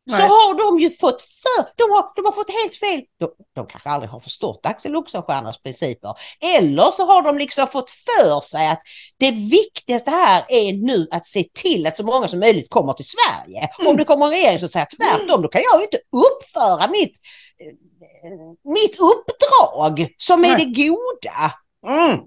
Nej. 0.05 0.19
så 0.19 0.25
har 0.25 0.53
de 0.53 0.79
ju 0.79 0.91
fått 0.97 1.21
för, 1.21 1.65
de 1.75 1.91
har, 1.91 2.11
de 2.15 2.25
har 2.25 2.31
fått 2.31 2.51
helt 2.51 2.75
fel. 2.75 3.01
de 3.55 3.67
kanske 3.67 3.89
aldrig 3.89 4.09
har 4.09 4.19
förstått 4.19 4.59
Axel 4.63 4.95
Oxenstiernas 4.95 5.61
principer. 5.61 6.13
Eller 6.57 6.91
så 6.91 7.05
har 7.05 7.23
de 7.23 7.37
liksom 7.37 7.67
fått 7.67 7.89
för 7.89 8.41
sig 8.41 8.69
att 8.69 8.81
det 9.19 9.31
viktigaste 9.31 10.11
här 10.11 10.43
är 10.49 10.73
nu 10.73 11.07
att 11.11 11.25
se 11.25 11.43
till 11.53 11.87
att 11.87 11.97
så 11.97 12.05
många 12.05 12.27
som 12.27 12.39
möjligt 12.39 12.69
kommer 12.69 12.93
till 12.93 13.05
Sverige. 13.05 13.69
Om 13.85 13.97
det 13.97 14.03
kommer 14.03 14.25
en 14.25 14.31
regering 14.31 14.59
som 14.59 14.69
säger 14.69 14.87
tvärtom, 14.97 15.41
då 15.41 15.47
kan 15.47 15.61
jag 15.61 15.79
ju 15.79 15.83
inte 15.83 15.99
uppföra 16.27 16.87
mitt, 16.87 17.17
mitt 18.63 18.95
uppdrag 18.99 20.07
som 20.17 20.45
är 20.45 20.57
det 20.57 20.65
goda. 20.65 21.53
Mm. 21.87 22.19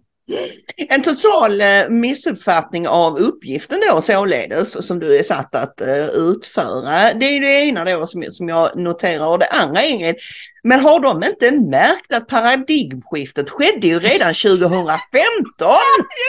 En 0.76 1.02
total 1.02 1.60
eh, 1.60 1.88
missuppfattning 1.88 2.88
av 2.88 3.18
uppgiften 3.18 3.82
då 3.90 4.00
således 4.00 4.86
som 4.86 4.98
du 4.98 5.18
är 5.18 5.22
satt 5.22 5.54
att 5.54 5.80
eh, 5.80 6.06
utföra. 6.06 7.14
Det 7.14 7.26
är 7.26 7.40
det 7.40 7.64
ena 7.64 7.84
då 7.84 8.06
som, 8.06 8.24
som 8.30 8.48
jag 8.48 8.76
noterar 8.76 9.26
och 9.26 9.38
det 9.38 9.46
andra 9.46 9.84
Ingrid. 9.84 10.16
Men 10.62 10.80
har 10.80 11.00
de 11.00 11.24
inte 11.24 11.50
märkt 11.50 12.12
att 12.12 12.28
paradigmskiftet 12.28 13.50
skedde 13.50 13.86
ju 13.86 14.00
redan 14.00 14.34
2015? 14.34 14.98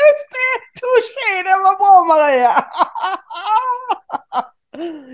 Just 0.01 0.29
det! 0.35 0.79
Touché, 0.79 1.43
det 1.43 1.57
var 1.63 1.77
bra 1.77 2.05
Maria! 2.15 2.65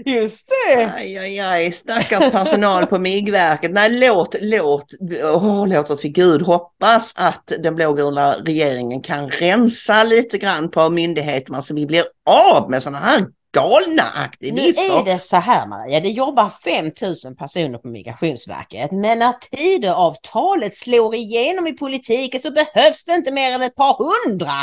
Just 0.05 0.49
det! 0.49 0.93
Aj, 0.95 1.17
aj, 1.17 1.39
aj, 1.39 1.71
stackars 1.71 2.31
personal 2.31 2.85
på 2.85 2.97
MIG-verket. 2.99 3.71
Nej, 3.71 3.89
låt, 3.89 4.35
låt, 4.41 4.93
oh, 5.23 5.67
låt 5.67 5.89
oss 5.89 6.05
vid 6.05 6.15
Gud 6.15 6.41
hoppas 6.41 7.13
att 7.17 7.53
den 7.59 7.75
blågula 7.75 8.35
regeringen 8.35 9.01
kan 9.01 9.29
rensa 9.29 10.03
lite 10.03 10.37
grann 10.37 10.71
på 10.71 10.89
myndigheterna 10.89 11.61
så 11.61 11.73
vi 11.73 11.85
blir 11.85 12.05
av 12.25 12.69
med 12.69 12.83
sådana 12.83 12.97
här 12.97 13.25
galna 13.53 14.03
aktivister. 14.15 15.03
Nu 15.03 15.11
är 15.11 15.13
det 15.13 15.19
så 15.19 15.37
här 15.37 15.67
Maria, 15.67 15.99
det 15.99 16.09
jobbar 16.09 16.49
5000 16.63 17.35
personer 17.35 17.77
på 17.77 17.87
Migrationsverket 17.87 18.91
men 18.91 19.19
när 19.19 19.33
Tidöavtalet 19.33 20.75
slår 20.75 21.15
igenom 21.15 21.67
i 21.67 21.73
politiken 21.73 22.41
så 22.41 22.51
behövs 22.51 23.05
det 23.05 23.13
inte 23.13 23.31
mer 23.31 23.51
än 23.51 23.61
ett 23.61 23.75
par 23.75 23.97
hundra. 23.97 24.53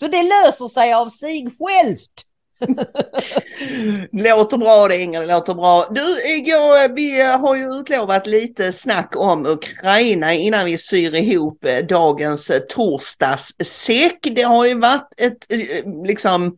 Så 0.00 0.06
det 0.06 0.22
löser 0.22 0.68
sig 0.68 0.94
av 0.94 1.08
sig 1.08 1.46
självt. 1.58 2.22
låter 4.12 4.56
bra 4.58 4.88
det 4.88 4.98
Inger, 4.98 5.20
det 5.20 5.26
låter 5.26 5.54
bra. 5.54 5.86
Du, 5.90 6.22
igår, 6.36 6.94
vi 6.94 7.22
har 7.22 7.56
ju 7.56 7.80
utlovat 7.80 8.26
lite 8.26 8.72
snack 8.72 9.16
om 9.16 9.46
Ukraina 9.46 10.34
innan 10.34 10.64
vi 10.64 10.78
syr 10.78 11.14
ihop 11.14 11.64
eh, 11.64 11.78
dagens 11.78 12.50
eh, 12.50 12.60
torsdagssäck. 12.60 14.18
Det 14.22 14.42
har 14.42 14.66
ju 14.66 14.78
varit 14.78 15.08
ett 15.16 15.52
eh, 15.52 16.04
liksom 16.04 16.56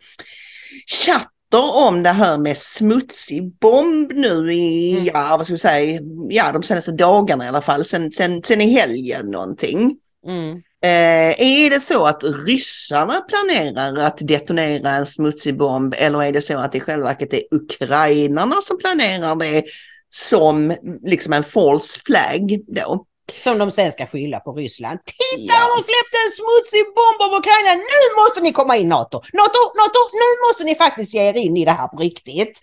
chatt 0.86 1.32
om 1.54 2.02
det 2.02 2.10
här 2.10 2.38
med 2.38 2.56
smutsig 2.56 3.52
bomb 3.52 4.12
nu 4.14 4.52
i, 4.52 4.92
mm. 4.92 5.04
ja 5.04 5.36
vad 5.36 5.46
ska 5.46 5.54
vi 5.54 5.58
säga, 5.58 6.00
ja 6.28 6.52
de 6.52 6.62
senaste 6.62 6.92
dagarna 6.92 7.44
i 7.44 7.48
alla 7.48 7.60
fall, 7.60 7.84
sen, 7.84 8.12
sen, 8.12 8.42
sen 8.42 8.60
i 8.60 8.70
helgen 8.70 9.26
någonting. 9.26 9.96
Mm. 10.26 10.62
Eh, 10.82 11.40
är 11.40 11.70
det 11.70 11.80
så 11.80 12.06
att 12.06 12.24
ryssarna 12.24 13.20
planerar 13.20 13.96
att 13.96 14.18
detonera 14.20 14.90
en 14.90 15.06
smutsig 15.06 15.56
bomb 15.56 15.94
eller 15.98 16.22
är 16.22 16.32
det 16.32 16.42
så 16.42 16.58
att 16.58 16.72
det 16.72 16.78
i 16.78 16.80
själva 16.80 17.06
verket 17.06 17.34
är 17.34 17.42
ukrainarna 17.50 18.60
som 18.60 18.78
planerar 18.78 19.36
det 19.36 19.64
som 20.08 20.74
liksom 21.02 21.32
en 21.32 21.44
false 21.44 22.00
flag 22.06 22.60
då? 22.66 23.04
Som 23.42 23.58
de 23.58 23.70
sen 23.70 23.92
ska 23.92 24.06
skylla 24.06 24.40
på 24.40 24.52
Ryssland. 24.52 24.98
Titta, 25.04 25.54
ja. 25.54 25.60
de 25.60 25.70
har 25.70 25.80
släppt 25.80 26.14
en 26.24 26.32
smutsig 26.38 26.84
bomb 26.94 27.20
över 27.28 27.38
Ukraina. 27.38 27.74
Nu 27.74 28.22
måste 28.22 28.40
ni 28.42 28.52
komma 28.52 28.76
in 28.76 28.88
NATO. 28.88 29.16
NATO, 29.32 29.60
NATO, 29.82 29.98
nu 30.12 30.48
måste 30.48 30.64
ni 30.64 30.74
faktiskt 30.74 31.14
ge 31.14 31.28
er 31.28 31.36
in 31.36 31.56
i 31.56 31.64
det 31.64 31.70
här 31.70 31.88
på 31.88 31.96
riktigt. 31.96 32.60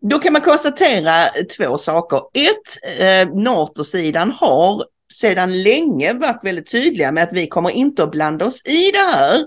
Då 0.00 0.18
kan 0.18 0.32
man 0.32 0.42
konstatera 0.42 1.28
två 1.56 1.78
saker. 1.78 2.20
Ett, 2.34 2.98
eh, 2.98 3.34
NATO-sidan 3.34 4.30
har 4.30 4.84
sedan 5.12 5.62
länge 5.62 6.12
varit 6.12 6.44
väldigt 6.44 6.70
tydliga 6.70 7.12
med 7.12 7.24
att 7.24 7.32
vi 7.32 7.46
kommer 7.46 7.70
inte 7.70 8.02
att 8.02 8.10
blanda 8.10 8.44
oss 8.44 8.62
i 8.64 8.90
det 8.90 8.98
här 8.98 9.44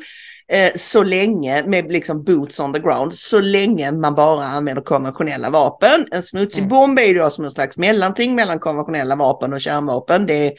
eh, 0.48 0.72
så 0.76 1.04
länge 1.04 1.64
med 1.64 1.92
liksom 1.92 2.24
boots 2.24 2.60
on 2.60 2.74
the 2.74 2.80
ground, 2.80 3.14
så 3.14 3.40
länge 3.40 3.92
man 3.92 4.16
bara 4.16 4.46
använder 4.46 4.84
konventionella 4.84 5.50
vapen. 5.50 6.08
En 6.12 6.24
smutsig 6.24 6.60
mm. 6.60 6.70
bomb 6.70 7.00
är 7.00 7.04
ju 7.04 7.14
då 7.14 7.30
som 7.30 7.46
en 7.46 7.52
slags 7.52 7.78
mellanting 7.78 8.36
mellan 8.36 8.60
konventionella 8.60 9.16
vapen 9.16 9.54
och 9.54 9.62
kärnvapen. 9.62 10.26
Det 10.26 10.54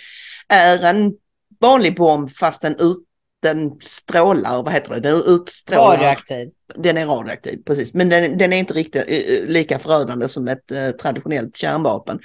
är 0.48 0.84
en 0.84 1.12
vanlig 1.60 1.96
bomb 1.96 2.30
fast 2.30 2.62
den 2.62 2.76
ut 2.76 2.98
den 3.42 3.70
strålar, 3.80 4.62
vad 4.62 4.72
heter 4.72 4.94
det, 4.94 5.00
den 5.00 5.22
utstrålar. 5.26 5.96
Radioaktiv. 5.96 6.50
Den 6.74 6.96
är 6.96 7.06
radioaktiv, 7.06 7.62
precis. 7.66 7.94
Men 7.94 8.08
den, 8.08 8.38
den 8.38 8.52
är 8.52 8.56
inte 8.56 8.74
riktigt 8.74 9.04
uh, 9.10 9.50
lika 9.50 9.78
förödande 9.78 10.28
som 10.28 10.48
ett 10.48 10.72
uh, 10.72 10.90
traditionellt 10.90 11.56
kärnvapen. 11.56 12.18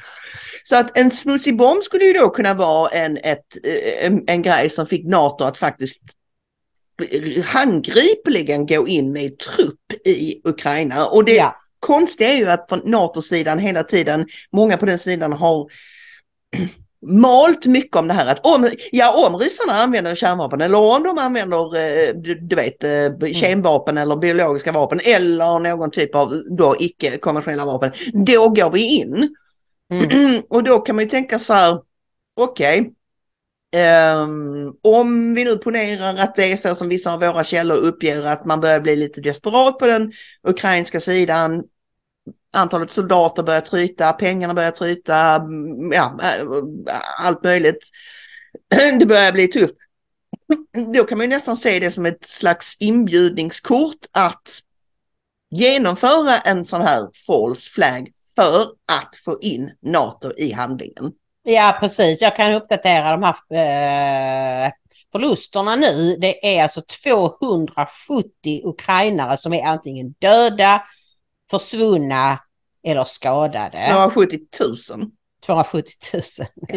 Så 0.63 0.76
att 0.76 0.97
en 0.97 1.11
smutsig 1.11 1.57
bomb 1.57 1.84
skulle 1.84 2.05
ju 2.05 2.13
då 2.13 2.30
kunna 2.30 2.53
vara 2.53 2.89
en, 2.89 3.18
ett, 3.18 3.45
uh, 3.68 4.05
en, 4.05 4.24
en 4.28 4.41
grej 4.41 4.70
som 4.70 4.86
fick 4.86 5.05
NATO 5.05 5.43
att 5.43 5.57
faktiskt 5.57 6.01
handgripligen 7.45 8.65
gå 8.65 8.88
in 8.88 9.11
med 9.11 9.38
trupp 9.38 10.07
i 10.07 10.41
Ukraina. 10.43 11.05
Och 11.05 11.26
det 11.26 11.36
ja. 11.36 11.55
konstiga 11.80 12.30
är 12.30 12.38
ju 12.38 12.49
att 12.49 12.65
från 12.70 12.82
NATO-sidan 12.86 13.59
hela 13.59 13.84
tiden, 13.84 14.28
många 14.51 14.78
på 14.78 14.86
den 14.86 14.99
sidan 14.99 15.34
har 15.34 15.68
malt 17.08 17.66
mycket 17.66 17.95
om 17.95 18.08
det 18.08 18.14
här 18.14 18.32
att 18.32 18.45
om, 18.45 18.70
ja, 18.91 19.28
om 19.28 19.38
ryssarna 19.38 19.74
använder 19.74 20.16
kärnvapen 20.16 20.62
eller 20.62 20.78
om 20.78 21.03
de 21.03 21.18
använder 21.18 21.76
eh, 21.76 22.14
du, 22.14 22.36
du 22.36 22.55
vet 22.55 22.84
eh, 22.84 23.05
mm. 23.05 23.34
kemvapen 23.34 23.97
eller 23.97 24.16
biologiska 24.16 24.72
vapen 24.72 24.99
eller 25.03 25.60
någon 25.60 25.91
typ 25.91 26.16
av 26.16 26.43
då 26.58 26.76
icke 26.80 27.18
konventionella 27.18 27.66
vapen, 27.66 27.91
då 28.14 28.49
går 28.49 28.70
vi 28.70 28.97
in. 28.97 29.36
Mm. 29.91 30.41
Och 30.49 30.64
då 30.64 30.80
kan 30.80 30.95
man 30.95 31.05
ju 31.05 31.10
tänka 31.10 31.39
så 31.39 31.53
här, 31.53 31.82
okej, 32.36 32.80
okay, 32.82 32.91
Um, 33.76 33.82
ehm, 33.82 34.74
om 34.84 35.34
vi 35.34 35.43
nu 35.43 35.58
ponerar 35.58 36.16
att 36.16 36.36
det 36.36 36.51
är 36.51 36.55
så 36.55 36.76
som 36.76 36.89
vissa 36.89 37.14
av 37.14 37.20
våra 37.20 37.43
källor 37.43 37.76
uppger 37.76 38.26
att 38.26 38.45
man 38.45 38.60
börjar 38.60 38.80
bli 38.80 38.95
lite 38.95 39.22
desperat 39.22 39.80
på 39.80 39.88
den 39.88 40.12
ukrainska 40.43 40.99
sidan, 40.99 41.64
antalet 42.58 42.91
soldater 42.91 43.43
börjar 43.43 43.62
tryta, 43.62 44.14
pengarna 44.14 44.53
börjar 44.53 44.72
tryta, 44.72 45.36
mm, 45.36 45.91
ja, 45.91 46.18
äh, 46.24 47.26
allt 47.26 47.43
möjligt. 47.43 47.89
Det 48.99 49.05
börjar 49.05 49.32
bli 49.32 49.47
tufft. 49.47 49.76
Då 50.93 51.03
kan 51.03 51.18
man 51.18 51.26
ju 51.26 51.30
nästan 51.30 51.58
se 51.58 51.80
det 51.80 51.91
som 51.91 52.05
ett 52.05 52.28
slags 52.28 52.78
inbjudningskort 52.80 54.05
att 54.12 54.60
genomföra 55.49 56.39
en 56.39 56.66
sån 56.66 56.82
här 56.82 57.08
false 57.28 57.72
flag 57.72 58.10
för 58.36 58.62
att 58.91 59.16
få 59.26 59.38
in 59.41 59.72
NATO 59.82 60.32
i 60.38 60.51
handlingen. 60.51 61.12
Ja, 61.43 61.78
precis. 61.80 62.22
Jag 62.22 62.36
kan 62.36 62.53
uppdatera 62.53 63.12
de 63.12 63.24
här 63.24 64.66
eh, 64.66 64.72
förlusterna 65.12 65.76
nu. 65.76 66.18
Det 66.22 66.58
är 66.58 66.64
alltså 66.64 66.82
270 67.03 68.62
ukrainare 68.64 69.38
som 69.38 69.53
är 69.53 69.66
antingen 69.66 70.16
döda, 70.20 70.84
försvunna 71.51 72.39
eller 72.91 73.03
skadade. 73.03 73.81
270 73.83 74.39
000. 74.59 75.11
270 75.45 75.93
000, 76.13 76.21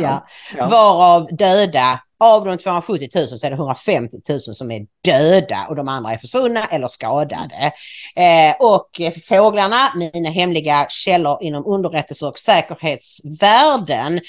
ja. 0.02 0.26
ja. 0.56 0.68
Varav 0.68 1.36
döda 1.36 2.00
av 2.20 2.44
de 2.44 2.58
270 2.58 3.08
000 3.14 3.28
så 3.28 3.46
är 3.46 3.50
det 3.50 3.56
150 3.56 4.16
000 4.28 4.40
som 4.40 4.70
är 4.70 4.86
döda 5.04 5.66
och 5.68 5.76
de 5.76 5.88
andra 5.88 6.12
är 6.12 6.18
försvunna 6.18 6.64
eller 6.64 6.88
skadade. 6.88 7.72
Eh, 8.16 8.54
och 8.60 9.00
fåglarna, 9.28 9.92
mina 9.94 10.30
hemliga 10.30 10.86
källor 10.88 11.42
inom 11.42 11.66
underrättelse 11.66 12.26
och 12.26 12.38
säkerhetsvärlden, 12.38 14.20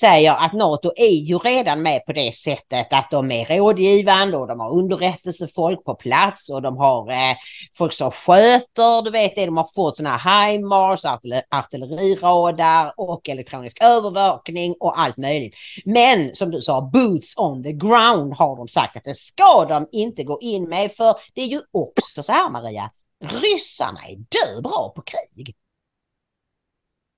säger 0.00 0.34
att 0.34 0.52
NATO 0.52 0.92
är 0.96 1.14
ju 1.14 1.38
redan 1.38 1.82
med 1.82 2.06
på 2.06 2.12
det 2.12 2.34
sättet 2.34 2.92
att 2.92 3.10
de 3.10 3.30
är 3.30 3.44
rådgivande 3.44 4.36
och 4.36 4.46
de 4.46 4.60
har 4.60 4.78
underrättelsefolk 4.78 5.84
på 5.84 5.94
plats 5.94 6.50
och 6.50 6.62
de 6.62 6.76
har 6.76 7.10
eh, 7.10 7.36
folk 7.78 7.92
som 7.92 8.10
sköter, 8.10 9.02
du 9.02 9.10
vet 9.10 9.34
det, 9.34 9.46
de 9.46 9.56
har 9.56 9.68
fått 9.74 9.96
sådana 9.96 10.16
här 10.16 10.52
HIMARS, 10.52 11.04
artilleriradar 11.50 12.94
och 12.96 13.28
elektronisk 13.28 13.82
övervakning 13.82 14.74
och 14.80 15.00
allt 15.00 15.16
möjligt. 15.16 15.56
Men 15.84 16.34
som 16.34 16.50
du 16.50 16.62
sa, 16.62 16.80
boots 16.80 17.36
on 17.40 17.62
the 17.62 17.72
ground 17.72 18.34
har 18.34 18.56
de 18.56 18.68
sagt 18.68 18.96
att 18.96 19.04
det 19.04 19.16
ska 19.16 19.64
de 19.64 19.88
inte 19.92 20.24
gå 20.24 20.38
in 20.40 20.68
med. 20.68 20.92
För 20.92 21.14
det 21.34 21.42
är 21.42 21.46
ju 21.46 21.60
också 21.70 22.22
så 22.22 22.32
här 22.32 22.50
Maria, 22.50 22.90
ryssarna 23.24 24.00
är 24.08 24.16
dö 24.16 24.60
bra 24.62 24.92
på 24.96 25.02
krig. 25.02 25.56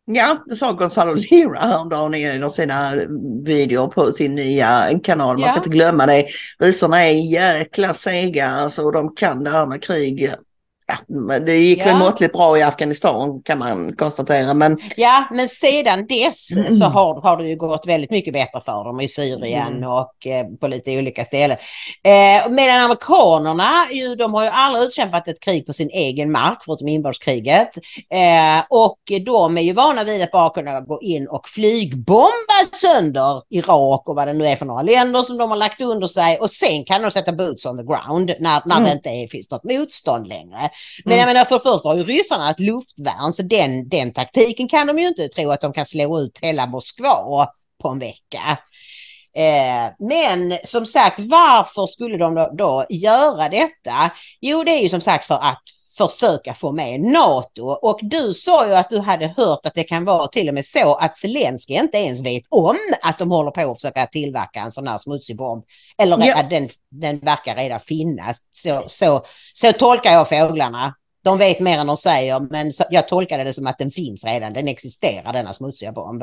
Ja, 0.04 0.44
det 0.46 0.56
sa 0.56 0.72
Gonzalo 0.72 1.14
Lira 1.14 1.60
häromdagen 1.60 2.14
i 2.14 2.22
en 2.22 2.42
av 2.42 2.48
sina 2.48 2.94
videor 3.44 3.88
på 3.88 4.12
sin 4.12 4.34
nya 4.34 5.00
kanal. 5.02 5.38
Man 5.38 5.48
ska 5.48 5.58
inte 5.58 5.68
glömma 5.68 6.06
det. 6.06 6.26
Ryssarna 6.58 7.04
är 7.04 7.12
jäkla 7.12 7.94
sega, 7.94 8.46
alltså 8.46 8.90
de 8.90 9.14
kan 9.14 9.44
det 9.44 9.50
här 9.50 9.66
med 9.66 9.82
krig. 9.82 10.34
Ja, 11.28 11.38
det 11.38 11.56
gick 11.56 11.78
Ja. 11.80 11.84
väl 11.84 11.96
måttligt 11.96 12.32
bra 12.32 12.58
i 12.58 12.62
Afghanistan 12.62 13.42
kan 13.42 13.58
man 13.58 13.96
konstatera. 13.96 14.54
Men 14.54 14.78
Ja, 14.96 15.24
men 15.32 15.48
sedan 15.48 16.06
dess 16.06 16.56
Mm. 16.56 16.72
så 16.72 16.84
har, 16.84 17.20
har 17.20 17.36
det 17.36 17.48
ju 17.48 17.56
gått 17.56 17.86
väldigt 17.86 18.10
mycket 18.10 18.32
bättre 18.32 18.60
för 18.60 18.84
dem 18.84 19.00
i 19.00 19.08
Syrien 19.08 19.76
Mm. 19.76 19.90
och 19.90 20.26
eh, 20.26 20.46
på 20.60 20.68
lite 20.68 20.98
olika 20.98 21.24
ställen. 21.24 21.56
Eh, 22.04 22.50
medan 22.50 22.80
amerikanerna, 22.84 23.72
ju, 23.92 24.14
de 24.14 24.34
har 24.34 24.42
ju 24.42 24.48
aldrig 24.48 24.84
utkämpat 24.84 25.28
ett 25.28 25.40
krig 25.40 25.66
på 25.66 25.72
sin 25.72 25.90
egen 25.90 26.32
mark, 26.32 26.58
förutom 26.64 26.88
inbördeskriget. 26.88 27.68
Eh, 28.10 28.64
och 28.70 28.98
de 29.26 29.58
är 29.58 29.62
ju 29.62 29.72
vana 29.72 30.04
vid 30.04 30.22
att 30.22 30.30
bara 30.30 30.50
kunna 30.50 30.80
gå 30.80 31.02
in 31.02 31.28
och 31.28 31.48
flygbomba 31.48 32.58
sönder 32.72 33.42
Irak 33.50 34.08
och 34.08 34.14
vad 34.16 34.28
det 34.28 34.32
nu 34.32 34.46
är 34.46 34.56
för 34.56 34.66
några 34.66 34.82
länder 34.82 35.22
som 35.22 35.36
de 35.38 35.50
har 35.50 35.56
lagt 35.56 35.80
under 35.80 36.06
sig. 36.06 36.38
Och 36.38 36.50
sen 36.50 36.84
kan 36.84 37.02
de 37.02 37.10
sätta 37.10 37.32
boots 37.32 37.66
on 37.66 37.76
the 37.78 37.84
ground 37.84 38.34
när, 38.40 38.62
när 38.64 38.76
Mm. 38.76 38.84
det 38.84 38.92
inte 38.92 39.08
är, 39.08 39.26
finns 39.26 39.50
något 39.50 39.64
motstånd 39.64 40.26
längre. 40.26 40.70
Men 41.04 41.16
jag 41.16 41.22
Mm. 41.22 41.34
menar 41.34 41.44
för 41.44 41.54
det 41.54 41.60
första 41.62 41.88
har 41.88 41.96
ju 41.96 42.04
ryssarna 42.04 42.50
ett 42.50 42.60
luftvärn 42.60 43.32
så 43.32 43.42
den, 43.42 43.88
den 43.88 44.12
taktiken 44.12 44.68
kan 44.68 44.86
de 44.86 44.98
ju 44.98 45.08
inte 45.08 45.28
tro 45.28 45.50
att 45.50 45.60
de 45.60 45.72
kan 45.72 45.86
slå 45.86 46.20
ut 46.20 46.38
hela 46.42 46.66
Moskva 46.66 47.48
på 47.82 47.88
en 47.88 47.98
vecka. 47.98 48.58
Eh, 49.36 49.92
men 50.08 50.58
som 50.64 50.86
sagt, 50.86 51.18
varför 51.18 51.86
skulle 51.86 52.16
de 52.16 52.34
då, 52.34 52.50
då 52.58 52.86
göra 52.90 53.48
detta? 53.48 54.10
Jo, 54.40 54.64
det 54.64 54.70
är 54.70 54.82
ju 54.82 54.88
som 54.88 55.00
sagt 55.00 55.26
för 55.26 55.34
att 55.34 55.62
försöka 56.08 56.54
få 56.54 56.72
med 56.72 57.00
NATO. 57.00 57.66
Och 57.66 57.98
du 58.02 58.32
sa 58.34 58.66
ju 58.66 58.74
att 58.74 58.90
du 58.90 58.98
hade 58.98 59.34
hört 59.36 59.66
att 59.66 59.74
det 59.74 59.84
kan 59.84 60.04
vara 60.04 60.26
till 60.26 60.48
och 60.48 60.54
med 60.54 60.66
så 60.66 60.94
att 60.94 61.16
Zelensky 61.16 61.74
inte 61.74 61.98
ens 61.98 62.20
vet 62.20 62.42
om 62.48 62.78
att 63.02 63.18
de 63.18 63.30
håller 63.30 63.50
på 63.50 63.70
att 63.70 63.76
försöka 63.76 64.06
tillverka 64.06 64.60
en 64.60 64.72
sån 64.72 64.86
här 64.86 64.98
smutsig 64.98 65.36
bomb. 65.36 65.64
Eller 65.98 66.26
Ja. 66.26 66.38
att 66.40 66.50
den, 66.50 66.68
den 66.90 67.18
verkar 67.18 67.56
redan 67.56 67.80
finnas. 67.80 68.38
Så, 68.52 68.82
så, 68.86 69.22
så 69.54 69.72
tolkar 69.72 70.12
jag 70.12 70.28
fåglarna. 70.28 70.94
De 71.24 71.38
vet 71.38 71.60
mer 71.60 71.78
än 71.78 71.86
de 71.86 71.96
säger, 71.96 72.40
men 72.40 72.72
jag 72.90 73.08
tolkade 73.08 73.44
det 73.44 73.52
som 73.52 73.66
att 73.66 73.78
den 73.78 73.90
finns 73.90 74.24
redan. 74.24 74.52
Den 74.52 74.68
existerar, 74.68 75.32
denna 75.32 75.52
smutsiga 75.52 75.92
bomb. 75.92 76.22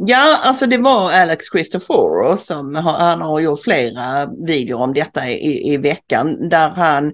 Ja, 0.00 0.38
alltså 0.42 0.66
det 0.66 0.78
var 0.78 1.12
Alex 1.12 1.46
Christoforou 1.52 2.36
som 2.36 2.74
har, 2.74 2.92
han 2.92 3.20
har 3.20 3.40
gjort 3.40 3.62
flera 3.62 4.26
videor 4.46 4.80
om 4.80 4.94
detta 4.94 5.28
i, 5.28 5.72
i 5.72 5.76
veckan 5.76 6.48
där 6.48 6.70
han 6.70 7.12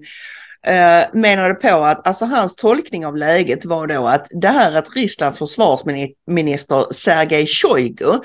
eh, 0.65 1.03
menade 1.13 1.53
på 1.53 1.83
att 1.83 2.07
alltså 2.07 2.25
hans 2.25 2.55
tolkning 2.55 3.05
av 3.05 3.17
läget 3.17 3.65
var 3.65 3.87
då 3.87 4.07
att 4.07 4.27
det 4.31 4.47
här 4.47 4.73
att 4.73 4.95
Rysslands 4.95 5.39
försvarsminister 5.39 6.93
Sergej 6.93 7.47
Shoigu 7.47 8.19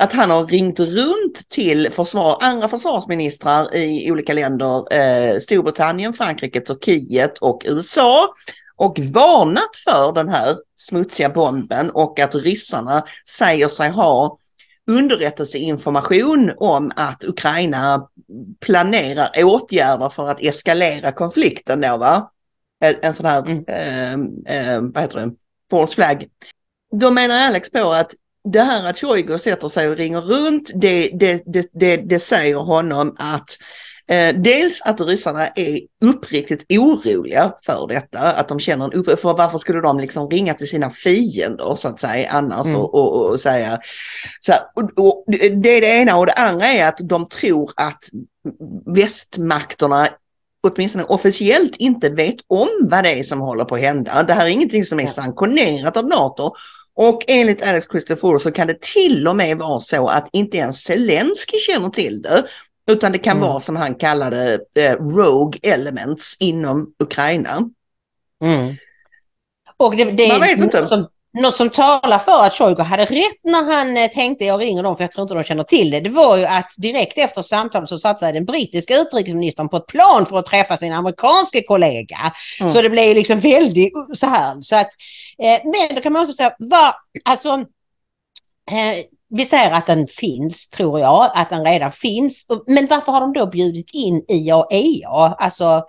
att 0.00 0.12
han 0.12 0.30
har 0.30 0.46
ringt 0.46 0.80
runt 0.80 1.48
till 1.48 1.88
försvar, 1.92 2.38
andra 2.40 2.68
försvarsministrar 2.68 3.76
i 3.76 4.10
olika 4.10 4.32
länder, 4.32 4.94
eh, 4.94 5.40
Storbritannien, 5.40 6.12
Frankrike, 6.12 6.60
Turkiet 6.60 7.38
och 7.38 7.62
USA 7.66 8.28
och 8.76 8.98
varnat 8.98 9.76
för 9.84 10.12
den 10.12 10.28
här 10.28 10.56
smutsiga 10.76 11.28
bomben 11.28 11.90
och 11.90 12.20
att 12.20 12.34
ryssarna 12.34 13.04
säger 13.28 13.68
sig 13.68 13.90
ha 13.90 14.38
underrättelseinformation 14.86 16.52
om 16.56 16.92
att 16.96 17.24
Ukraina 17.24 18.08
planerar 18.60 19.30
åtgärder 19.36 20.08
för 20.08 20.30
att 20.30 20.42
eskalera 20.42 21.12
konflikten 21.12 21.80
då 21.80 21.96
va? 21.96 22.30
En, 22.80 22.94
en 23.02 23.14
sån 23.14 23.26
här, 23.26 23.64
eh, 23.66 24.12
eh, 24.12 24.80
vad 24.80 25.02
heter 25.02 25.18
det, 25.18 25.30
false 25.70 25.94
flag. 25.94 26.26
Då 26.92 27.10
menar 27.10 27.46
Alex 27.46 27.70
på 27.70 27.92
att 27.92 28.12
det 28.52 28.62
här 28.62 28.84
att 28.84 28.98
Shoigu 28.98 29.38
sätter 29.38 29.68
sig 29.68 29.88
och 29.88 29.96
ringer 29.96 30.20
runt, 30.20 30.70
det, 30.74 31.10
det, 31.14 31.42
det, 31.46 31.70
det, 31.72 31.96
det 31.96 32.18
säger 32.18 32.56
honom 32.56 33.16
att 33.18 33.58
Eh, 34.08 34.34
dels 34.34 34.82
att 34.82 35.00
ryssarna 35.00 35.48
är 35.48 35.80
uppriktigt 36.04 36.64
oroliga 36.68 37.52
för 37.66 37.86
detta, 37.88 38.18
att 38.18 38.48
de 38.48 38.60
känner 38.60 38.84
en 38.84 38.92
upp 38.92 39.20
för 39.20 39.36
varför 39.36 39.58
skulle 39.58 39.80
de 39.80 40.00
liksom 40.00 40.30
ringa 40.30 40.54
till 40.54 40.68
sina 40.68 40.90
fiender 40.90 41.74
så 41.74 41.88
att 41.88 42.00
säga 42.00 42.30
annars 42.30 42.66
Mm. 42.66 42.80
och, 42.80 42.94
och, 42.94 43.26
och 43.26 43.40
säga 43.40 43.78
så 44.40 44.52
här, 44.52 44.60
och, 44.96 45.24
det 45.62 45.68
är 45.68 45.80
det 45.80 45.86
ena 45.86 46.16
och 46.16 46.26
det 46.26 46.32
andra 46.32 46.66
är 46.66 46.86
att 46.86 46.98
de 46.98 47.28
tror 47.28 47.72
att 47.76 48.02
västmakterna 48.86 50.08
åtminstone 50.62 51.04
officiellt 51.04 51.76
inte 51.76 52.08
vet 52.08 52.36
om 52.46 52.68
vad 52.80 53.04
det 53.04 53.18
är 53.18 53.22
som 53.22 53.40
håller 53.40 53.64
på 53.64 53.74
att 53.74 53.80
hända. 53.80 54.22
Det 54.22 54.34
här 54.34 54.46
är 54.46 54.50
ingenting 54.50 54.84
som 54.84 55.00
är 55.00 55.06
sanktionerat 55.06 55.96
av 55.96 56.06
NATO. 56.06 56.52
Och 56.94 57.24
enligt 57.26 57.62
Alex 57.62 57.86
Christoforou 57.90 58.38
så 58.38 58.50
kan 58.50 58.66
det 58.66 58.80
till 58.80 59.28
och 59.28 59.36
med 59.36 59.58
vara 59.58 59.80
så 59.80 60.08
att 60.08 60.28
inte 60.32 60.56
ens 60.56 60.82
Zelensky 60.82 61.58
känner 61.58 61.90
till 61.90 62.22
det. 62.22 62.44
Utan 62.90 63.12
det 63.12 63.18
kan 63.18 63.36
Mm. 63.36 63.48
vara 63.48 63.60
som 63.60 63.76
han 63.76 63.94
kallade 63.94 64.60
eh, 64.76 64.92
rogue 64.92 65.60
elements 65.62 66.36
inom 66.40 66.94
Ukraina. 66.98 67.70
Mm. 68.44 68.76
Och 69.76 69.96
det, 69.96 70.04
det 70.04 70.28
Man 70.28 70.42
är 70.42 70.46
vet 70.46 70.64
inte. 70.64 70.80
Något, 70.80 70.88
som, 70.88 71.08
något 71.40 71.56
som 71.56 71.70
talar 71.70 72.18
för 72.18 72.44
att 72.44 72.54
Shoigu 72.54 72.82
hade 72.82 73.04
rätt 73.04 73.40
när 73.44 73.62
han 73.64 73.96
eh, 73.96 74.10
tänkte 74.10 74.44
jag 74.44 74.60
ringer 74.60 74.82
dem 74.82 74.96
för 74.96 75.04
jag 75.04 75.10
tror 75.12 75.22
inte 75.22 75.34
de 75.34 75.44
känner 75.44 75.62
till 75.64 75.90
det. 75.90 76.00
Det 76.00 76.10
var 76.10 76.36
ju 76.36 76.44
att 76.44 76.72
direkt 76.78 77.18
efter 77.18 77.42
samtalet 77.42 77.88
så 77.88 77.98
satte 77.98 78.20
sig 78.20 78.32
den 78.32 78.44
brittiska 78.44 78.96
utrikesministern 78.96 79.68
på 79.68 79.76
ett 79.76 79.86
plan 79.86 80.26
för 80.26 80.38
att 80.38 80.46
träffa 80.46 80.76
sin 80.76 80.92
amerikanske 80.92 81.62
kollega. 81.62 82.32
Mm. 82.60 82.70
Så 82.70 82.82
det 82.82 82.90
blev 82.90 83.04
ju 83.04 83.14
liksom 83.14 83.40
väldigt 83.40 83.92
så 84.12 84.26
här. 84.26 84.62
Så 84.62 84.76
att, 84.76 84.88
eh, 85.38 85.60
men 85.64 85.94
då 85.94 86.00
kan 86.00 86.12
man 86.12 86.22
också 86.22 86.32
säga, 86.34 86.54
vad, 86.58 86.94
alltså, 87.24 87.48
eh, 88.70 89.04
vi 89.28 89.44
säger 89.44 89.70
att 89.70 89.86
den 89.86 90.06
finns, 90.06 90.70
tror 90.70 91.00
jag, 91.00 91.30
att 91.34 91.50
den 91.50 91.64
redan 91.64 91.92
finns. 91.92 92.46
Men 92.66 92.86
varför 92.86 93.12
har 93.12 93.20
de 93.20 93.32
då 93.32 93.46
bjudit 93.46 93.94
in 93.94 94.24
IAEA, 94.28 95.34
alltså 95.38 95.84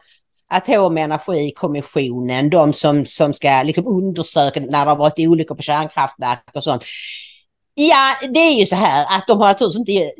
Atomenergikommissionen, 0.50 2.50
de 2.50 2.74
som, 2.74 3.06
som 3.06 3.34
ska 3.34 3.64
liksom 3.64 3.88
undersöka 3.88 4.60
när 4.60 4.86
det 4.86 4.92
har 4.92 4.96
varit 4.96 5.20
olyckor 5.20 5.56
på 5.56 5.62
kärnkraftverk 5.62 6.44
och 6.54 6.64
sånt. 6.64 6.84
Ja, 7.80 8.28
det 8.34 8.40
är 8.40 8.60
ju 8.60 8.66
så 8.66 8.76
här 8.76 9.06
att 9.18 9.28
de 9.28 9.40
har 9.40 9.48
naturligtvis 9.48 9.80
inte 9.80 10.12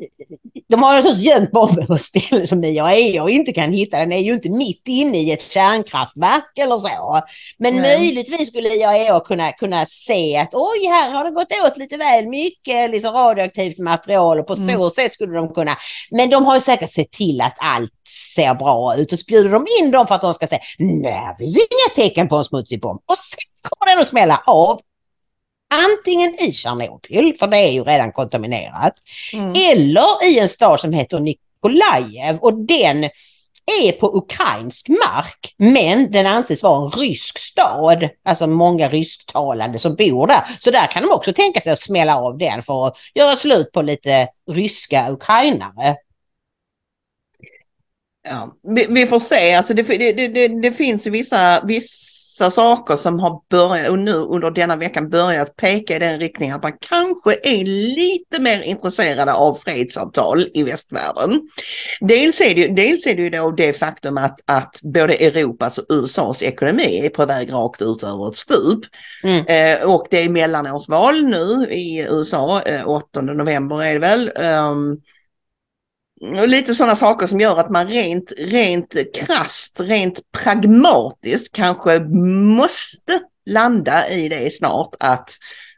de 0.68 0.82
har 0.82 0.94
naturligtvis 0.94 1.26
gömt 1.26 1.50
bomben 1.50 1.86
på 1.86 1.94
ett 1.94 2.02
ställe 2.02 2.46
som 2.46 2.64
IAEA 2.64 3.22
och 3.22 3.30
inte 3.30 3.52
kan 3.52 3.72
hitta. 3.72 3.98
Den 3.98 4.12
är 4.12 4.18
ju 4.18 4.32
inte 4.34 4.50
mitt 4.50 4.82
inne 4.88 5.18
i 5.18 5.32
ett 5.32 5.42
kärnkraftverk 5.42 6.58
eller 6.58 6.78
så. 6.78 7.20
Men 7.58 7.76
Nej. 7.76 7.98
möjligtvis 7.98 8.48
skulle 8.48 8.68
IAEA 8.68 9.20
kunna, 9.20 9.52
kunna 9.52 9.86
se 9.86 10.36
att 10.36 10.54
oj, 10.54 10.86
här 10.86 11.10
har 11.10 11.24
det 11.24 11.30
gått 11.30 11.52
åt 11.66 11.76
lite 11.76 11.96
väl 11.96 12.26
mycket 12.26 12.90
liksom 12.90 13.14
radioaktivt 13.14 13.78
material 13.78 14.40
och 14.40 14.46
på 14.46 14.56
så 14.56 14.62
Mm. 14.62 14.90
sätt 14.90 15.14
skulle 15.14 15.34
de 15.36 15.54
kunna. 15.54 15.76
Men 16.10 16.30
de 16.30 16.44
har 16.44 16.54
ju 16.54 16.60
säkert 16.60 16.92
sett 16.92 17.10
till 17.10 17.40
att 17.40 17.56
allt 17.58 17.92
ser 18.34 18.54
bra 18.54 18.96
ut 18.96 19.12
och 19.12 19.18
så 19.18 19.24
bjuder 19.28 19.50
de 19.50 19.66
in 19.80 19.90
dem 19.90 20.06
för 20.06 20.14
att 20.14 20.20
de 20.22 20.34
ska 20.34 20.46
säga 20.46 20.60
nej, 20.78 21.28
det 21.38 21.44
finns 21.44 21.56
inga 21.56 22.04
tecken 22.08 22.28
på 22.28 22.36
en 22.36 22.44
smutsig 22.44 22.80
bomb. 22.80 22.98
Och 22.98 23.14
sen 23.14 23.70
kommer 23.70 23.92
den 23.92 24.00
att 24.00 24.08
smälla 24.08 24.42
av. 24.46 24.80
Antingen 25.70 26.34
i 26.40 26.52
Tjernobyl, 26.52 27.34
för 27.38 27.46
det 27.46 27.56
är 27.56 27.70
ju 27.70 27.84
redan 27.84 28.12
kontaminerat, 28.12 28.92
eller 29.70 30.26
i 30.26 30.38
en 30.38 30.48
stad 30.48 30.80
som 30.80 30.92
heter 30.92 31.20
Nikolajev 31.20 32.38
och 32.40 32.54
den 32.54 33.10
är 33.68 33.92
på 33.92 34.16
ukrainsk 34.16 34.88
mark, 34.88 35.54
men 35.56 36.10
den 36.10 36.26
anses 36.26 36.62
vara 36.62 36.84
en 36.84 36.90
rysk 36.90 37.38
stad, 37.38 38.08
alltså 38.22 38.46
många 38.46 38.88
rysktalande 38.88 39.78
som 39.78 39.94
bor 39.94 40.26
där. 40.26 40.40
Så 40.60 40.70
där 40.70 40.86
kan 40.86 41.02
de 41.02 41.12
också 41.12 41.32
tänka 41.32 41.60
sig 41.60 41.72
att 41.72 41.78
smälla 41.78 42.16
av 42.16 42.38
den 42.38 42.62
för 42.62 42.86
att 42.86 42.96
göra 43.14 43.36
slut 43.36 43.72
på 43.72 43.82
lite 43.82 44.28
ryska 44.50 45.10
ukrainare. 45.10 45.96
Ja, 48.28 48.56
vi, 48.62 48.86
vi 48.88 49.06
får 49.06 49.18
se, 49.18 49.54
alltså 49.54 49.74
det, 49.74 49.82
det, 49.82 50.28
det, 50.28 50.48
det, 50.48 50.72
finns 50.72 51.06
ju 51.06 51.10
vissa, 51.10 51.64
vissa 52.38 52.50
saker 52.50 52.96
som 52.96 53.20
har 53.20 53.40
börjat 53.50 53.88
och 53.88 53.98
nu 53.98 54.12
under 54.14 54.50
denna 54.50 54.76
veckan 54.76 55.08
börjat 55.08 55.56
peka 55.56 55.96
i 55.96 55.98
den 55.98 56.18
riktningen 56.20 56.56
att 56.56 56.62
man 56.62 56.72
kanske 56.80 57.32
är 57.42 57.64
lite 57.64 58.42
mer 58.42 58.62
intresserade 58.62 59.32
av 59.32 59.54
fredsavtal 59.54 60.46
i 60.54 60.62
västvärlden. 60.62 61.40
Dels 62.00 62.40
är 62.40 62.54
det, 62.54 62.60
ju- 62.60 62.74
dels 62.74 63.06
är 63.06 63.14
det 63.14 63.22
ju 63.22 63.30
då 63.30 63.50
det 63.50 63.72
faktum 63.72 64.18
att, 64.18 64.40
att 64.46 64.80
både 64.82 65.14
Europas 65.14 65.78
och 65.78 65.84
USAs 65.88 66.42
ekonomi 66.42 67.00
är 67.04 67.08
på 67.10 67.26
väg 67.26 67.52
rakt 67.52 67.82
ut 67.82 68.02
över 68.02 68.28
ett 68.28 68.36
stup. 68.36 68.80
Eh, 69.48 69.82
och 69.94 70.06
det 70.10 70.22
är 70.24 70.28
mellanårsval 70.28 71.24
nu 71.24 71.66
i 71.72 72.06
USA, 72.10 72.62
eh, 72.62 72.88
8 72.88 73.20
november 73.20 73.82
är 73.82 73.92
det 73.92 73.98
väl. 73.98 74.32
Ehm, 74.36 74.96
och 76.20 76.48
lite 76.48 76.74
sådana 76.74 76.96
saker 76.96 77.26
som 77.26 77.40
gör 77.40 77.56
att 77.56 77.70
man 77.70 77.86
rent, 77.86 78.32
rent 78.38 78.96
krasst, 79.14 79.80
rent 79.80 80.20
pragmatiskt 80.32 81.56
kanske 81.56 82.00
måste 82.56 83.20
landa 83.46 84.08
i 84.08 84.28
det 84.28 84.52
snart 84.52 84.94
att 85.00 85.30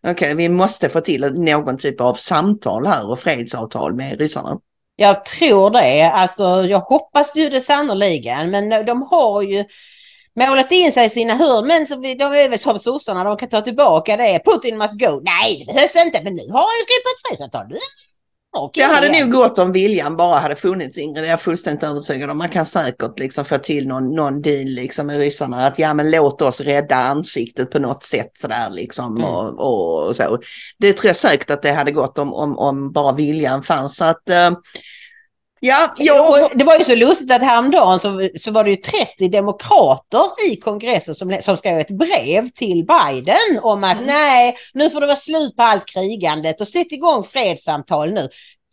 okej, 0.06 0.34
vi 0.34 0.48
måste 0.48 0.88
få 0.88 1.00
till 1.00 1.32
någon 1.34 1.78
typ 1.78 2.00
av 2.00 2.14
samtal 2.14 2.86
här 2.86 3.10
och 3.10 3.18
fredsavtal 3.18 3.94
med 3.94 4.18
ryssarna. 4.18 4.58
Jag 4.96 5.24
tror 5.24 5.70
det. 5.70 6.02
Alltså, 6.02 6.64
jag 6.64 6.80
hoppas 6.80 7.36
ju 7.36 7.48
det 7.48 7.60
sannoliken, 7.60 8.50
men 8.50 8.86
de 8.86 9.02
har 9.02 9.42
ju 9.42 9.64
målat 10.40 10.72
in 10.72 10.92
sig 10.92 11.06
i 11.06 11.10
sina 11.10 11.34
hörn. 11.34 11.66
Men 11.66 11.86
så 11.86 12.00
vi, 12.00 12.14
de 12.14 12.24
är 12.24 12.48
väl 12.48 12.58
som 12.58 12.78
sossarna, 12.78 13.24
de 13.24 13.36
kan 13.36 13.48
ta 13.48 13.60
tillbaka 13.60 14.16
det. 14.16 14.42
Putin 14.44 14.78
must 14.78 15.00
go. 15.00 15.20
Nej, 15.24 15.64
det 15.66 15.72
behövs 15.72 16.04
inte, 16.06 16.20
men 16.24 16.34
nu 16.34 16.42
har 16.52 16.58
han 16.58 16.78
ju 16.78 16.84
skrivit 16.84 17.04
på 17.04 17.10
ett 17.10 17.28
fredsavtal 17.28 17.66
okej. 18.52 18.86
Det 18.86 18.94
hade 18.94 19.20
nog 19.20 19.30
gått 19.30 19.58
om 19.58 19.72
viljan 19.72 20.16
bara 20.16 20.38
hade 20.38 20.56
funnits 20.56 20.98
Ingrid, 20.98 21.24
det 21.24 21.28
är 21.28 21.30
jag 21.30 21.40
fullständigt 21.40 21.84
övertygad 21.84 22.30
om. 22.30 22.38
Man 22.38 22.48
kan 22.48 22.66
säkert 22.66 23.18
liksom 23.18 23.44
få 23.44 23.58
till 23.58 23.88
någon, 23.88 24.14
någon 24.14 24.42
deal 24.42 24.64
liksom 24.66 25.06
med 25.06 25.18
ryssarna 25.18 25.66
att 25.66 25.78
ja 25.78 25.94
men 25.94 26.10
låt 26.10 26.42
oss 26.42 26.60
rädda 26.60 26.96
ansiktet 26.96 27.70
på 27.70 27.78
något 27.78 28.04
sätt 28.04 28.30
sådär 28.38 28.70
liksom 28.70 29.16
Mm. 29.16 29.24
och, 29.24 30.08
och 30.08 30.16
så. 30.16 30.38
Det 30.78 30.92
tror 30.92 31.06
jag 31.06 31.16
säkert 31.16 31.50
att 31.50 31.62
det 31.62 31.72
hade 31.72 31.92
gått 31.92 32.18
om, 32.18 32.34
om, 32.34 32.58
om 32.58 32.92
bara 32.92 33.12
viljan 33.12 33.62
fanns. 33.62 33.96
Så 33.96 34.04
att 34.04 34.30
eh, 34.30 34.50
ja, 35.60 35.94
jag... 35.98 36.30
Och 36.30 36.50
Det 36.54 36.64
var 36.64 36.78
ju 36.78 36.84
så 36.84 36.94
lustigt 36.94 37.32
att 37.32 37.42
häromdagen 37.42 38.00
så, 38.00 38.28
så 38.38 38.50
var 38.50 38.64
det 38.64 38.70
ju 38.70 38.76
30 38.76 39.28
demokrater 39.28 40.50
i 40.50 40.56
kongressen 40.56 41.14
som, 41.14 41.38
som 41.42 41.56
skrev 41.56 41.78
ett 41.78 41.90
brev 41.90 42.48
till 42.48 42.86
Biden 42.86 43.60
om 43.62 43.84
Mm. 43.84 43.90
att 43.98 44.06
nej, 44.06 44.56
nu 44.74 44.90
får 44.90 45.00
det 45.00 45.06
vara 45.06 45.16
slut 45.16 45.56
på 45.56 45.62
allt 45.62 45.86
krigandet 45.86 46.60
och 46.60 46.68
sätt 46.68 46.92
igång 46.92 47.24
fredssamtal 47.24 48.12
nu. 48.12 48.28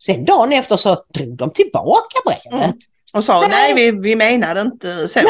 Sen 0.06 0.24
dagen 0.24 0.52
efter 0.52 0.76
så 0.76 0.96
drog 1.14 1.36
de 1.36 1.50
tillbaka 1.50 2.18
brevet. 2.26 2.64
Mm. 2.64 2.78
Och 3.12 3.24
sa 3.24 3.46
nej, 3.46 3.74
vi, 3.74 3.90
vi 3.90 4.16
menade 4.16 4.60
inte 4.60 5.08
så. 5.08 5.20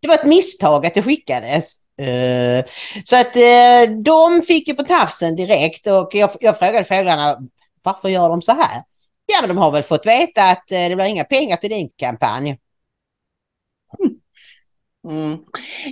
Det 0.00 0.08
var 0.08 0.14
ett 0.14 0.24
misstag 0.24 0.86
att 0.86 0.94
det 0.94 1.02
skickades. 1.02 1.70
Eh, 2.00 2.64
så 3.04 3.16
att 3.16 3.36
eh, 3.36 3.94
de 4.04 4.42
fick 4.42 4.68
ju 4.68 4.74
på 4.74 4.82
tafsen 4.82 5.36
direkt 5.36 5.86
och 5.86 6.10
jag, 6.12 6.30
jag 6.40 6.58
frågade 6.58 6.84
fåglarna 6.84 7.38
varför 7.82 8.08
gör 8.08 8.28
de 8.28 8.42
så 8.42 8.52
här? 8.52 8.82
Ja 9.26 9.40
men 9.40 9.48
de 9.48 9.58
har 9.58 9.70
väl 9.70 9.82
fått 9.82 10.06
veta 10.06 10.42
att 10.42 10.72
eh, 10.72 10.88
det 10.88 10.96
blir 10.96 11.04
inga 11.04 11.24
pengar 11.24 11.56
till 11.56 11.70
din 11.70 11.90
kampanj. 11.96 12.58
Mm. 15.08 15.38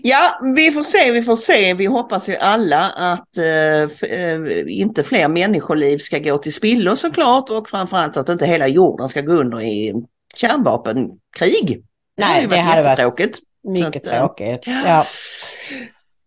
Ja, 0.03 0.41
vi 0.57 0.73
får 0.73 0.83
se, 0.83 1.11
vi 1.11 1.23
får 1.23 1.37
se. 1.37 1.75
Vi 1.75 1.87
hoppas 1.87 2.29
ju 2.29 2.37
alla 2.37 2.91
att 2.91 3.37
eh, 3.37 4.11
eh, 4.11 4.41
inte 4.67 5.03
fler 5.03 5.29
människoliv 5.29 5.99
ska 5.99 6.19
gå 6.19 6.39
till 6.39 6.55
spillo 6.55 6.97
såklart 6.97 7.51
och 7.51 7.69
framförallt 7.69 8.17
att 8.17 8.29
inte 8.29 8.47
hela 8.47 8.69
jorden 8.69 9.09
ska 9.09 9.21
gå 9.21 9.33
under 9.33 9.61
i 9.63 9.95
kärnvapenkrig. 10.35 11.85
Det 12.17 12.23
hade 12.23 12.35
Nej, 12.35 12.43
ju 12.43 12.49
det 12.49 12.57
varit 12.57 12.65
hade 12.65 13.07
varit. 13.07 13.39
Mycket 13.65 14.07
att, 14.07 14.13
eh, 14.13 14.19
tråkigt. 14.19 14.61
Ja. 14.67 15.07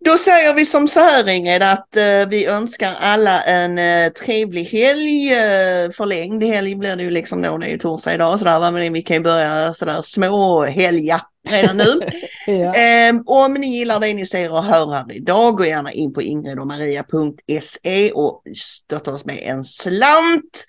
Då 0.05 0.17
säger 0.17 0.53
vi 0.53 0.65
som 0.65 0.87
så 0.87 0.99
här 0.99 1.29
Ingrid 1.29 1.63
att 1.63 1.97
eh, 1.97 2.27
vi 2.27 2.45
önskar 2.45 2.95
alla 2.99 3.41
en 3.41 3.77
eh, 3.77 4.11
trevlig 4.11 4.63
helg. 4.63 5.33
Eh, 5.33 5.89
förlängd 5.89 6.43
helg 6.43 6.75
blir 6.75 6.95
det 6.95 7.03
ju 7.03 7.09
liksom 7.09 7.41
då, 7.41 7.57
det 7.57 7.65
är 7.65 7.69
ju 7.69 7.77
torsdag 7.77 8.13
idag 8.13 8.39
sådär 8.39 8.59
va? 8.59 8.71
men 8.71 8.93
vi 8.93 9.01
kan 9.01 9.17
ju 9.17 9.23
börja 9.23 9.73
sådär 9.73 10.01
små 10.01 10.65
helga 10.65 11.21
redan 11.49 11.77
nu. 11.77 11.99
Ja. 12.49 12.75
Eh, 12.75 13.15
om 13.25 13.53
ni 13.53 13.77
gillar 13.77 13.99
det 13.99 14.13
ni 14.13 14.25
ser 14.25 14.51
och 14.51 14.63
hör 14.63 14.91
här 14.91 15.11
idag, 15.11 15.57
gå 15.57 15.65
gärna 15.65 15.91
in 15.91 16.13
på 16.13 16.21
ingridomaria.se 16.21 18.11
och 18.11 18.43
stötta 18.55 19.13
oss 19.13 19.25
med 19.25 19.39
en 19.41 19.63
slant. 19.63 20.65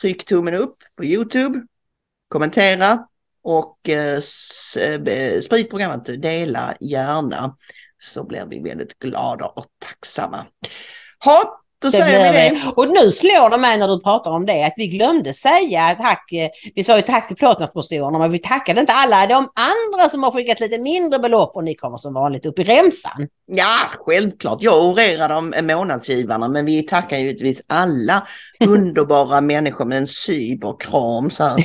Tryck 0.00 0.24
tummen 0.24 0.54
upp 0.54 0.76
på 0.96 1.04
Youtube, 1.04 1.60
kommentera 2.28 3.06
och 3.42 3.88
eh, 3.88 4.14
eh, 4.76 5.40
sprid 5.40 5.70
programmet, 5.70 6.22
dela 6.22 6.74
gärna 6.80 7.56
så 8.02 8.24
blir 8.24 8.46
vi 8.46 8.60
väldigt 8.60 8.98
glada 8.98 9.46
och 9.46 9.66
tacksamma. 9.78 10.46
Ha, 11.24 11.61
då 11.82 11.90
Det 11.90 11.96
säger 11.96 12.32
vi 12.32 12.38
det. 12.38 12.72
Och 12.76 12.88
nu 12.88 13.12
slår 13.12 13.50
det 13.50 13.58
mig 13.58 13.78
när 13.78 13.88
du 13.88 14.00
pratar 14.00 14.30
om 14.30 14.46
det 14.46 14.64
att 14.64 14.74
vi 14.76 14.86
glömde 14.86 15.34
säga 15.34 15.94
tack. 16.00 16.32
eh, 16.32 16.48
Vi 16.74 16.84
sa 16.84 16.96
ju 16.96 17.02
tack 17.02 17.26
till 17.28 17.36
plåtnadspostorerna 17.36 18.18
men 18.18 18.30
vi 18.30 18.38
tackade 18.38 18.80
inte 18.80 18.92
alla 18.92 19.26
de 19.26 19.34
andra 19.36 20.08
som 20.10 20.22
har 20.22 20.30
skickat 20.30 20.60
lite 20.60 20.78
mindre 20.78 21.18
belopp 21.18 21.56
och 21.56 21.64
ni 21.64 21.74
kommer 21.74 21.98
som 21.98 22.14
vanligt 22.14 22.46
upp 22.46 22.58
i 22.58 22.64
remsan. 22.64 23.28
Ja, 23.46 23.76
självklart. 24.06 24.58
Jag 24.62 24.84
orerar 24.84 25.28
de 25.28 25.54
månadsgivarna, 25.66 26.48
men 26.48 26.64
vi 26.64 26.82
tackar 26.82 27.16
givetvis 27.16 27.62
alla 27.66 28.26
underbara 28.60 29.40
människor 29.40 29.84
med 29.84 29.98
en 29.98 30.06
cyberkram. 30.06 31.30
Så 31.30 31.44
här. 31.44 31.56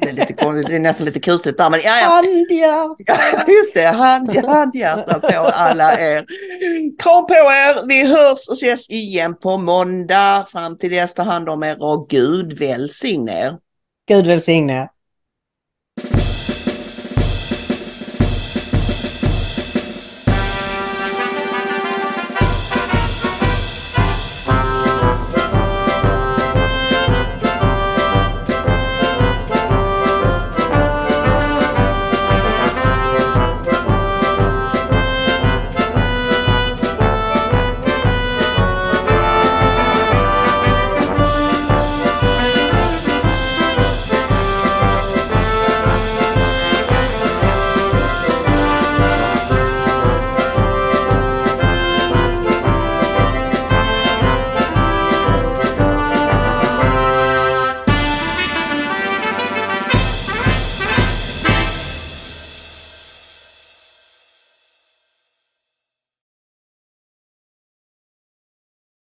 Det, 0.00 0.08
är 0.08 0.12
lite, 0.12 0.32
konstigt, 0.32 0.66
det 0.66 0.74
är 0.74 0.78
nästan 0.80 1.06
lite 1.06 1.20
kusligt 1.20 1.58
där, 1.58 1.70
men 1.70 1.80
ja, 1.84 1.98
ja. 2.00 2.06
Handhjärta! 2.06 3.50
Just 3.52 3.74
det. 3.74 3.86
Hand, 3.86 4.36
handhjärta 4.36 5.20
på 5.20 5.36
alla 5.36 5.98
er. 6.00 6.24
Kram 7.02 7.26
på 7.26 7.34
er. 7.34 7.86
Vi 7.86 8.06
hörs 8.06 8.48
och 8.48 8.54
ses 8.54 8.90
igen 8.90 9.34
på 9.42 9.56
måndag. 9.64 10.46
Fram 10.52 10.78
till 10.78 10.90
dess, 10.90 11.14
ta 11.14 11.22
hand 11.22 11.48
om 11.48 11.62
er 11.62 11.82
och 11.82 12.08
Gud 12.08 12.58
välsigne 12.58 13.32
er. 13.32 13.58
Gud 14.08 14.26
välsigne 14.26 14.72
er. 14.72 14.88